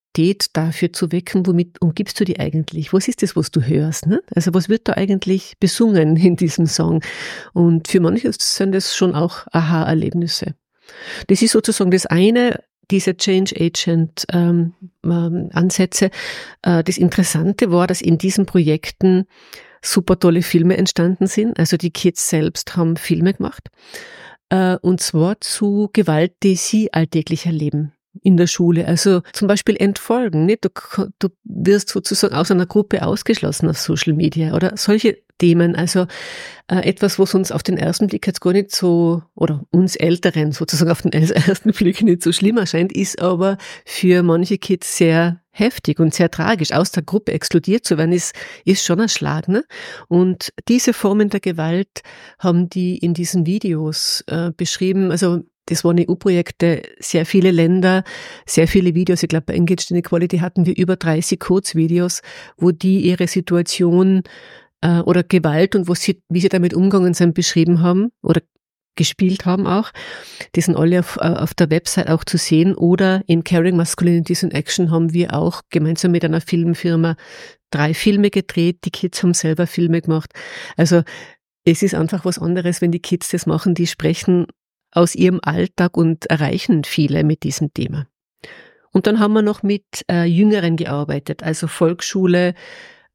dafür 0.52 0.92
zu 0.92 1.12
wecken, 1.12 1.46
womit 1.46 1.80
umgibst 1.80 2.18
du 2.18 2.24
die 2.24 2.40
eigentlich? 2.40 2.92
Was 2.92 3.08
ist 3.08 3.22
das, 3.22 3.36
was 3.36 3.50
du 3.50 3.62
hörst? 3.62 4.06
Ne? 4.06 4.20
Also 4.34 4.52
was 4.54 4.68
wird 4.68 4.88
da 4.88 4.94
eigentlich 4.94 5.54
besungen 5.60 6.16
in 6.16 6.36
diesem 6.36 6.66
Song? 6.66 7.02
Und 7.52 7.88
für 7.88 8.00
manche 8.00 8.30
sind 8.32 8.72
das 8.72 8.96
schon 8.96 9.14
auch 9.14 9.46
Aha-Erlebnisse. 9.52 10.54
Das 11.28 11.42
ist 11.42 11.52
sozusagen 11.52 11.90
das 11.90 12.06
eine, 12.06 12.62
diese 12.90 13.16
Change 13.16 13.54
Agent 13.60 14.24
ähm, 14.32 14.74
ähm, 15.04 15.50
Ansätze. 15.52 16.10
Äh, 16.62 16.82
das 16.82 16.98
Interessante 16.98 17.70
war, 17.70 17.86
dass 17.86 18.00
in 18.00 18.18
diesen 18.18 18.46
Projekten 18.46 19.26
super 19.82 20.18
tolle 20.18 20.42
Filme 20.42 20.76
entstanden 20.76 21.26
sind. 21.26 21.58
Also 21.58 21.76
die 21.76 21.90
Kids 21.90 22.28
selbst 22.28 22.76
haben 22.76 22.96
Filme 22.96 23.34
gemacht. 23.34 23.68
Äh, 24.48 24.76
und 24.78 25.00
zwar 25.00 25.40
zu 25.40 25.90
Gewalt, 25.92 26.32
die 26.42 26.56
sie 26.56 26.92
alltäglich 26.92 27.46
erleben 27.46 27.92
in 28.22 28.36
der 28.36 28.46
Schule. 28.46 28.86
Also 28.86 29.22
zum 29.32 29.48
Beispiel 29.48 29.76
entfolgen. 29.76 30.46
Nicht? 30.46 30.64
Du, 30.64 30.70
du 31.18 31.28
wirst 31.44 31.88
sozusagen 31.90 32.34
aus 32.34 32.50
einer 32.50 32.66
Gruppe 32.66 33.06
ausgeschlossen 33.06 33.68
auf 33.68 33.78
Social 33.78 34.14
Media 34.14 34.54
oder 34.54 34.76
solche 34.76 35.18
Themen. 35.38 35.76
Also 35.76 36.06
äh, 36.68 36.80
etwas, 36.88 37.18
was 37.18 37.34
uns 37.34 37.52
auf 37.52 37.62
den 37.62 37.78
ersten 37.78 38.08
Blick 38.08 38.26
jetzt 38.26 38.40
gar 38.40 38.52
nicht 38.52 38.74
so, 38.74 39.22
oder 39.34 39.64
uns 39.70 39.96
Älteren 39.96 40.52
sozusagen 40.52 40.90
auf 40.90 41.02
den 41.02 41.12
ersten 41.12 41.72
Blick 41.72 42.02
nicht 42.02 42.22
so 42.22 42.32
schlimm 42.32 42.58
erscheint, 42.58 42.92
ist 42.92 43.20
aber 43.22 43.56
für 43.84 44.22
manche 44.22 44.58
Kids 44.58 44.96
sehr 44.96 45.40
heftig 45.50 45.98
und 45.98 46.14
sehr 46.14 46.30
tragisch. 46.30 46.72
Aus 46.72 46.92
der 46.92 47.02
Gruppe 47.02 47.32
exkludiert 47.32 47.84
zu 47.84 47.98
werden, 47.98 48.12
ist, 48.12 48.34
ist 48.64 48.84
schon 48.84 49.00
ein 49.00 49.08
Schlag. 49.08 49.48
Ne? 49.48 49.64
Und 50.08 50.52
diese 50.68 50.92
Formen 50.92 51.30
der 51.30 51.40
Gewalt 51.40 52.02
haben 52.38 52.68
die 52.68 52.98
in 52.98 53.14
diesen 53.14 53.46
Videos 53.46 54.22
äh, 54.26 54.50
beschrieben. 54.56 55.10
Also 55.10 55.42
das 55.68 55.84
waren 55.84 55.98
EU-Projekte, 56.00 56.82
sehr 56.98 57.26
viele 57.26 57.50
Länder, 57.50 58.04
sehr 58.46 58.66
viele 58.66 58.94
Videos. 58.94 59.22
Ich 59.22 59.28
glaube, 59.28 59.46
bei 59.46 59.54
Engaged 59.54 59.90
Inequality 59.90 60.38
hatten 60.38 60.64
wir 60.64 60.76
über 60.76 60.96
30 60.96 61.38
Kurzvideos, 61.38 62.22
wo 62.56 62.70
die 62.70 63.00
ihre 63.00 63.28
Situation 63.28 64.22
äh, 64.80 65.00
oder 65.00 65.22
Gewalt 65.22 65.74
und 65.76 65.94
sie, 65.98 66.22
wie 66.28 66.40
sie 66.40 66.48
damit 66.48 66.72
umgegangen 66.72 67.12
sind, 67.12 67.34
beschrieben 67.34 67.82
haben 67.82 68.10
oder 68.22 68.40
gespielt 68.96 69.44
haben 69.44 69.66
auch. 69.66 69.90
Die 70.54 70.60
sind 70.60 70.76
alle 70.76 71.00
auf, 71.00 71.16
äh, 71.16 71.28
auf 71.28 71.54
der 71.54 71.70
Website 71.70 72.08
auch 72.08 72.24
zu 72.24 72.38
sehen. 72.38 72.74
Oder 72.74 73.22
in 73.26 73.44
Caring 73.44 73.76
Masculinities 73.76 74.42
in 74.42 74.50
Action 74.50 74.90
haben 74.90 75.12
wir 75.12 75.34
auch 75.34 75.62
gemeinsam 75.70 76.12
mit 76.12 76.24
einer 76.24 76.40
Filmfirma 76.40 77.16
drei 77.70 77.94
Filme 77.94 78.30
gedreht. 78.30 78.78
Die 78.84 78.90
Kids 78.90 79.22
haben 79.22 79.34
selber 79.34 79.66
Filme 79.66 80.00
gemacht. 80.00 80.32
Also 80.76 81.02
es 81.64 81.82
ist 81.82 81.94
einfach 81.94 82.24
was 82.24 82.38
anderes, 82.38 82.80
wenn 82.80 82.90
die 82.90 83.00
Kids 83.00 83.28
das 83.28 83.46
machen, 83.46 83.74
die 83.74 83.86
sprechen 83.86 84.46
aus 84.92 85.14
ihrem 85.14 85.40
Alltag 85.42 85.96
und 85.96 86.26
erreichen 86.26 86.84
viele 86.84 87.24
mit 87.24 87.42
diesem 87.42 87.72
Thema. 87.72 88.06
Und 88.92 89.06
dann 89.06 89.20
haben 89.20 89.34
wir 89.34 89.42
noch 89.42 89.62
mit 89.62 89.84
äh, 90.10 90.24
Jüngeren 90.24 90.76
gearbeitet, 90.76 91.42
also 91.42 91.66
Volksschule 91.66 92.54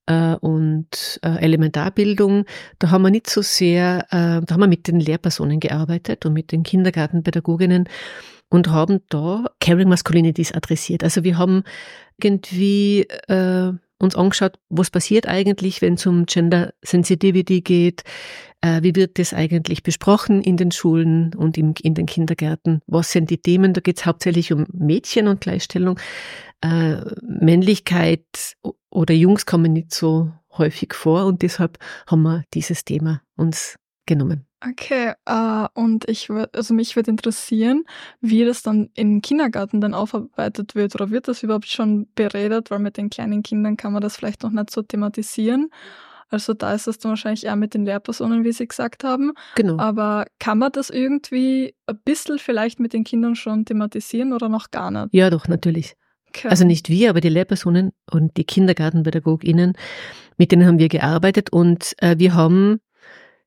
äh, 0.05 0.35
und 0.35 1.19
äh, 1.23 1.37
Elementarbildung. 1.43 2.45
Da 2.79 2.89
haben 2.89 3.01
wir 3.01 3.09
nicht 3.09 3.29
so 3.29 3.41
sehr, 3.41 4.05
äh, 4.11 4.41
da 4.45 4.47
haben 4.51 4.61
wir 4.61 4.67
mit 4.67 4.87
den 4.87 4.99
Lehrpersonen 4.99 5.59
gearbeitet 5.59 6.25
und 6.25 6.33
mit 6.33 6.51
den 6.51 6.63
Kindergartenpädagoginnen 6.63 7.89
und 8.49 8.69
haben 8.69 8.99
da 9.09 9.45
Caring 9.59 9.89
Masculinities 9.89 10.53
adressiert. 10.53 11.03
Also 11.03 11.23
wir 11.23 11.37
haben 11.37 11.63
irgendwie 12.21 13.01
äh, 13.27 13.73
uns 14.03 14.15
angeschaut, 14.15 14.59
was 14.69 14.91
passiert 14.91 15.27
eigentlich, 15.27 15.81
wenn 15.81 15.95
es 15.95 16.05
um 16.05 16.25
Gender 16.25 16.73
Sensitivity 16.83 17.61
geht, 17.61 18.03
äh, 18.61 18.81
wie 18.81 18.95
wird 18.95 19.19
das 19.19 19.33
eigentlich 19.33 19.83
besprochen 19.83 20.41
in 20.41 20.57
den 20.57 20.71
Schulen 20.71 21.33
und 21.35 21.57
in 21.57 21.73
den 21.73 22.05
Kindergärten? 22.05 22.81
Was 22.87 23.11
sind 23.11 23.29
die 23.29 23.39
Themen? 23.39 23.73
Da 23.73 23.81
geht 23.81 23.97
es 23.97 24.05
hauptsächlich 24.05 24.53
um 24.53 24.65
Mädchen 24.71 25.27
und 25.27 25.41
Gleichstellung. 25.41 25.99
Äh, 26.61 26.97
Männlichkeit 27.21 28.55
oder 28.89 29.13
Jungs 29.13 29.45
kommen 29.45 29.73
nicht 29.73 29.93
so 29.93 30.31
häufig 30.57 30.93
vor 30.93 31.25
und 31.25 31.41
deshalb 31.41 31.77
haben 32.07 32.21
wir 32.21 32.43
dieses 32.53 32.85
Thema 32.85 33.21
uns 33.35 33.75
genommen. 34.05 34.45
Okay, 34.65 35.13
uh, 35.29 35.67
und 35.73 36.07
ich 36.07 36.29
würde, 36.29 36.49
also 36.53 36.73
mich 36.73 36.95
würde 36.95 37.11
interessieren, 37.11 37.83
wie 38.21 38.45
das 38.45 38.61
dann 38.61 38.89
im 38.93 39.21
Kindergarten 39.21 39.81
dann 39.81 39.93
aufarbeitet 39.93 40.75
wird 40.75 40.95
oder 40.95 41.11
wird 41.11 41.27
das 41.27 41.43
überhaupt 41.43 41.67
schon 41.67 42.07
beredet, 42.15 42.71
weil 42.71 42.79
mit 42.79 42.97
den 42.97 43.09
kleinen 43.09 43.43
Kindern 43.43 43.75
kann 43.75 43.91
man 43.91 44.01
das 44.01 44.15
vielleicht 44.15 44.43
noch 44.43 44.51
nicht 44.51 44.69
so 44.69 44.81
thematisieren. 44.81 45.69
Also 46.29 46.53
da 46.53 46.73
ist 46.73 46.87
es 46.87 46.97
dann 46.97 47.11
wahrscheinlich 47.11 47.45
eher 47.45 47.55
mit 47.55 47.73
den 47.73 47.85
Lehrpersonen, 47.85 48.43
wie 48.43 48.51
Sie 48.53 48.67
gesagt 48.67 49.03
haben. 49.03 49.33
Genau. 49.55 49.77
Aber 49.77 50.25
kann 50.39 50.57
man 50.57 50.71
das 50.71 50.89
irgendwie 50.89 51.75
ein 51.85 51.99
bisschen 52.03 52.39
vielleicht 52.39 52.79
mit 52.79 52.93
den 52.93 53.03
Kindern 53.03 53.35
schon 53.35 53.65
thematisieren 53.65 54.33
oder 54.33 54.49
noch 54.49 54.71
gar 54.71 54.89
nicht? 54.89 55.09
Ja, 55.11 55.29
doch, 55.29 55.47
natürlich. 55.47 55.95
Okay. 56.29 56.47
Also 56.47 56.65
nicht 56.65 56.89
wir, 56.89 57.11
aber 57.11 57.21
die 57.21 57.29
Lehrpersonen 57.29 57.91
und 58.09 58.35
die 58.37 58.45
KindergartenpädagogInnen, 58.45 59.73
mit 60.37 60.51
denen 60.51 60.65
haben 60.65 60.79
wir 60.79 60.89
gearbeitet 60.89 61.51
und 61.51 61.93
äh, 61.99 62.15
wir 62.17 62.33
haben 62.33 62.79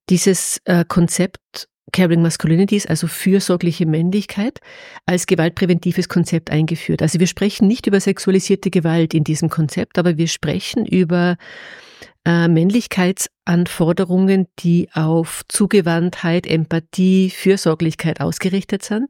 dieses 0.09 0.61
äh, 0.65 0.85
Konzept 0.87 1.69
Caring 1.93 2.21
Masculinities, 2.21 2.87
also 2.87 3.07
fürsorgliche 3.07 3.87
Männlichkeit, 3.87 4.59
als 5.07 5.27
gewaltpräventives 5.27 6.09
Konzept 6.09 6.51
eingeführt. 6.51 7.01
Also 7.01 7.21
wir 7.21 7.29
sprechen 7.29 7.69
nicht 7.69 7.87
über 7.87 8.01
sexualisierte 8.01 8.71
Gewalt 8.71 9.15
in 9.15 9.25
diesem 9.25 9.51
Konzept, 9.51 9.99
aber 9.99 10.19
wir 10.19 10.27
sprechen 10.27 10.85
über 10.85 11.37
äh, 12.25 12.49
Männlichkeitsanforderungen, 12.49 14.49
die 14.59 14.89
auf 14.93 15.43
Zugewandtheit, 15.49 16.49
Empathie, 16.49 17.31
Fürsorglichkeit 17.31 18.21
ausgerichtet 18.21 18.83
sind. 18.83 19.07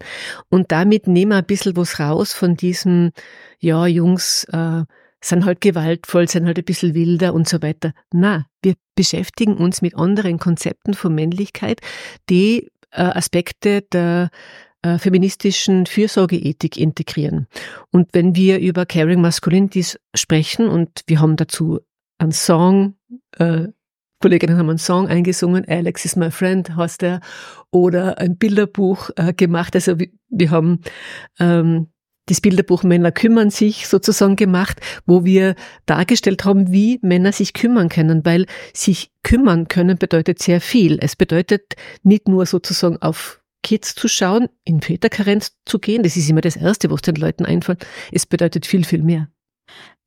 Und 0.50 0.70
damit 0.70 1.06
nehmen 1.06 1.32
wir 1.32 1.38
ein 1.38 1.46
bisschen 1.46 1.76
was 1.76 1.98
raus 1.98 2.34
von 2.34 2.56
diesem, 2.56 3.12
ja, 3.58 3.86
Jungs, 3.86 4.44
äh, 4.52 4.82
sind 5.22 5.44
halt 5.44 5.60
gewaltvoll, 5.60 6.28
sind 6.28 6.46
halt 6.46 6.58
ein 6.58 6.64
bisschen 6.64 6.94
wilder 6.94 7.34
und 7.34 7.48
so 7.48 7.62
weiter. 7.62 7.92
Na, 8.12 8.46
wir 8.62 8.74
beschäftigen 8.94 9.56
uns 9.56 9.82
mit 9.82 9.96
anderen 9.96 10.38
Konzepten 10.38 10.94
von 10.94 11.14
Männlichkeit, 11.14 11.80
die 12.28 12.70
äh, 12.90 13.02
Aspekte 13.02 13.82
der 13.82 14.30
äh, 14.82 14.98
feministischen 14.98 15.86
Fürsorgeethik 15.86 16.76
integrieren. 16.76 17.46
Und 17.90 18.10
wenn 18.12 18.36
wir 18.36 18.58
über 18.60 18.86
Caring 18.86 19.20
Masculinities 19.20 19.98
sprechen 20.14 20.68
und 20.68 21.02
wir 21.06 21.20
haben 21.20 21.36
dazu 21.36 21.80
einen 22.18 22.32
Song, 22.32 22.94
äh, 23.38 23.68
Kolleginnen 24.20 24.56
haben 24.56 24.70
einen 24.70 24.78
Song 24.78 25.08
eingesungen, 25.08 25.66
Alex 25.68 26.04
is 26.04 26.16
my 26.16 26.30
friend 26.30 26.74
heißt 26.74 27.02
er, 27.02 27.20
oder 27.70 28.18
ein 28.18 28.36
Bilderbuch 28.38 29.10
äh, 29.16 29.32
gemacht. 29.34 29.74
Also 29.74 29.98
wir, 29.98 30.08
wir 30.28 30.50
haben 30.50 30.80
ähm, 31.38 31.88
das 32.26 32.40
Bilderbuch 32.40 32.82
Männer 32.82 33.12
kümmern 33.12 33.50
sich 33.50 33.86
sozusagen 33.86 34.36
gemacht, 34.36 34.80
wo 35.06 35.24
wir 35.24 35.54
dargestellt 35.86 36.44
haben, 36.44 36.72
wie 36.72 36.98
Männer 37.02 37.32
sich 37.32 37.52
kümmern 37.52 37.88
können, 37.88 38.24
weil 38.24 38.46
sich 38.74 39.10
kümmern 39.22 39.68
können 39.68 39.98
bedeutet 39.98 40.40
sehr 40.40 40.60
viel. 40.60 40.98
Es 41.00 41.16
bedeutet 41.16 41.74
nicht 42.02 42.28
nur 42.28 42.46
sozusagen 42.46 43.00
auf 43.00 43.40
Kids 43.62 43.94
zu 43.94 44.08
schauen, 44.08 44.48
in 44.64 44.80
Väterkarenz 44.80 45.56
zu 45.64 45.78
gehen, 45.78 46.02
das 46.02 46.16
ist 46.16 46.28
immer 46.30 46.40
das 46.40 46.56
Erste, 46.56 46.90
was 46.90 47.02
den 47.02 47.16
Leuten 47.16 47.44
einfällt. 47.44 47.86
Es 48.12 48.26
bedeutet 48.26 48.66
viel, 48.66 48.84
viel 48.84 49.02
mehr 49.02 49.28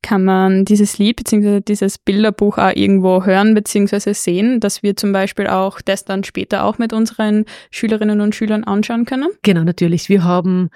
kann 0.02 0.24
man 0.24 0.64
dieses 0.64 0.98
Lied 0.98 1.16
bzw. 1.16 1.60
dieses 1.60 1.98
Bilderbuch 1.98 2.58
auch 2.58 2.74
irgendwo 2.74 3.24
hören 3.24 3.54
bzw. 3.54 4.12
sehen, 4.14 4.60
dass 4.60 4.82
wir 4.82 4.96
zum 4.96 5.12
Beispiel 5.12 5.46
auch 5.46 5.80
das 5.80 6.04
dann 6.04 6.24
später 6.24 6.64
auch 6.64 6.78
mit 6.78 6.92
unseren 6.92 7.44
Schülerinnen 7.70 8.20
und 8.20 8.34
Schülern 8.34 8.64
anschauen 8.64 9.04
können? 9.04 9.28
Genau, 9.42 9.62
natürlich. 9.62 10.08
Wir 10.08 10.24
haben 10.24 10.70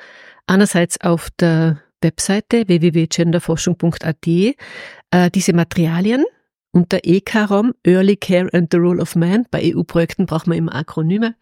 einerseits 0.46 1.00
auf 1.00 1.30
der 1.38 1.80
Webseite 2.02 2.68
www.genderforschung.at 2.68 4.26
äh, 4.26 5.30
diese 5.34 5.52
Materialien 5.52 6.24
unter 6.72 6.98
ECAROM, 7.04 7.72
Early 7.86 8.16
Care 8.16 8.48
and 8.52 8.68
the 8.72 8.78
Role 8.78 9.00
of 9.00 9.14
Man. 9.14 9.46
Bei 9.50 9.72
EU-Projekten 9.74 10.26
braucht 10.26 10.46
man 10.46 10.58
immer 10.58 10.74
Akronyme. 10.74 11.36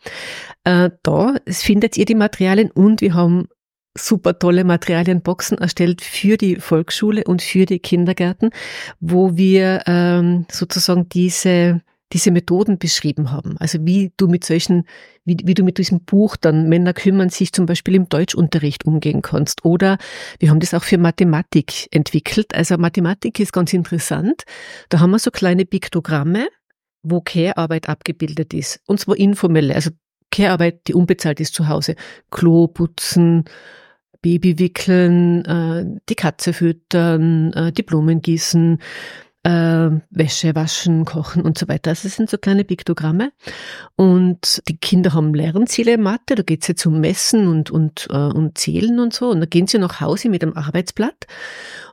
Äh, 0.64 0.90
da 1.02 1.36
findet 1.48 1.96
ihr 1.96 2.04
die 2.04 2.14
Materialien 2.14 2.70
und 2.70 3.00
wir 3.00 3.14
haben 3.14 3.48
super 3.96 4.38
tolle 4.38 4.64
Materialienboxen 4.64 5.58
erstellt 5.58 6.02
für 6.02 6.36
die 6.36 6.56
Volksschule 6.56 7.24
und 7.24 7.42
für 7.42 7.66
die 7.66 7.78
Kindergärten, 7.78 8.50
wo 9.00 9.36
wir 9.36 9.82
ähm, 9.86 10.46
sozusagen 10.50 11.08
diese 11.08 11.82
diese 12.12 12.30
Methoden 12.30 12.78
beschrieben 12.78 13.30
haben. 13.30 13.56
Also 13.58 13.78
wie 13.82 14.12
du 14.16 14.28
mit 14.28 14.44
solchen, 14.44 14.84
wie, 15.24 15.36
wie 15.44 15.54
du 15.54 15.64
mit 15.64 15.78
diesem 15.78 16.04
Buch 16.04 16.36
dann 16.36 16.68
Männer 16.68 16.92
kümmern 16.92 17.30
sich 17.30 17.52
zum 17.52 17.66
Beispiel 17.66 17.94
im 17.94 18.08
Deutschunterricht 18.08 18.84
umgehen 18.84 19.22
kannst. 19.22 19.64
Oder 19.64 19.98
wir 20.38 20.50
haben 20.50 20.60
das 20.60 20.74
auch 20.74 20.84
für 20.84 20.98
Mathematik 20.98 21.88
entwickelt. 21.90 22.54
Also 22.54 22.76
Mathematik 22.76 23.40
ist 23.40 23.52
ganz 23.52 23.72
interessant. 23.72 24.42
Da 24.88 25.00
haben 25.00 25.10
wir 25.10 25.18
so 25.18 25.30
kleine 25.30 25.64
Piktogramme, 25.64 26.48
wo 27.02 27.20
Care-Arbeit 27.20 27.88
abgebildet 27.88 28.54
ist. 28.54 28.80
Und 28.86 29.00
zwar 29.00 29.16
informelle, 29.16 29.74
also 29.74 29.90
Care-Arbeit, 30.30 30.88
die 30.88 30.94
unbezahlt 30.94 31.40
ist 31.40 31.54
zu 31.54 31.68
Hause. 31.68 31.94
Klo 32.30 32.66
putzen, 32.68 33.44
Baby 34.22 34.58
wickeln, 34.60 35.44
äh, 35.44 36.00
die 36.08 36.14
Katze 36.14 36.52
füttern, 36.52 37.52
äh, 37.54 37.72
die 37.72 37.82
Blumen 37.82 38.22
gießen, 38.22 38.78
äh, 39.44 39.90
Wäsche 40.10 40.54
waschen, 40.54 41.04
kochen 41.04 41.42
und 41.42 41.58
so 41.58 41.68
weiter. 41.68 41.90
Also 41.90 42.08
es 42.08 42.16
sind 42.16 42.30
so 42.30 42.38
kleine 42.38 42.64
Piktogramme. 42.64 43.32
Und 43.96 44.62
die 44.68 44.76
Kinder 44.76 45.14
haben 45.14 45.34
Lernziele 45.34 45.94
im 45.94 46.02
Mathe, 46.02 46.34
da 46.34 46.42
geht 46.42 46.62
es 46.62 46.68
jetzt 46.68 46.86
um 46.86 47.00
Messen 47.00 47.48
und, 47.48 47.70
und, 47.70 48.08
äh, 48.10 48.16
und 48.16 48.58
Zählen 48.58 49.00
und 49.00 49.12
so. 49.12 49.30
Und 49.30 49.40
da 49.40 49.46
gehen 49.46 49.66
sie 49.66 49.78
nach 49.78 50.00
Hause 50.00 50.28
mit 50.28 50.42
einem 50.42 50.54
Arbeitsblatt 50.54 51.26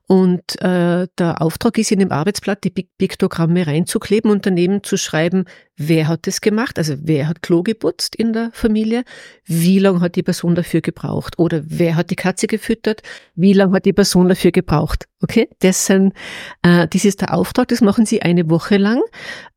und 0.09 0.59
äh, 0.63 1.07
der 1.19 1.39
Auftrag 1.39 1.77
ist 1.77 1.91
in 1.91 1.99
dem 1.99 2.11
Arbeitsblatt, 2.11 2.63
die 2.63 2.71
Piktogramme 2.71 3.67
reinzukleben 3.67 4.31
und 4.31 4.43
daneben 4.43 4.83
zu 4.83 4.97
schreiben, 4.97 5.45
wer 5.79 6.07
hat 6.07 6.27
das 6.27 6.41
gemacht, 6.41 6.77
also 6.77 6.95
wer 7.01 7.27
hat 7.27 7.41
Klo 7.41 7.63
geputzt 7.63 8.15
in 8.15 8.33
der 8.33 8.51
Familie, 8.53 9.03
wie 9.45 9.79
lange 9.79 10.01
hat 10.01 10.15
die 10.15 10.23
Person 10.23 10.53
dafür 10.53 10.81
gebraucht 10.81 11.39
oder 11.39 11.61
wer 11.65 11.95
hat 11.95 12.11
die 12.11 12.15
Katze 12.15 12.47
gefüttert, 12.47 13.01
wie 13.35 13.53
lange 13.53 13.73
hat 13.73 13.85
die 13.85 13.93
Person 13.93 14.27
dafür 14.27 14.51
gebraucht. 14.51 15.05
Okay, 15.21 15.49
das, 15.59 15.85
sind, 15.85 16.13
äh, 16.61 16.87
das 16.87 17.03
ist 17.03 17.21
der 17.21 17.33
Auftrag, 17.33 17.67
das 17.69 17.81
machen 17.81 18.05
sie 18.05 18.21
eine 18.21 18.49
Woche 18.49 18.77
lang. 18.77 19.01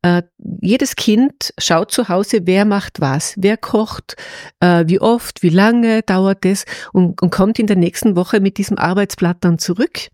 Äh, 0.01 0.23
jedes 0.61 0.97
Kind 0.97 1.53
schaut 1.57 1.91
zu 1.91 2.09
Hause, 2.09 2.41
wer 2.43 2.65
macht 2.65 2.99
was, 2.99 3.35
wer 3.37 3.55
kocht, 3.55 4.15
äh, 4.59 4.83
wie 4.87 4.99
oft, 4.99 5.41
wie 5.41 5.49
lange 5.49 6.01
dauert 6.01 6.43
das 6.43 6.65
und, 6.91 7.21
und 7.21 7.29
kommt 7.29 7.59
in 7.59 7.67
der 7.67 7.77
nächsten 7.77 8.17
Woche 8.17 8.41
mit 8.41 8.57
diesem 8.57 8.77
Arbeitsblatt 8.77 9.37
dann 9.41 9.57
zurück. 9.57 10.09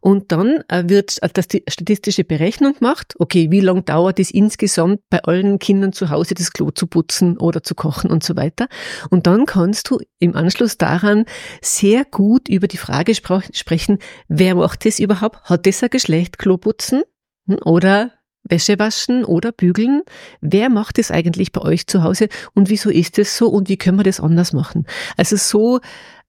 Und 0.00 0.32
dann 0.32 0.64
äh, 0.68 0.84
wird 0.86 1.18
das 1.34 1.48
die 1.48 1.64
statistische 1.68 2.24
Berechnung 2.24 2.74
gemacht. 2.74 3.14
Okay, 3.18 3.50
wie 3.50 3.60
lange 3.60 3.82
dauert 3.82 4.18
es 4.18 4.30
insgesamt 4.30 5.00
bei 5.10 5.22
allen 5.24 5.53
Kindern 5.58 5.92
zu 5.92 6.10
Hause 6.10 6.34
das 6.34 6.52
Klo 6.52 6.70
zu 6.70 6.86
putzen 6.86 7.38
oder 7.38 7.62
zu 7.62 7.74
kochen 7.74 8.10
und 8.10 8.22
so 8.22 8.36
weiter. 8.36 8.68
Und 9.10 9.26
dann 9.26 9.46
kannst 9.46 9.90
du 9.90 10.00
im 10.18 10.36
Anschluss 10.36 10.78
daran 10.78 11.24
sehr 11.60 12.04
gut 12.04 12.48
über 12.48 12.68
die 12.68 12.76
Frage 12.76 13.14
sprechen, 13.14 13.98
wer 14.28 14.54
macht 14.54 14.84
das 14.84 14.98
überhaupt? 14.98 15.42
Hat 15.44 15.66
das 15.66 15.82
ein 15.82 15.90
Geschlecht, 15.90 16.38
Klo 16.38 16.56
putzen? 16.56 17.02
Hm, 17.46 17.58
oder 17.64 18.12
Wäsche 18.44 18.78
waschen 18.78 19.24
oder 19.24 19.52
bügeln. 19.52 20.02
Wer 20.40 20.68
macht 20.68 20.98
das 20.98 21.10
eigentlich 21.10 21.50
bei 21.52 21.62
euch 21.62 21.86
zu 21.86 22.02
Hause 22.02 22.28
und 22.54 22.68
wieso 22.68 22.90
ist 22.90 23.18
es 23.18 23.36
so 23.36 23.48
und 23.48 23.68
wie 23.68 23.78
können 23.78 23.98
wir 23.98 24.04
das 24.04 24.20
anders 24.20 24.52
machen? 24.52 24.86
Also 25.16 25.36
so 25.36 25.80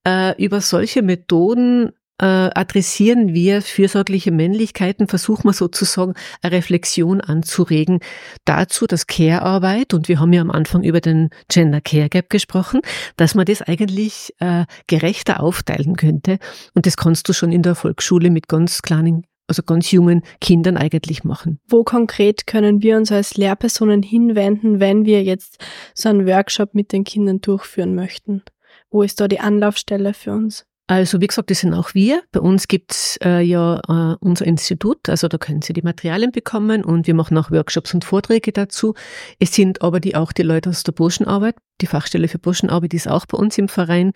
äh, 0.06 0.42
über 0.42 0.60
solche 0.62 1.02
Methoden 1.02 1.92
äh, 2.20 2.24
adressieren 2.24 3.34
wir 3.34 3.62
fürsorgliche 3.62 4.30
Männlichkeiten, 4.30 5.08
versuchen 5.08 5.48
wir 5.48 5.52
sozusagen 5.52 6.14
eine 6.42 6.56
Reflexion 6.56 7.20
anzuregen 7.20 8.00
dazu, 8.44 8.86
dass 8.86 9.06
Care-Arbeit, 9.06 9.92
und 9.94 10.08
wir 10.08 10.20
haben 10.20 10.32
ja 10.32 10.40
am 10.40 10.50
Anfang 10.50 10.82
über 10.82 11.00
den 11.00 11.30
Gender 11.48 11.80
Care 11.80 12.08
Gap 12.08 12.30
gesprochen, 12.30 12.80
dass 13.16 13.34
man 13.34 13.44
das 13.44 13.62
eigentlich 13.62 14.34
äh, 14.38 14.64
gerechter 14.86 15.40
aufteilen 15.40 15.96
könnte. 15.96 16.38
Und 16.74 16.86
das 16.86 16.96
kannst 16.96 17.28
du 17.28 17.32
schon 17.32 17.52
in 17.52 17.62
der 17.62 17.74
Volksschule 17.74 18.30
mit 18.30 18.48
ganz 18.48 18.82
kleinen 18.82 19.24
also 19.48 19.62
ganz 19.62 19.92
jungen 19.92 20.22
Kindern 20.40 20.76
eigentlich 20.76 21.22
machen. 21.22 21.60
Wo 21.68 21.84
konkret 21.84 22.48
können 22.48 22.82
wir 22.82 22.96
uns 22.96 23.12
als 23.12 23.36
Lehrpersonen 23.36 24.02
hinwenden, 24.02 24.80
wenn 24.80 25.04
wir 25.04 25.22
jetzt 25.22 25.64
so 25.94 26.08
einen 26.08 26.26
Workshop 26.26 26.74
mit 26.74 26.92
den 26.92 27.04
Kindern 27.04 27.40
durchführen 27.40 27.94
möchten? 27.94 28.42
Wo 28.90 29.02
ist 29.02 29.20
da 29.20 29.28
die 29.28 29.38
Anlaufstelle 29.38 30.14
für 30.14 30.32
uns? 30.32 30.66
Also 30.88 31.20
wie 31.20 31.26
gesagt, 31.26 31.50
das 31.50 31.60
sind 31.60 31.74
auch 31.74 31.94
wir. 31.94 32.22
Bei 32.30 32.38
uns 32.38 32.68
gibt's 32.68 33.18
äh, 33.24 33.40
ja 33.40 33.80
äh, 33.88 34.16
unser 34.20 34.44
Institut, 34.44 35.08
also 35.08 35.26
da 35.26 35.36
können 35.36 35.60
Sie 35.60 35.72
die 35.72 35.82
Materialien 35.82 36.30
bekommen 36.30 36.84
und 36.84 37.08
wir 37.08 37.14
machen 37.14 37.36
auch 37.38 37.50
Workshops 37.50 37.92
und 37.92 38.04
Vorträge 38.04 38.52
dazu. 38.52 38.94
Es 39.40 39.52
sind 39.52 39.82
aber 39.82 39.98
die 39.98 40.14
auch 40.14 40.30
die 40.30 40.42
Leute 40.42 40.70
aus 40.70 40.84
der 40.84 40.92
Burschenarbeit. 40.92 41.56
Die 41.80 41.88
Fachstelle 41.88 42.28
für 42.28 42.38
Burschenarbeit 42.38 42.94
ist 42.94 43.08
auch 43.08 43.26
bei 43.26 43.36
uns 43.36 43.58
im 43.58 43.68
Verein. 43.68 44.12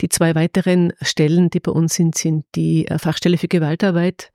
Die 0.00 0.08
zwei 0.08 0.34
weiteren 0.34 0.94
Stellen, 1.02 1.50
die 1.50 1.60
bei 1.60 1.72
uns 1.72 1.94
sind, 1.94 2.16
sind 2.16 2.46
die 2.54 2.88
äh, 2.88 2.98
Fachstelle 2.98 3.36
für 3.36 3.48
Gewaltarbeit. 3.48 4.32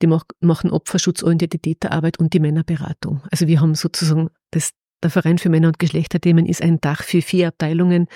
Die 0.00 0.06
machen 0.06 0.70
opferschutzorientierte 0.70 1.58
Täterarbeit 1.58 2.18
und 2.18 2.32
die 2.32 2.40
Männerberatung. 2.40 3.20
Also 3.30 3.46
wir 3.46 3.60
haben 3.60 3.74
sozusagen 3.74 4.30
das 4.50 4.72
der 5.02 5.10
Verein 5.10 5.38
für 5.38 5.48
Männer- 5.48 5.68
und 5.68 5.78
Geschlechterthemen 5.78 6.46
ist 6.46 6.62
ein 6.62 6.80
Dach 6.80 7.02
für 7.02 7.22
vier 7.22 7.48
Abteilungen. 7.48 8.06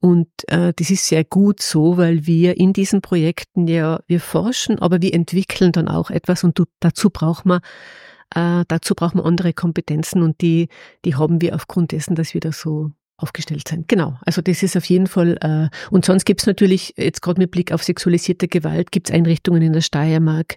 Und 0.00 0.28
äh, 0.48 0.72
das 0.74 0.90
ist 0.90 1.06
sehr 1.06 1.24
gut 1.24 1.60
so, 1.60 1.96
weil 1.96 2.26
wir 2.26 2.56
in 2.56 2.72
diesen 2.72 3.02
Projekten 3.02 3.66
ja, 3.66 4.00
wir 4.06 4.20
forschen, 4.20 4.78
aber 4.78 5.02
wir 5.02 5.14
entwickeln 5.14 5.72
dann 5.72 5.88
auch 5.88 6.10
etwas 6.10 6.44
und 6.44 6.60
dazu 6.80 7.10
braucht 7.10 7.46
man 7.46 7.60
äh, 8.34 8.64
dazu 8.68 8.94
braucht 8.94 9.14
man 9.14 9.26
andere 9.26 9.52
Kompetenzen 9.52 10.22
und 10.22 10.40
die, 10.40 10.68
die 11.04 11.16
haben 11.16 11.40
wir 11.42 11.54
aufgrund 11.54 11.92
dessen, 11.92 12.14
dass 12.14 12.34
wir 12.34 12.40
da 12.40 12.52
so 12.52 12.90
aufgestellt 13.22 13.68
sein. 13.68 13.84
Genau, 13.88 14.18
also 14.24 14.42
das 14.42 14.62
ist 14.62 14.76
auf 14.76 14.84
jeden 14.84 15.06
Fall, 15.06 15.38
äh, 15.40 15.68
und 15.90 16.04
sonst 16.04 16.24
gibt 16.24 16.40
es 16.40 16.46
natürlich, 16.46 16.94
jetzt 16.96 17.22
gerade 17.22 17.40
mit 17.40 17.50
Blick 17.50 17.72
auf 17.72 17.82
sexualisierte 17.82 18.48
Gewalt, 18.48 18.92
gibt 18.92 19.08
es 19.08 19.14
Einrichtungen 19.14 19.62
in 19.62 19.72
der 19.72 19.80
Steiermark, 19.80 20.56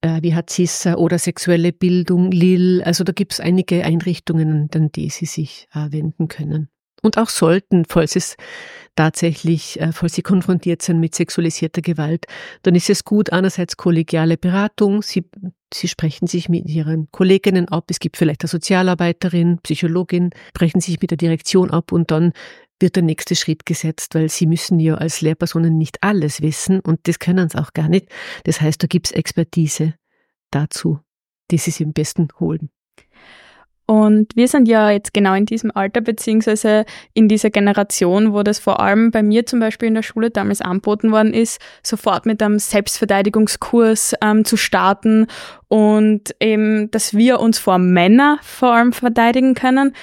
äh, 0.00 0.22
wie 0.22 0.34
hat 0.34 0.50
CISA 0.50 0.94
oder 0.94 1.18
sexuelle 1.18 1.72
Bildung, 1.72 2.30
LIL, 2.30 2.82
also 2.82 3.04
da 3.04 3.12
gibt 3.12 3.32
es 3.32 3.40
einige 3.40 3.84
Einrichtungen, 3.84 4.68
an 4.74 4.90
die 4.92 5.10
Sie 5.10 5.26
sich 5.26 5.68
äh, 5.74 5.92
wenden 5.92 6.28
können. 6.28 6.68
Und 7.02 7.18
auch 7.18 7.28
sollten, 7.28 7.84
falls 7.88 8.16
es 8.16 8.36
tatsächlich, 8.96 9.80
äh, 9.80 9.92
falls 9.92 10.14
sie 10.14 10.22
konfrontiert 10.22 10.82
sind 10.82 11.00
mit 11.00 11.14
sexualisierter 11.14 11.80
Gewalt, 11.80 12.26
dann 12.62 12.74
ist 12.74 12.90
es 12.90 13.04
gut, 13.04 13.32
einerseits 13.32 13.76
kollegiale 13.76 14.36
Beratung, 14.36 15.02
sie, 15.02 15.24
sie 15.72 15.88
sprechen 15.88 16.26
sich 16.26 16.48
mit 16.48 16.68
ihren 16.68 17.08
Kolleginnen 17.10 17.68
ab, 17.68 17.84
es 17.88 18.00
gibt 18.00 18.16
vielleicht 18.16 18.42
eine 18.42 18.48
Sozialarbeiterin, 18.48 19.58
Psychologin, 19.62 20.30
sprechen 20.48 20.80
sich 20.80 21.00
mit 21.00 21.10
der 21.10 21.18
Direktion 21.18 21.70
ab 21.70 21.92
und 21.92 22.10
dann 22.10 22.32
wird 22.80 22.96
der 22.96 23.02
nächste 23.02 23.36
Schritt 23.36 23.66
gesetzt, 23.66 24.14
weil 24.14 24.28
sie 24.28 24.46
müssen 24.46 24.80
ja 24.80 24.94
als 24.94 25.20
Lehrpersonen 25.20 25.76
nicht 25.76 26.02
alles 26.02 26.40
wissen 26.40 26.80
und 26.80 27.00
das 27.04 27.18
können 27.18 27.48
sie 27.48 27.58
auch 27.58 27.72
gar 27.72 27.88
nicht. 27.88 28.08
Das 28.44 28.60
heißt, 28.60 28.82
da 28.82 28.86
gibt 28.86 29.06
es 29.06 29.12
Expertise 29.12 29.94
dazu, 30.50 30.98
die 31.50 31.58
sie 31.58 31.70
sich 31.70 31.86
am 31.86 31.92
besten 31.92 32.28
holen. 32.38 32.70
Und 33.90 34.36
wir 34.36 34.46
sind 34.46 34.68
ja 34.68 34.88
jetzt 34.92 35.12
genau 35.12 35.34
in 35.34 35.46
diesem 35.46 35.72
Alter, 35.74 36.00
beziehungsweise 36.00 36.84
in 37.12 37.26
dieser 37.26 37.50
Generation, 37.50 38.32
wo 38.32 38.44
das 38.44 38.60
vor 38.60 38.78
allem 38.78 39.10
bei 39.10 39.20
mir 39.20 39.46
zum 39.46 39.58
Beispiel 39.58 39.88
in 39.88 39.96
der 39.96 40.04
Schule 40.04 40.30
damals 40.30 40.60
anboten 40.60 41.10
worden 41.10 41.34
ist, 41.34 41.60
sofort 41.82 42.24
mit 42.24 42.40
einem 42.40 42.60
Selbstverteidigungskurs 42.60 44.14
ähm, 44.22 44.44
zu 44.44 44.56
starten 44.56 45.26
und 45.66 46.36
eben, 46.38 46.88
dass 46.92 47.14
wir 47.14 47.40
uns 47.40 47.58
vor 47.58 47.78
Männer 47.78 48.38
vor 48.42 48.74
allem 48.74 48.92
verteidigen 48.92 49.54
können. 49.54 49.96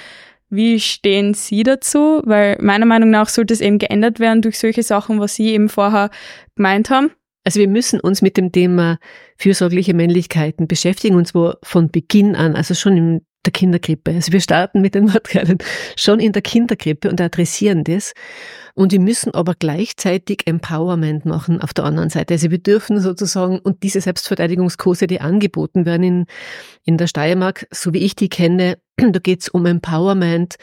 Wie 0.50 0.80
stehen 0.80 1.32
Sie 1.32 1.62
dazu? 1.62 2.20
Weil 2.26 2.58
meiner 2.60 2.84
Meinung 2.84 3.08
nach 3.08 3.30
sollte 3.30 3.54
es 3.54 3.62
eben 3.62 3.78
geändert 3.78 4.20
werden 4.20 4.42
durch 4.42 4.58
solche 4.58 4.82
Sachen, 4.82 5.18
was 5.18 5.34
Sie 5.34 5.48
eben 5.54 5.70
vorher 5.70 6.10
gemeint 6.56 6.90
haben. 6.90 7.10
Also 7.42 7.58
wir 7.58 7.68
müssen 7.68 8.00
uns 8.00 8.20
mit 8.20 8.36
dem 8.36 8.52
Thema 8.52 8.98
fürsorgliche 9.38 9.94
Männlichkeiten 9.94 10.68
beschäftigen, 10.68 11.16
und 11.16 11.26
zwar 11.26 11.56
von 11.62 11.90
Beginn 11.90 12.36
an, 12.36 12.54
also 12.54 12.74
schon 12.74 12.96
im 12.98 13.20
der 13.48 13.52
Kinderkrippe. 13.52 14.12
Also 14.12 14.32
wir 14.32 14.40
starten 14.40 14.82
mit 14.82 14.94
den 14.94 15.06
Materialien 15.06 15.58
schon 15.96 16.20
in 16.20 16.32
der 16.32 16.42
Kinderkrippe 16.42 17.08
und 17.08 17.20
adressieren 17.20 17.82
das. 17.82 18.12
Und 18.74 18.92
wir 18.92 19.00
müssen 19.00 19.34
aber 19.34 19.54
gleichzeitig 19.58 20.46
Empowerment 20.46 21.24
machen 21.24 21.60
auf 21.60 21.72
der 21.72 21.84
anderen 21.84 22.10
Seite. 22.10 22.34
Also 22.34 22.50
wir 22.50 22.58
dürfen 22.58 23.00
sozusagen, 23.00 23.58
und 23.58 23.82
diese 23.82 24.00
Selbstverteidigungskurse, 24.00 25.06
die 25.06 25.20
angeboten 25.20 25.86
werden 25.86 26.02
in, 26.02 26.26
in 26.84 26.98
der 26.98 27.06
Steiermark, 27.06 27.66
so 27.72 27.94
wie 27.94 27.98
ich 27.98 28.14
die 28.14 28.28
kenne, 28.28 28.78
da 28.96 29.18
geht 29.18 29.40
es 29.40 29.48
um 29.48 29.64
Empowerment 29.64 30.56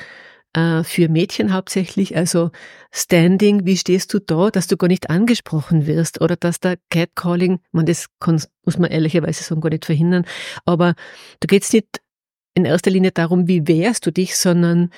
äh, 0.54 0.84
für 0.84 1.10
Mädchen 1.10 1.54
hauptsächlich, 1.54 2.16
also 2.16 2.52
Standing, 2.92 3.66
wie 3.66 3.76
stehst 3.76 4.14
du 4.14 4.20
da, 4.20 4.50
dass 4.52 4.68
du 4.68 4.78
gar 4.78 4.88
nicht 4.88 5.10
angesprochen 5.10 5.88
wirst 5.88 6.22
oder 6.22 6.38
dass 6.38 6.62
der 6.62 6.78
Catcalling, 6.90 7.60
man 7.72 7.86
das 7.86 8.08
kann, 8.22 8.42
muss 8.64 8.78
man 8.78 8.92
ehrlicherweise 8.92 9.44
sagen, 9.44 9.60
gar 9.60 9.72
nicht 9.72 9.86
verhindern, 9.86 10.26
aber 10.64 10.94
da 11.42 11.48
geht 11.48 11.64
es 11.64 11.74
nicht 11.74 12.00
in 12.56 12.66
erster 12.66 12.90
Linie 12.90 13.12
darum, 13.12 13.48
wie 13.48 13.68
wehrst 13.68 14.06
du 14.06 14.12
dich, 14.12 14.38
sondern 14.38 14.90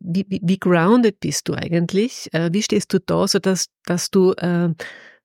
wie, 0.00 0.24
wie, 0.28 0.40
wie 0.42 0.58
grounded 0.58 1.18
bist 1.20 1.48
du 1.48 1.54
eigentlich? 1.54 2.32
Äh, 2.32 2.50
wie 2.52 2.62
stehst 2.62 2.92
du 2.94 3.00
da, 3.00 3.26
so 3.26 3.40
dass, 3.40 3.66
dass 3.84 4.10
du, 4.10 4.32
äh, 4.34 4.72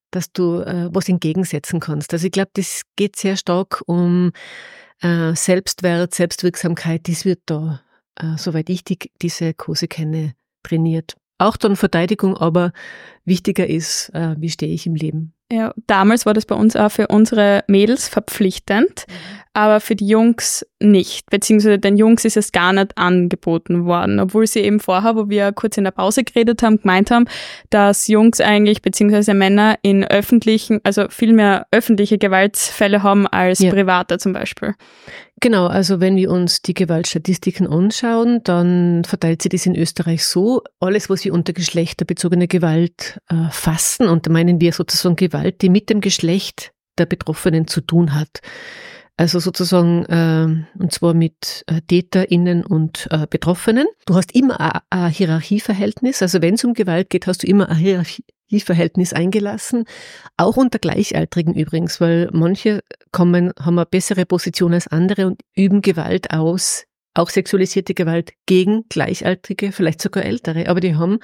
dass 0.09 0.31
du 0.31 0.61
äh, 0.61 0.89
was 0.91 1.07
entgegensetzen 1.07 1.79
kannst. 1.79 2.11
Also 2.11 2.25
ich 2.25 2.31
glaube, 2.31 2.49
das 2.53 2.81
geht 2.95 3.15
sehr 3.15 3.37
stark 3.37 3.81
um 3.85 4.31
Selbstwert, 5.01 6.15
Selbstwirksamkeit. 6.15 7.09
Das 7.09 7.25
wird 7.25 7.41
da, 7.47 7.81
soweit 8.37 8.69
ich 8.69 8.85
die, 8.85 8.97
diese 9.21 9.53
Kurse 9.53 9.89
kenne, 9.89 10.35
trainiert. 10.63 11.17
Auch 11.37 11.57
dann 11.57 11.75
Verteidigung, 11.75 12.37
aber 12.37 12.71
wichtiger 13.25 13.67
ist, 13.67 14.09
wie 14.13 14.49
stehe 14.49 14.73
ich 14.73 14.87
im 14.87 14.95
Leben. 14.95 15.33
Ja, 15.51 15.73
damals 15.85 16.25
war 16.25 16.33
das 16.33 16.45
bei 16.45 16.55
uns 16.55 16.77
auch 16.77 16.93
für 16.93 17.07
unsere 17.07 17.65
Mädels 17.67 18.07
verpflichtend, 18.07 19.05
mhm. 19.07 19.13
Aber 19.55 19.79
für 19.79 19.95
die 19.95 20.07
Jungs 20.07 20.65
nicht. 20.81 21.29
Beziehungsweise 21.29 21.79
den 21.79 21.95
Jungs 21.97 22.25
ist 22.25 22.35
es 22.35 22.51
gar 22.51 22.73
nicht 22.73 22.97
angeboten 22.97 23.85
worden, 23.85 24.19
obwohl 24.19 24.45
sie 24.45 24.59
eben 24.59 24.81
vorher, 24.81 25.15
wo 25.15 25.29
wir 25.29 25.53
kurz 25.53 25.77
in 25.77 25.85
der 25.85 25.91
Pause 25.91 26.23
geredet 26.23 26.61
haben, 26.61 26.81
gemeint 26.81 27.09
haben, 27.09 27.25
dass 27.69 28.07
Jungs 28.07 28.41
eigentlich, 28.41 28.81
beziehungsweise 28.81 29.33
Männer 29.33 29.77
in 29.81 30.03
öffentlichen, 30.03 30.81
also 30.83 31.07
viel 31.09 31.31
mehr 31.31 31.67
öffentliche 31.71 32.17
Gewaltsfälle 32.17 33.01
haben 33.01 33.27
als 33.27 33.59
ja. 33.59 33.71
private 33.71 34.17
zum 34.17 34.33
Beispiel. 34.33 34.73
Genau, 35.39 35.67
also 35.67 36.01
wenn 36.01 36.17
wir 36.17 36.31
uns 36.31 36.61
die 36.61 36.73
Gewaltstatistiken 36.73 37.67
anschauen, 37.67 38.41
dann 38.43 39.03
verteilt 39.05 39.41
sich 39.41 39.51
das 39.51 39.65
in 39.65 39.75
Österreich 39.75 40.25
so, 40.25 40.63
alles, 40.79 41.09
was 41.09 41.23
wir 41.23 41.33
unter 41.33 41.53
geschlechterbezogene 41.53 42.47
Gewalt 42.47 43.19
äh, 43.29 43.49
fassen, 43.51 44.07
und 44.07 44.27
da 44.27 44.31
meinen 44.31 44.59
wir 44.59 44.73
sozusagen 44.73 45.15
Gewalt, 45.15 45.61
die 45.61 45.69
mit 45.69 45.89
dem 45.89 46.01
Geschlecht 46.01 46.71
der 46.97 47.05
Betroffenen 47.05 47.67
zu 47.67 47.81
tun 47.81 48.15
hat. 48.15 48.41
Also 49.17 49.39
sozusagen, 49.39 50.03
äh, 50.05 50.81
und 50.81 50.91
zwar 50.91 51.13
mit 51.13 51.63
äh, 51.67 51.79
TäterInnen 51.81 52.65
und 52.65 53.07
äh, 53.11 53.27
Betroffenen. 53.29 53.87
Du 54.05 54.15
hast 54.15 54.35
immer 54.35 54.83
ein 54.89 55.09
Hierarchieverhältnis. 55.09 56.21
Also 56.21 56.41
wenn 56.41 56.55
es 56.55 56.65
um 56.65 56.73
Gewalt 56.73 57.09
geht, 57.09 57.25
hast 57.25 57.43
du 57.43 57.47
immer 57.47 57.69
ein 57.69 57.77
Hierarchie 57.77 58.23
Verhältnis 58.63 59.11
eingelassen, 59.11 59.85
auch 60.37 60.55
unter 60.55 60.79
Gleichaltrigen 60.79 61.53
übrigens, 61.55 61.99
weil 61.99 62.29
manche 62.31 62.83
kommen, 63.11 63.51
haben 63.59 63.77
eine 63.77 63.85
bessere 63.85 64.25
Position 64.25 64.73
als 64.73 64.87
andere 64.87 65.27
und 65.27 65.41
üben 65.55 65.81
Gewalt 65.81 66.31
aus, 66.31 66.85
auch 67.15 67.29
sexualisierte 67.29 67.93
Gewalt 67.93 68.31
gegen 68.45 68.85
Gleichaltrige, 68.87 69.73
vielleicht 69.73 70.01
sogar 70.01 70.23
Ältere, 70.23 70.69
aber 70.69 70.79
die 70.79 70.95
haben 70.95 71.19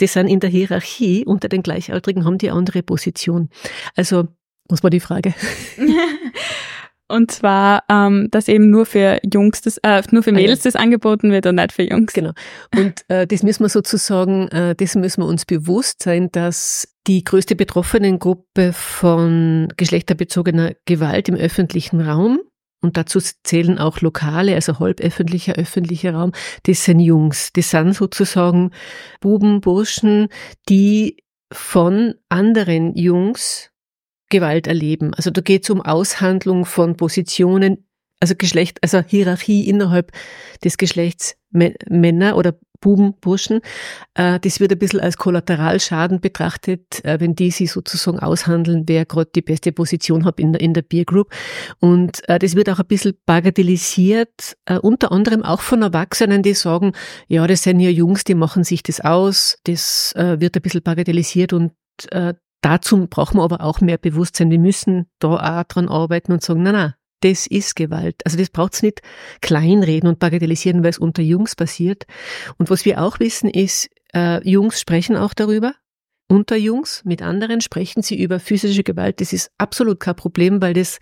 die 0.00 0.06
sind 0.06 0.28
in 0.28 0.40
der 0.40 0.50
Hierarchie 0.50 1.24
unter 1.24 1.48
den 1.48 1.62
Gleichaltrigen, 1.62 2.24
haben 2.24 2.38
die 2.38 2.50
andere 2.50 2.82
Position. 2.82 3.48
Also, 3.96 4.28
was 4.68 4.82
war 4.82 4.90
die 4.90 5.00
Frage? 5.00 5.34
Und 7.08 7.30
zwar, 7.30 7.84
ähm, 7.88 8.28
dass 8.30 8.48
eben 8.48 8.70
nur 8.70 8.84
für 8.84 9.18
Jungs 9.24 9.62
das, 9.62 9.78
äh, 9.78 10.02
nur 10.10 10.22
für 10.22 10.32
Mädels 10.32 10.62
das 10.62 10.76
angeboten 10.76 11.32
wird 11.32 11.46
und 11.46 11.54
nicht 11.54 11.72
für 11.72 11.82
Jungs. 11.82 12.12
Genau. 12.12 12.32
Und 12.76 13.04
äh, 13.08 13.26
das 13.26 13.42
müssen 13.42 13.64
wir 13.64 13.70
sozusagen, 13.70 14.48
äh, 14.48 14.74
das 14.74 14.94
müssen 14.94 15.22
wir 15.22 15.26
uns 15.26 15.46
bewusst 15.46 16.02
sein, 16.02 16.28
dass 16.32 16.94
die 17.06 17.24
größte 17.24 17.56
Betroffenengruppe 17.56 18.74
von 18.74 19.68
geschlechterbezogener 19.76 20.74
Gewalt 20.84 21.30
im 21.30 21.36
öffentlichen 21.36 22.02
Raum 22.02 22.40
und 22.80 22.96
dazu 22.96 23.20
zählen 23.42 23.78
auch 23.78 24.00
lokale, 24.00 24.54
also 24.54 24.78
halböffentlicher, 24.78 25.54
öffentlicher 25.54 26.14
Raum, 26.14 26.32
das 26.64 26.84
sind 26.84 27.00
Jungs. 27.00 27.50
Das 27.52 27.70
sind 27.70 27.94
sozusagen 27.94 28.70
Buben, 29.20 29.60
Burschen, 29.60 30.28
die 30.68 31.16
von 31.52 32.14
anderen 32.28 32.94
Jungs 32.94 33.70
Gewalt 34.28 34.66
erleben. 34.66 35.14
Also 35.14 35.30
da 35.30 35.40
geht 35.40 35.64
es 35.64 35.70
um 35.70 35.80
Aushandlung 35.80 36.64
von 36.64 36.96
Positionen, 36.96 37.86
also 38.20 38.34
Geschlecht, 38.36 38.78
also 38.82 39.00
Hierarchie 39.00 39.68
innerhalb 39.68 40.12
des 40.64 40.76
Geschlechts 40.76 41.36
Männer 41.50 42.36
oder 42.36 42.54
Buben, 42.80 43.14
Burschen. 43.20 43.60
Äh, 44.14 44.38
das 44.40 44.60
wird 44.60 44.72
ein 44.72 44.78
bisschen 44.78 45.00
als 45.00 45.16
Kollateralschaden 45.16 46.20
betrachtet, 46.20 47.04
äh, 47.04 47.18
wenn 47.20 47.34
die 47.34 47.50
sich 47.50 47.72
sozusagen 47.72 48.18
aushandeln, 48.20 48.84
wer 48.86 49.04
gerade 49.04 49.30
die 49.34 49.42
beste 49.42 49.72
Position 49.72 50.24
hat 50.24 50.38
in 50.38 50.52
der, 50.52 50.60
in 50.60 50.74
der 50.74 50.82
Peer 50.82 51.04
Group. 51.04 51.32
Und 51.80 52.28
äh, 52.28 52.38
das 52.38 52.54
wird 52.54 52.70
auch 52.70 52.78
ein 52.78 52.86
bisschen 52.86 53.14
bagatellisiert, 53.26 54.56
unter 54.82 55.12
anderem 55.12 55.42
auch 55.42 55.60
von 55.60 55.82
Erwachsenen, 55.82 56.42
die 56.42 56.54
sagen, 56.54 56.92
ja, 57.26 57.46
das 57.46 57.62
sind 57.62 57.80
ja 57.80 57.90
Jungs, 57.90 58.24
die 58.24 58.34
machen 58.34 58.64
sich 58.64 58.82
das 58.82 59.00
aus. 59.00 59.58
Das 59.64 60.12
wird 60.14 60.56
ein 60.56 60.62
bisschen 60.62 60.82
bagatellisiert 60.82 61.52
und 61.52 61.72
Dazu 62.60 63.06
brauchen 63.06 63.38
wir 63.38 63.44
aber 63.44 63.62
auch 63.62 63.80
mehr 63.80 63.98
Bewusstsein. 63.98 64.50
Wir 64.50 64.58
müssen 64.58 65.06
da 65.18 65.60
auch 65.60 65.64
dran 65.64 65.88
arbeiten 65.88 66.32
und 66.32 66.42
sagen, 66.42 66.62
na 66.62 66.72
na, 66.72 66.94
das 67.20 67.46
ist 67.46 67.76
Gewalt. 67.76 68.22
Also 68.24 68.36
das 68.36 68.50
braucht 68.50 68.74
es 68.74 68.82
nicht 68.82 69.02
kleinreden 69.40 70.08
und 70.08 70.18
bagatellisieren, 70.18 70.82
weil 70.82 70.90
es 70.90 70.98
unter 70.98 71.22
Jungs 71.22 71.56
passiert. 71.56 72.06
Und 72.58 72.70
was 72.70 72.84
wir 72.84 73.02
auch 73.02 73.20
wissen 73.20 73.50
ist, 73.50 73.88
äh, 74.14 74.46
Jungs 74.48 74.80
sprechen 74.80 75.16
auch 75.16 75.34
darüber. 75.34 75.74
Unter 76.28 76.56
Jungs, 76.56 77.02
mit 77.04 77.22
anderen 77.22 77.60
sprechen 77.60 78.02
sie 78.02 78.20
über 78.20 78.38
physische 78.38 78.82
Gewalt. 78.82 79.20
Das 79.20 79.32
ist 79.32 79.50
absolut 79.56 79.98
kein 79.98 80.16
Problem, 80.16 80.60
weil 80.60 80.74
das 80.74 80.98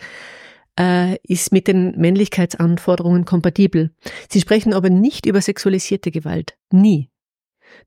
äh, 0.78 1.16
ist 1.22 1.52
mit 1.52 1.66
den 1.68 1.98
Männlichkeitsanforderungen 1.98 3.24
kompatibel. 3.24 3.90
Sie 4.30 4.40
sprechen 4.40 4.72
aber 4.72 4.88
nicht 4.88 5.26
über 5.26 5.40
sexualisierte 5.40 6.10
Gewalt. 6.10 6.56
Nie 6.70 7.10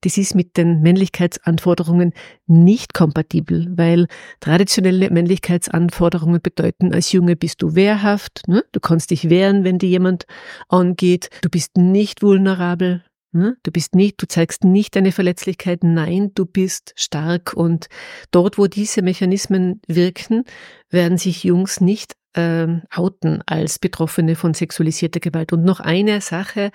das 0.01 0.17
ist 0.17 0.35
mit 0.35 0.57
den 0.57 0.81
Männlichkeitsanforderungen 0.81 2.13
nicht 2.47 2.93
kompatibel, 2.93 3.67
weil 3.75 4.07
traditionelle 4.39 5.09
Männlichkeitsanforderungen 5.09 6.41
bedeuten, 6.41 6.93
als 6.93 7.11
Junge 7.11 7.35
bist 7.35 7.61
du 7.61 7.75
wehrhaft, 7.75 8.47
ne? 8.47 8.63
du 8.71 8.79
kannst 8.79 9.11
dich 9.11 9.29
wehren, 9.29 9.63
wenn 9.63 9.79
dir 9.79 9.89
jemand 9.89 10.25
angeht, 10.67 11.29
du 11.41 11.49
bist 11.49 11.77
nicht 11.77 12.21
vulnerabel, 12.21 13.03
ne? 13.31 13.57
du 13.63 13.71
bist 13.71 13.95
nicht, 13.95 14.21
du 14.21 14.27
zeigst 14.27 14.63
nicht 14.63 14.95
deine 14.95 15.11
Verletzlichkeit, 15.11 15.83
nein, 15.83 16.31
du 16.33 16.45
bist 16.45 16.93
stark 16.95 17.53
und 17.53 17.87
dort, 18.31 18.57
wo 18.57 18.67
diese 18.67 19.01
Mechanismen 19.01 19.81
wirken, 19.87 20.43
werden 20.89 21.17
sich 21.17 21.43
Jungs 21.43 21.81
nicht 21.81 22.13
ähm, 22.35 22.83
outen 22.93 23.41
als 23.45 23.79
Betroffene 23.79 24.35
von 24.35 24.53
sexualisierter 24.53 25.19
Gewalt. 25.19 25.51
Und 25.51 25.63
noch 25.63 25.79
eine 25.79 26.21
Sache, 26.21 26.71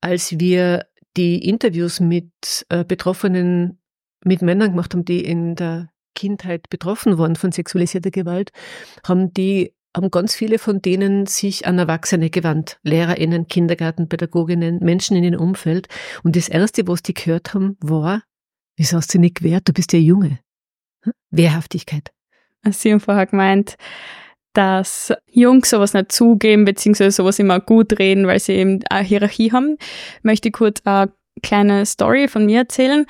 als 0.00 0.38
wir 0.38 0.86
die 1.18 1.46
Interviews 1.46 2.00
mit 2.00 2.64
äh, 2.68 2.84
Betroffenen, 2.84 3.80
mit 4.24 4.40
Männern 4.40 4.70
gemacht 4.70 4.94
haben, 4.94 5.04
die 5.04 5.24
in 5.24 5.56
der 5.56 5.90
Kindheit 6.14 6.70
betroffen 6.70 7.18
waren 7.18 7.36
von 7.36 7.52
sexualisierter 7.52 8.10
Gewalt, 8.10 8.50
haben 9.06 9.32
die 9.32 9.74
haben 9.96 10.10
ganz 10.10 10.34
viele 10.34 10.58
von 10.58 10.80
denen 10.80 11.26
sich 11.26 11.66
an 11.66 11.78
Erwachsene 11.78 12.30
gewandt. 12.30 12.78
LehrerInnen, 12.82 13.48
Kindergartenpädagoginnen, 13.48 14.78
Menschen 14.78 15.16
in 15.16 15.24
ihrem 15.24 15.40
Umfeld. 15.40 15.88
Und 16.22 16.36
das 16.36 16.48
Erste, 16.48 16.86
was 16.86 17.02
die 17.02 17.14
gehört 17.14 17.52
haben, 17.54 17.76
war, 17.80 18.22
wieso 18.76 18.98
hast 18.98 19.12
du 19.12 19.18
nicht 19.18 19.36
gewehrt? 19.36 19.66
Du 19.66 19.72
bist 19.72 19.92
ja 19.92 19.98
Junge. 19.98 20.38
Hm? 21.02 21.12
Wehrhaftigkeit. 21.30 22.12
Sie 22.70 22.92
haben 22.92 23.00
vorher 23.00 23.26
gemeint, 23.26 23.76
dass 24.58 25.12
Jungs 25.30 25.70
sowas 25.70 25.94
nicht 25.94 26.10
zugeben, 26.10 26.64
beziehungsweise 26.64 27.12
sowas 27.12 27.38
immer 27.38 27.60
gut 27.60 27.96
reden, 28.00 28.26
weil 28.26 28.40
sie 28.40 28.54
eben 28.54 28.80
eine 28.90 29.06
Hierarchie 29.06 29.52
haben, 29.52 29.76
möchte 30.22 30.48
ich 30.48 30.54
kurz 30.54 30.80
eine 30.84 31.12
kleine 31.44 31.86
Story 31.86 32.26
von 32.26 32.44
mir 32.44 32.58
erzählen. 32.58 33.06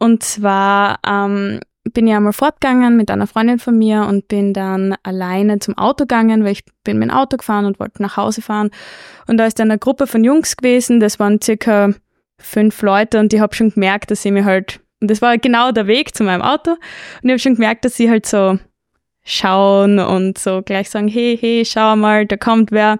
Und 0.00 0.24
zwar 0.24 0.98
ähm, 1.06 1.60
bin 1.84 2.08
ich 2.08 2.14
einmal 2.14 2.32
fortgegangen 2.32 2.96
mit 2.96 3.12
einer 3.12 3.28
Freundin 3.28 3.60
von 3.60 3.78
mir 3.78 4.06
und 4.08 4.26
bin 4.26 4.52
dann 4.52 4.96
alleine 5.04 5.60
zum 5.60 5.78
Auto 5.78 6.02
gegangen, 6.02 6.42
weil 6.42 6.50
ich 6.50 6.64
bin 6.82 6.98
mit 6.98 7.10
dem 7.10 7.16
Auto 7.16 7.36
gefahren 7.36 7.64
und 7.64 7.78
wollte 7.78 8.02
nach 8.02 8.16
Hause 8.16 8.42
fahren. 8.42 8.70
Und 9.28 9.36
da 9.36 9.46
ist 9.46 9.60
dann 9.60 9.70
eine 9.70 9.78
Gruppe 9.78 10.08
von 10.08 10.24
Jungs 10.24 10.56
gewesen, 10.56 10.98
das 10.98 11.20
waren 11.20 11.40
circa 11.40 11.92
fünf 12.40 12.82
Leute 12.82 13.20
und 13.20 13.32
ich 13.32 13.38
habe 13.38 13.54
schon 13.54 13.70
gemerkt, 13.70 14.10
dass 14.10 14.22
sie 14.22 14.32
mir 14.32 14.44
halt, 14.44 14.80
und 15.00 15.12
das 15.12 15.22
war 15.22 15.38
genau 15.38 15.70
der 15.70 15.86
Weg 15.86 16.16
zu 16.16 16.24
meinem 16.24 16.42
Auto, 16.42 16.72
und 16.72 16.78
ich 17.22 17.30
habe 17.30 17.38
schon 17.38 17.54
gemerkt, 17.54 17.84
dass 17.84 17.96
sie 17.96 18.10
halt 18.10 18.26
so 18.26 18.58
schauen 19.28 19.98
und 19.98 20.38
so 20.38 20.62
gleich 20.62 20.90
sagen, 20.90 21.06
hey, 21.06 21.36
hey, 21.38 21.64
schau 21.64 21.94
mal, 21.96 22.26
da 22.26 22.36
kommt 22.36 22.72
wer. 22.72 22.98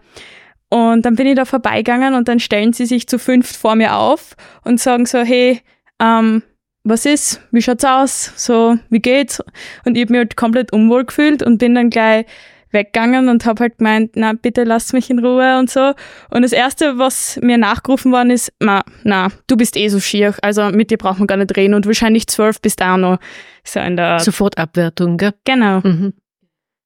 Und 0.70 1.06
dann 1.06 1.16
bin 1.16 1.26
ich 1.26 1.34
da 1.34 1.46
vorbeigegangen 1.46 2.14
und 2.14 2.28
dann 2.28 2.38
stellen 2.38 2.74
sie 2.74 2.84
sich 2.84 3.08
zu 3.08 3.18
fünft 3.18 3.56
vor 3.56 3.74
mir 3.74 3.96
auf 3.96 4.36
und 4.64 4.78
sagen 4.78 5.06
so, 5.06 5.20
hey, 5.20 5.62
ähm, 5.98 6.42
was 6.84 7.06
ist? 7.06 7.40
Wie 7.50 7.62
schaut's 7.62 7.84
aus? 7.84 8.32
So, 8.36 8.78
wie 8.90 9.00
geht's? 9.00 9.42
Und 9.84 9.96
ich 9.96 10.02
habe 10.02 10.12
mich 10.12 10.18
halt 10.18 10.36
komplett 10.36 10.72
unwohl 10.72 11.06
gefühlt 11.06 11.42
und 11.42 11.58
bin 11.58 11.74
dann 11.74 11.90
gleich 11.90 12.26
weggegangen 12.70 13.28
und 13.28 13.46
habe 13.46 13.62
halt 13.62 13.78
gemeint, 13.78 14.12
na 14.14 14.32
bitte 14.32 14.64
lass 14.64 14.92
mich 14.92 15.10
in 15.10 15.18
Ruhe 15.18 15.58
und 15.58 15.70
so. 15.70 15.92
Und 16.30 16.42
das 16.42 16.52
erste, 16.52 16.98
was 16.98 17.38
mir 17.42 17.58
nachgerufen 17.58 18.12
worden 18.12 18.30
ist, 18.30 18.52
na, 18.60 18.82
na, 19.04 19.28
du 19.46 19.56
bist 19.56 19.76
eh 19.76 19.88
so 19.88 20.00
schier, 20.00 20.34
also 20.42 20.70
mit 20.70 20.90
dir 20.90 20.98
braucht 20.98 21.18
man 21.18 21.26
gar 21.26 21.36
nicht 21.36 21.56
reden 21.56 21.74
und 21.74 21.86
wahrscheinlich 21.86 22.26
zwölf 22.26 22.60
bist 22.60 22.80
da 22.80 22.96
noch 22.96 23.18
so 23.64 23.80
in 23.80 23.96
der 23.96 24.20
Sofort 24.20 24.58
Abwertung, 24.58 25.16
gell? 25.16 25.34
Genau. 25.44 25.80
Mhm. 25.80 26.14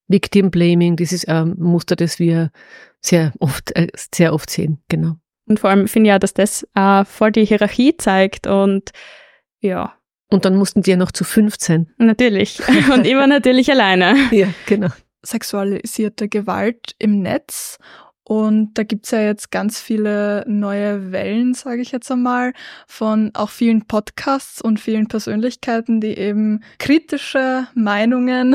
Victim 0.09 0.51
Blaming, 0.51 0.97
das 0.97 1.13
ist 1.13 1.29
ein 1.29 1.55
Muster, 1.59 1.97
das 1.97 2.19
wir 2.19 2.51
sehr 3.01 3.33
oft, 3.41 3.75
äh, 3.77 3.89
sehr 4.15 4.35
oft 4.35 4.51
sehen, 4.51 4.83
genau. 4.89 5.17
Und 5.47 5.61
vor 5.61 5.71
allem 5.71 5.89
finde 5.89 6.09
ich 6.09 6.13
ja, 6.13 6.19
dass 6.19 6.35
das 6.35 6.67
äh, 6.75 7.05
voll 7.05 7.33
die 7.33 7.45
Hierarchie 7.45 7.97
zeigt 7.97 8.47
und 8.47 8.91
ja. 9.61 9.95
Und 10.31 10.45
dann 10.45 10.57
mussten 10.57 10.83
die 10.83 10.91
ja 10.91 10.97
noch 10.97 11.13
zu 11.13 11.25
fünf 11.25 11.57
sein. 11.59 11.91
Natürlich. 11.99 12.59
Und 12.95 13.07
immer 13.07 13.27
natürlich 13.27 13.71
alleine. 13.71 14.17
Ja, 14.31 14.47
genau 14.65 14.89
sexualisierte 15.25 16.29
Gewalt 16.29 16.95
im 16.99 17.21
Netz 17.21 17.79
Und 18.25 18.75
da 18.79 18.85
gibt's 18.85 19.11
ja 19.11 19.21
jetzt 19.21 19.51
ganz 19.51 19.81
viele 19.81 20.45
neue 20.47 21.11
Wellen, 21.11 21.55
sage 21.55 21.83
ich 21.83 21.91
jetzt 21.91 22.11
einmal, 22.11 22.53
von 22.87 23.31
auch 23.35 23.51
vielen 23.51 23.87
Podcasts 23.87 24.63
und 24.63 24.79
vielen 24.79 25.09
Persönlichkeiten, 25.09 26.01
die 26.01 26.17
eben 26.17 26.63
kritische 26.79 27.67
Meinungen 27.75 28.55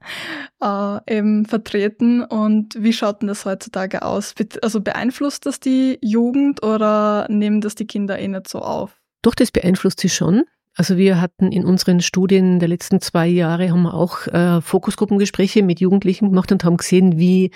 äh, 0.62 0.98
eben 1.06 1.46
vertreten. 1.46 2.22
Und 2.22 2.76
wie 2.78 2.92
schaut 2.92 3.22
denn 3.22 3.28
das 3.28 3.46
heutzutage 3.46 4.02
aus? 4.02 4.34
Also 4.60 4.82
beeinflusst 4.82 5.46
das 5.46 5.58
die 5.58 5.98
Jugend 6.02 6.62
oder 6.62 7.26
nehmen 7.30 7.62
das 7.62 7.74
die 7.74 7.86
Kinder 7.86 8.18
eh 8.18 8.28
nicht 8.28 8.46
so 8.48 8.60
auf? 8.60 9.00
Doch, 9.22 9.34
das 9.34 9.50
beeinflusst 9.50 10.00
sie 10.00 10.10
schon. 10.10 10.44
Also 10.78 10.96
wir 10.96 11.20
hatten 11.20 11.50
in 11.50 11.64
unseren 11.64 12.00
Studien 12.00 12.60
der 12.60 12.68
letzten 12.68 13.00
zwei 13.00 13.26
Jahre 13.26 13.70
haben 13.70 13.82
wir 13.82 13.94
auch 13.94 14.28
äh, 14.28 14.60
Fokusgruppengespräche 14.60 15.64
mit 15.64 15.80
Jugendlichen 15.80 16.28
gemacht 16.28 16.52
und 16.52 16.62
haben 16.62 16.76
gesehen, 16.76 17.18
wie 17.18 17.50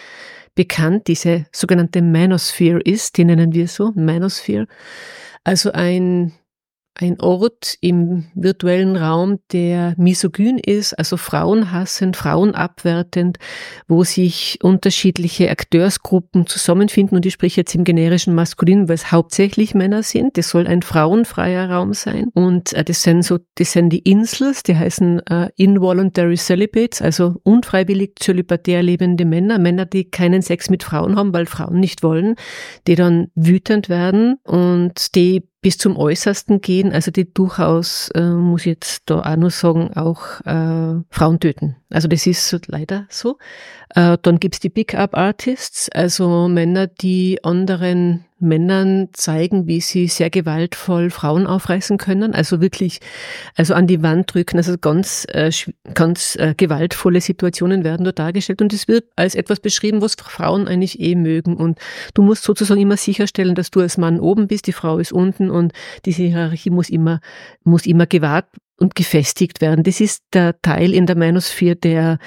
bekannt 0.56 1.06
diese 1.06 1.46
sogenannte 1.52 2.02
Manosphere 2.02 2.80
ist, 2.80 3.16
die 3.16 3.24
nennen 3.24 3.54
wir 3.54 3.68
so, 3.68 3.92
Manosphere. 3.94 4.66
Also 5.44 5.70
ein 5.70 6.32
ein 6.94 7.20
Ort 7.20 7.76
im 7.80 8.26
virtuellen 8.34 8.96
Raum, 8.96 9.38
der 9.52 9.94
misogyn 9.96 10.58
ist, 10.58 10.92
also 10.98 11.16
frauenhassend, 11.16 12.16
frauenabwertend, 12.16 13.38
wo 13.88 14.04
sich 14.04 14.58
unterschiedliche 14.62 15.50
Akteursgruppen 15.50 16.46
zusammenfinden. 16.46 17.16
Und 17.16 17.24
ich 17.24 17.32
spreche 17.32 17.62
jetzt 17.62 17.74
im 17.74 17.84
generischen 17.84 18.34
Maskulin, 18.34 18.88
weil 18.88 18.96
es 18.96 19.10
hauptsächlich 19.10 19.74
Männer 19.74 20.02
sind. 20.02 20.36
Das 20.36 20.50
soll 20.50 20.66
ein 20.66 20.82
frauenfreier 20.82 21.70
Raum 21.70 21.94
sein. 21.94 22.28
Und 22.34 22.72
äh, 22.74 22.84
das 22.84 23.02
sind 23.02 23.22
so, 23.22 23.38
das 23.54 23.72
sind 23.72 23.90
die 23.90 24.00
Insels, 24.00 24.62
die 24.62 24.76
heißen 24.76 25.22
uh, 25.30 25.46
Involuntary 25.56 26.36
Celibates, 26.36 27.00
also 27.00 27.36
unfreiwillig 27.42 28.16
zölibatär 28.18 28.82
lebende 28.82 29.24
Männer, 29.24 29.58
Männer, 29.58 29.86
die 29.86 30.10
keinen 30.10 30.42
Sex 30.42 30.68
mit 30.68 30.82
Frauen 30.82 31.16
haben, 31.16 31.32
weil 31.32 31.46
Frauen 31.46 31.80
nicht 31.80 32.02
wollen, 32.02 32.36
die 32.86 32.96
dann 32.96 33.28
wütend 33.34 33.88
werden. 33.88 34.36
Und 34.44 35.14
die 35.14 35.42
bis 35.62 35.78
zum 35.78 35.96
Äußersten 35.96 36.60
gehen, 36.60 36.92
also 36.92 37.10
die 37.10 37.32
durchaus, 37.32 38.10
äh, 38.14 38.30
muss 38.30 38.62
ich 38.62 38.66
jetzt 38.66 39.02
da 39.06 39.20
auch 39.20 39.36
nur 39.36 39.50
sagen, 39.50 39.92
auch 39.94 40.40
äh, 40.44 41.00
Frauen 41.08 41.40
töten. 41.40 41.76
Also 41.92 42.08
das 42.08 42.26
ist 42.26 42.58
leider 42.66 43.06
so. 43.08 43.38
Äh, 43.94 44.16
dann 44.22 44.40
gibt's 44.40 44.60
die 44.60 44.70
Pick-up-Artists, 44.70 45.90
also 45.90 46.48
Männer, 46.48 46.86
die 46.86 47.44
anderen 47.44 48.24
Männern 48.42 49.08
zeigen, 49.12 49.66
wie 49.68 49.80
sie 49.80 50.08
sehr 50.08 50.28
gewaltvoll 50.28 51.10
Frauen 51.10 51.46
aufreißen 51.46 51.96
können, 51.96 52.34
also 52.34 52.60
wirklich, 52.60 53.00
also 53.54 53.74
an 53.74 53.86
die 53.86 54.02
Wand 54.02 54.34
drücken, 54.34 54.56
also 54.56 54.76
ganz, 54.78 55.26
äh, 55.30 55.50
ganz 55.94 56.36
äh, 56.36 56.54
gewaltvolle 56.56 57.20
Situationen 57.20 57.84
werden 57.84 58.04
dort 58.04 58.18
dargestellt. 58.18 58.60
Und 58.60 58.72
es 58.72 58.88
wird 58.88 59.04
als 59.14 59.34
etwas 59.34 59.60
beschrieben, 59.60 60.02
was 60.02 60.14
Frauen 60.14 60.66
eigentlich 60.66 60.98
eh 60.98 61.14
mögen. 61.14 61.56
Und 61.56 61.78
du 62.14 62.22
musst 62.22 62.42
sozusagen 62.42 62.80
immer 62.80 62.96
sicherstellen, 62.96 63.54
dass 63.54 63.70
du 63.70 63.80
als 63.80 63.96
Mann 63.96 64.18
oben 64.18 64.48
bist, 64.48 64.66
die 64.66 64.72
Frau 64.72 64.98
ist 64.98 65.12
unten 65.12 65.50
und 65.50 65.72
diese 66.04 66.22
Hierarchie 66.22 66.70
muss 66.70 66.90
immer, 66.90 67.20
muss 67.62 67.86
immer 67.86 68.06
gewahrt 68.06 68.46
und 68.82 68.94
gefestigt 68.94 69.62
werden. 69.62 69.84
Das 69.84 70.00
ist 70.00 70.22
der 70.34 70.60
Teil 70.60 70.92
in 70.92 71.06
der 71.06 71.16
Manosphere, 71.16 71.76
der, 71.76 72.18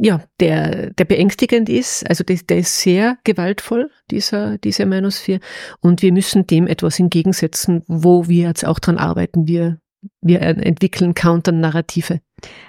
ja, 0.00 0.22
der, 0.40 0.90
der 0.90 1.04
beängstigend 1.04 1.68
ist. 1.68 2.08
Also 2.08 2.24
der, 2.24 2.36
der 2.48 2.58
ist 2.58 2.80
sehr 2.80 3.18
gewaltvoll, 3.24 3.90
dieser, 4.10 4.56
dieser 4.58 4.86
Manosphere. 4.86 5.40
Und 5.80 6.00
wir 6.00 6.12
müssen 6.12 6.46
dem 6.46 6.66
etwas 6.66 6.98
entgegensetzen, 6.98 7.82
wo 7.86 8.28
wir 8.28 8.48
jetzt 8.48 8.64
auch 8.64 8.78
dran 8.78 8.96
arbeiten. 8.96 9.46
Wir, 9.46 9.78
wir 10.22 10.40
entwickeln 10.40 11.14
Counter-Narrative. 11.14 12.20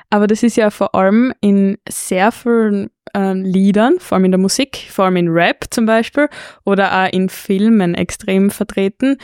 Aber 0.09 0.27
das 0.27 0.43
ist 0.43 0.57
ja 0.57 0.69
vor 0.69 0.93
allem 0.95 1.33
in 1.39 1.77
sehr 1.87 2.31
vielen 2.31 2.89
äh, 3.15 3.33
Liedern, 3.33 3.95
vor 3.99 4.15
allem 4.15 4.25
in 4.25 4.31
der 4.31 4.39
Musik, 4.39 4.87
vor 4.89 5.05
allem 5.05 5.17
in 5.17 5.29
Rap 5.29 5.65
zum 5.69 5.85
Beispiel 5.85 6.29
oder 6.65 7.05
auch 7.05 7.11
in 7.11 7.29
Filmen 7.29 7.95
extrem 7.95 8.49
vertreten. 8.49 9.17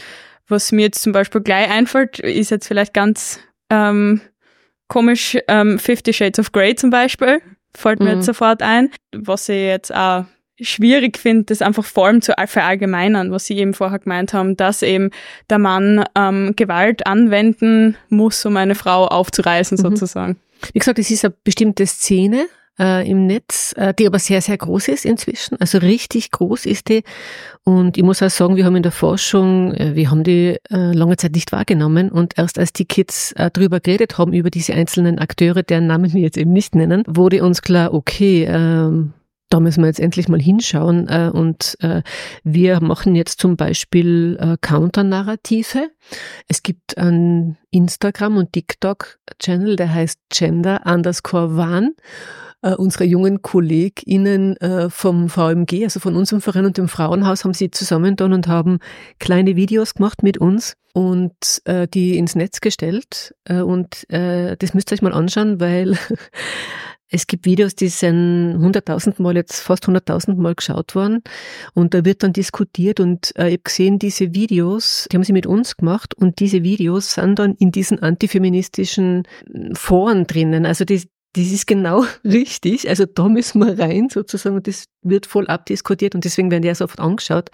Was 0.47 0.71
mir 0.71 0.81
jetzt 0.81 1.03
zum 1.03 1.13
Beispiel 1.13 1.41
gleich 1.41 1.69
einfällt, 1.69 2.19
ist 2.19 2.49
jetzt 2.49 2.67
vielleicht 2.67 2.95
ganz 2.95 3.39
ähm, 3.69 4.21
komisch, 4.87 5.37
ähm, 5.47 5.79
Fifty 5.79 6.13
Shades 6.13 6.39
of 6.39 6.51
Grey 6.51 6.75
zum 6.75 6.89
Beispiel, 6.89 7.41
fällt 7.75 7.99
mir 7.99 8.11
mhm. 8.11 8.15
jetzt 8.17 8.25
sofort 8.25 8.61
ein. 8.61 8.89
Was 9.13 9.49
ich 9.49 9.61
jetzt 9.61 9.93
auch 9.93 10.25
schwierig 10.61 11.17
finde, 11.17 11.45
das 11.45 11.61
einfach 11.61 11.85
vor 11.85 12.07
allem 12.07 12.21
zu 12.21 12.33
verallgemeinern, 12.45 13.31
was 13.31 13.45
Sie 13.45 13.57
eben 13.57 13.73
vorher 13.73 13.99
gemeint 13.99 14.33
haben, 14.33 14.57
dass 14.57 14.81
eben 14.81 15.09
der 15.49 15.59
Mann 15.59 16.03
ähm, 16.15 16.53
Gewalt 16.55 17.07
anwenden 17.07 17.95
muss, 18.09 18.45
um 18.45 18.57
eine 18.57 18.75
Frau 18.75 19.07
aufzureißen 19.07 19.77
mhm. 19.77 19.81
sozusagen. 19.81 20.37
Wie 20.73 20.79
gesagt, 20.79 20.99
es 20.99 21.09
ist 21.09 21.23
eine 21.23 21.33
bestimmte 21.43 21.85
Szene, 21.85 22.47
äh, 22.79 23.09
im 23.09 23.27
Netz, 23.27 23.73
äh, 23.77 23.93
die 23.93 24.07
aber 24.07 24.19
sehr, 24.19 24.41
sehr 24.41 24.57
groß 24.57 24.87
ist 24.87 25.05
inzwischen. 25.05 25.59
Also 25.59 25.79
richtig 25.79 26.31
groß 26.31 26.65
ist 26.65 26.89
die. 26.89 27.03
Und 27.63 27.97
ich 27.97 28.03
muss 28.03 28.23
auch 28.23 28.29
sagen, 28.29 28.55
wir 28.55 28.65
haben 28.65 28.75
in 28.75 28.83
der 28.83 28.91
Forschung, 28.91 29.73
äh, 29.73 29.95
wir 29.95 30.09
haben 30.09 30.23
die 30.23 30.57
äh, 30.69 30.93
lange 30.93 31.17
Zeit 31.17 31.33
nicht 31.33 31.51
wahrgenommen. 31.51 32.09
Und 32.09 32.37
erst 32.37 32.57
als 32.57 32.73
die 32.73 32.85
Kids 32.85 33.33
äh, 33.33 33.51
drüber 33.51 33.79
geredet 33.79 34.17
haben, 34.17 34.33
über 34.33 34.49
diese 34.49 34.73
einzelnen 34.73 35.19
Akteure, 35.19 35.63
deren 35.63 35.87
Namen 35.87 36.13
wir 36.13 36.21
jetzt 36.21 36.37
eben 36.37 36.53
nicht 36.53 36.75
nennen, 36.75 37.03
wurde 37.07 37.43
uns 37.43 37.61
klar, 37.61 37.93
okay, 37.93 38.45
ähm, 38.45 39.13
da 39.49 39.59
müssen 39.59 39.81
wir 39.81 39.87
jetzt 39.87 39.99
endlich 39.99 40.29
mal 40.29 40.39
hinschauen. 40.39 41.07
Äh, 41.07 41.31
und 41.33 41.75
wir 42.43 42.81
machen 42.81 43.15
jetzt 43.15 43.39
zum 43.39 43.57
Beispiel 43.57 44.37
äh, 44.39 44.57
Counter-Narrative. 44.61 45.89
Es 46.47 46.61
gibt 46.61 46.97
einen 46.97 47.57
Instagram- 47.71 48.37
und 48.37 48.53
TikTok-Channel, 48.53 49.75
der 49.75 49.91
heißt 49.91 50.19
Gender 50.29 50.81
underscore 50.85 51.49
One 51.49 51.93
äh, 52.61 52.73
unsere 52.73 53.05
jungen 53.05 53.41
KollegInnen 53.41 54.57
äh, 54.57 54.89
vom 54.89 55.29
VMG, 55.29 55.83
also 55.83 55.99
von 55.99 56.15
unserem 56.15 56.41
Verein 56.41 56.65
und 56.65 56.77
dem 56.77 56.87
Frauenhaus, 56.87 57.43
haben 57.43 57.53
sie 57.53 57.71
zusammengetan 57.71 58.33
und 58.33 58.47
haben 58.47 58.79
kleine 59.19 59.55
Videos 59.55 59.93
gemacht 59.93 60.23
mit 60.23 60.37
uns 60.37 60.75
und 60.93 61.61
äh, 61.65 61.87
die 61.87 62.17
ins 62.17 62.35
Netz 62.35 62.61
gestellt. 62.61 63.35
Äh, 63.45 63.61
und 63.61 64.09
äh, 64.09 64.57
das 64.57 64.73
müsst 64.73 64.91
ihr 64.91 64.95
euch 64.95 65.01
mal 65.01 65.13
anschauen, 65.13 65.59
weil 65.59 65.97
es 67.09 67.27
gibt 67.27 67.45
Videos, 67.45 67.75
die 67.75 67.87
sind 67.87 68.57
hunderttausend 68.59 69.19
Mal, 69.19 69.35
jetzt 69.35 69.61
fast 69.61 69.87
hunderttausend 69.87 70.37
Mal 70.37 70.55
geschaut 70.55 70.95
worden. 70.95 71.21
Und 71.73 71.93
da 71.93 72.05
wird 72.05 72.23
dann 72.23 72.33
diskutiert 72.33 72.99
und 72.99 73.33
äh, 73.37 73.47
ich 73.47 73.53
habe 73.53 73.63
gesehen, 73.63 73.99
diese 73.99 74.33
Videos, 74.33 75.07
die 75.11 75.17
haben 75.17 75.23
sie 75.23 75.33
mit 75.33 75.47
uns 75.47 75.77
gemacht 75.77 76.13
und 76.15 76.39
diese 76.39 76.63
Videos 76.63 77.13
sind 77.13 77.39
dann 77.39 77.55
in 77.55 77.71
diesen 77.71 77.99
antifeministischen 77.99 79.23
Foren 79.73 80.27
drinnen. 80.27 80.65
Also 80.65 80.85
die, 80.85 81.09
das 81.33 81.51
ist 81.51 81.67
genau 81.67 82.05
richtig. 82.23 82.89
Also 82.89 83.05
da 83.05 83.29
müssen 83.29 83.59
wir 83.59 83.77
rein 83.77 84.09
sozusagen 84.09 84.61
das 84.63 84.85
wird 85.01 85.25
voll 85.25 85.47
abdiskutiert 85.47 86.15
und 86.15 86.25
deswegen 86.25 86.51
werden 86.51 86.63
die 86.63 86.67
ja 86.67 86.75
so 86.75 86.85
oft 86.85 86.99
angeschaut. 86.99 87.49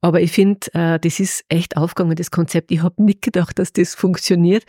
Aber 0.00 0.20
ich 0.20 0.32
finde, 0.32 0.66
äh, 0.74 0.98
das 0.98 1.20
ist 1.20 1.44
echt 1.48 1.76
aufgegangen, 1.76 2.16
das 2.16 2.30
Konzept. 2.30 2.70
Ich 2.72 2.82
habe 2.82 3.02
nicht 3.02 3.22
gedacht, 3.22 3.58
dass 3.58 3.72
das 3.72 3.94
funktioniert, 3.94 4.64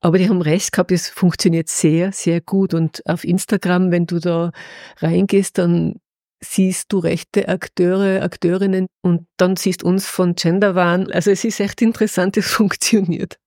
aber 0.00 0.18
die 0.18 0.28
haben 0.28 0.42
recht 0.42 0.72
gehabt, 0.72 0.92
es 0.92 1.08
funktioniert 1.08 1.68
sehr, 1.68 2.12
sehr 2.12 2.40
gut. 2.40 2.74
Und 2.74 3.02
auf 3.06 3.24
Instagram, 3.24 3.90
wenn 3.90 4.06
du 4.06 4.18
da 4.20 4.52
reingehst, 5.00 5.58
dann 5.58 5.96
siehst 6.40 6.92
du 6.92 6.98
rechte 6.98 7.48
Akteure, 7.48 8.22
Akteurinnen 8.22 8.86
und 9.02 9.26
dann 9.38 9.56
siehst 9.56 9.82
uns 9.82 10.06
von 10.06 10.34
Genderwahn. 10.34 11.10
Also 11.10 11.30
es 11.30 11.44
ist 11.44 11.60
echt 11.60 11.82
interessant, 11.82 12.36
es 12.36 12.46
funktioniert. 12.50 13.38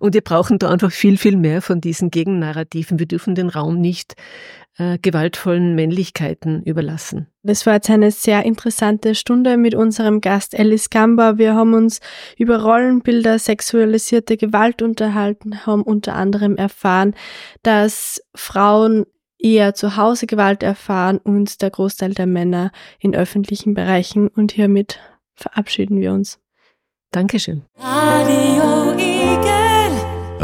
Und 0.00 0.14
wir 0.14 0.22
brauchen 0.22 0.58
da 0.58 0.70
einfach 0.70 0.92
viel, 0.92 1.18
viel 1.18 1.36
mehr 1.36 1.62
von 1.62 1.80
diesen 1.80 2.10
Gegennarrativen. 2.10 2.98
Wir 2.98 3.06
dürfen 3.06 3.34
den 3.34 3.48
Raum 3.48 3.80
nicht 3.80 4.14
äh, 4.78 4.98
gewaltvollen 4.98 5.74
Männlichkeiten 5.74 6.62
überlassen. 6.62 7.28
Das 7.42 7.64
war 7.66 7.74
jetzt 7.74 7.90
eine 7.90 8.10
sehr 8.10 8.44
interessante 8.44 9.14
Stunde 9.14 9.56
mit 9.56 9.74
unserem 9.74 10.20
Gast 10.20 10.58
Alice 10.58 10.90
Gamba. 10.90 11.38
Wir 11.38 11.54
haben 11.54 11.74
uns 11.74 12.00
über 12.36 12.62
Rollenbilder, 12.62 13.38
sexualisierte 13.38 14.36
Gewalt 14.36 14.82
unterhalten, 14.82 15.66
haben 15.66 15.82
unter 15.82 16.14
anderem 16.14 16.56
erfahren, 16.56 17.14
dass 17.62 18.22
Frauen 18.34 19.06
eher 19.38 19.74
zu 19.74 19.96
Hause 19.96 20.26
Gewalt 20.26 20.62
erfahren 20.62 21.18
und 21.18 21.62
der 21.62 21.70
Großteil 21.70 22.14
der 22.14 22.26
Männer 22.26 22.70
in 22.98 23.14
öffentlichen 23.14 23.74
Bereichen. 23.74 24.28
Und 24.28 24.52
hiermit 24.52 25.00
verabschieden 25.34 26.00
wir 26.00 26.12
uns. 26.12 26.38
Dankeschön. 27.12 27.62
Radio 27.78 28.92
Igel. 28.94 29.15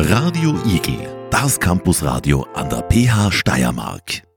Radio 0.05 0.59
Igel, 0.67 1.29
das 1.31 1.61
Campusradio 1.61 2.45
an 2.55 2.69
der 2.69 2.83
PH 2.83 3.31
Steiermark. 3.31 4.32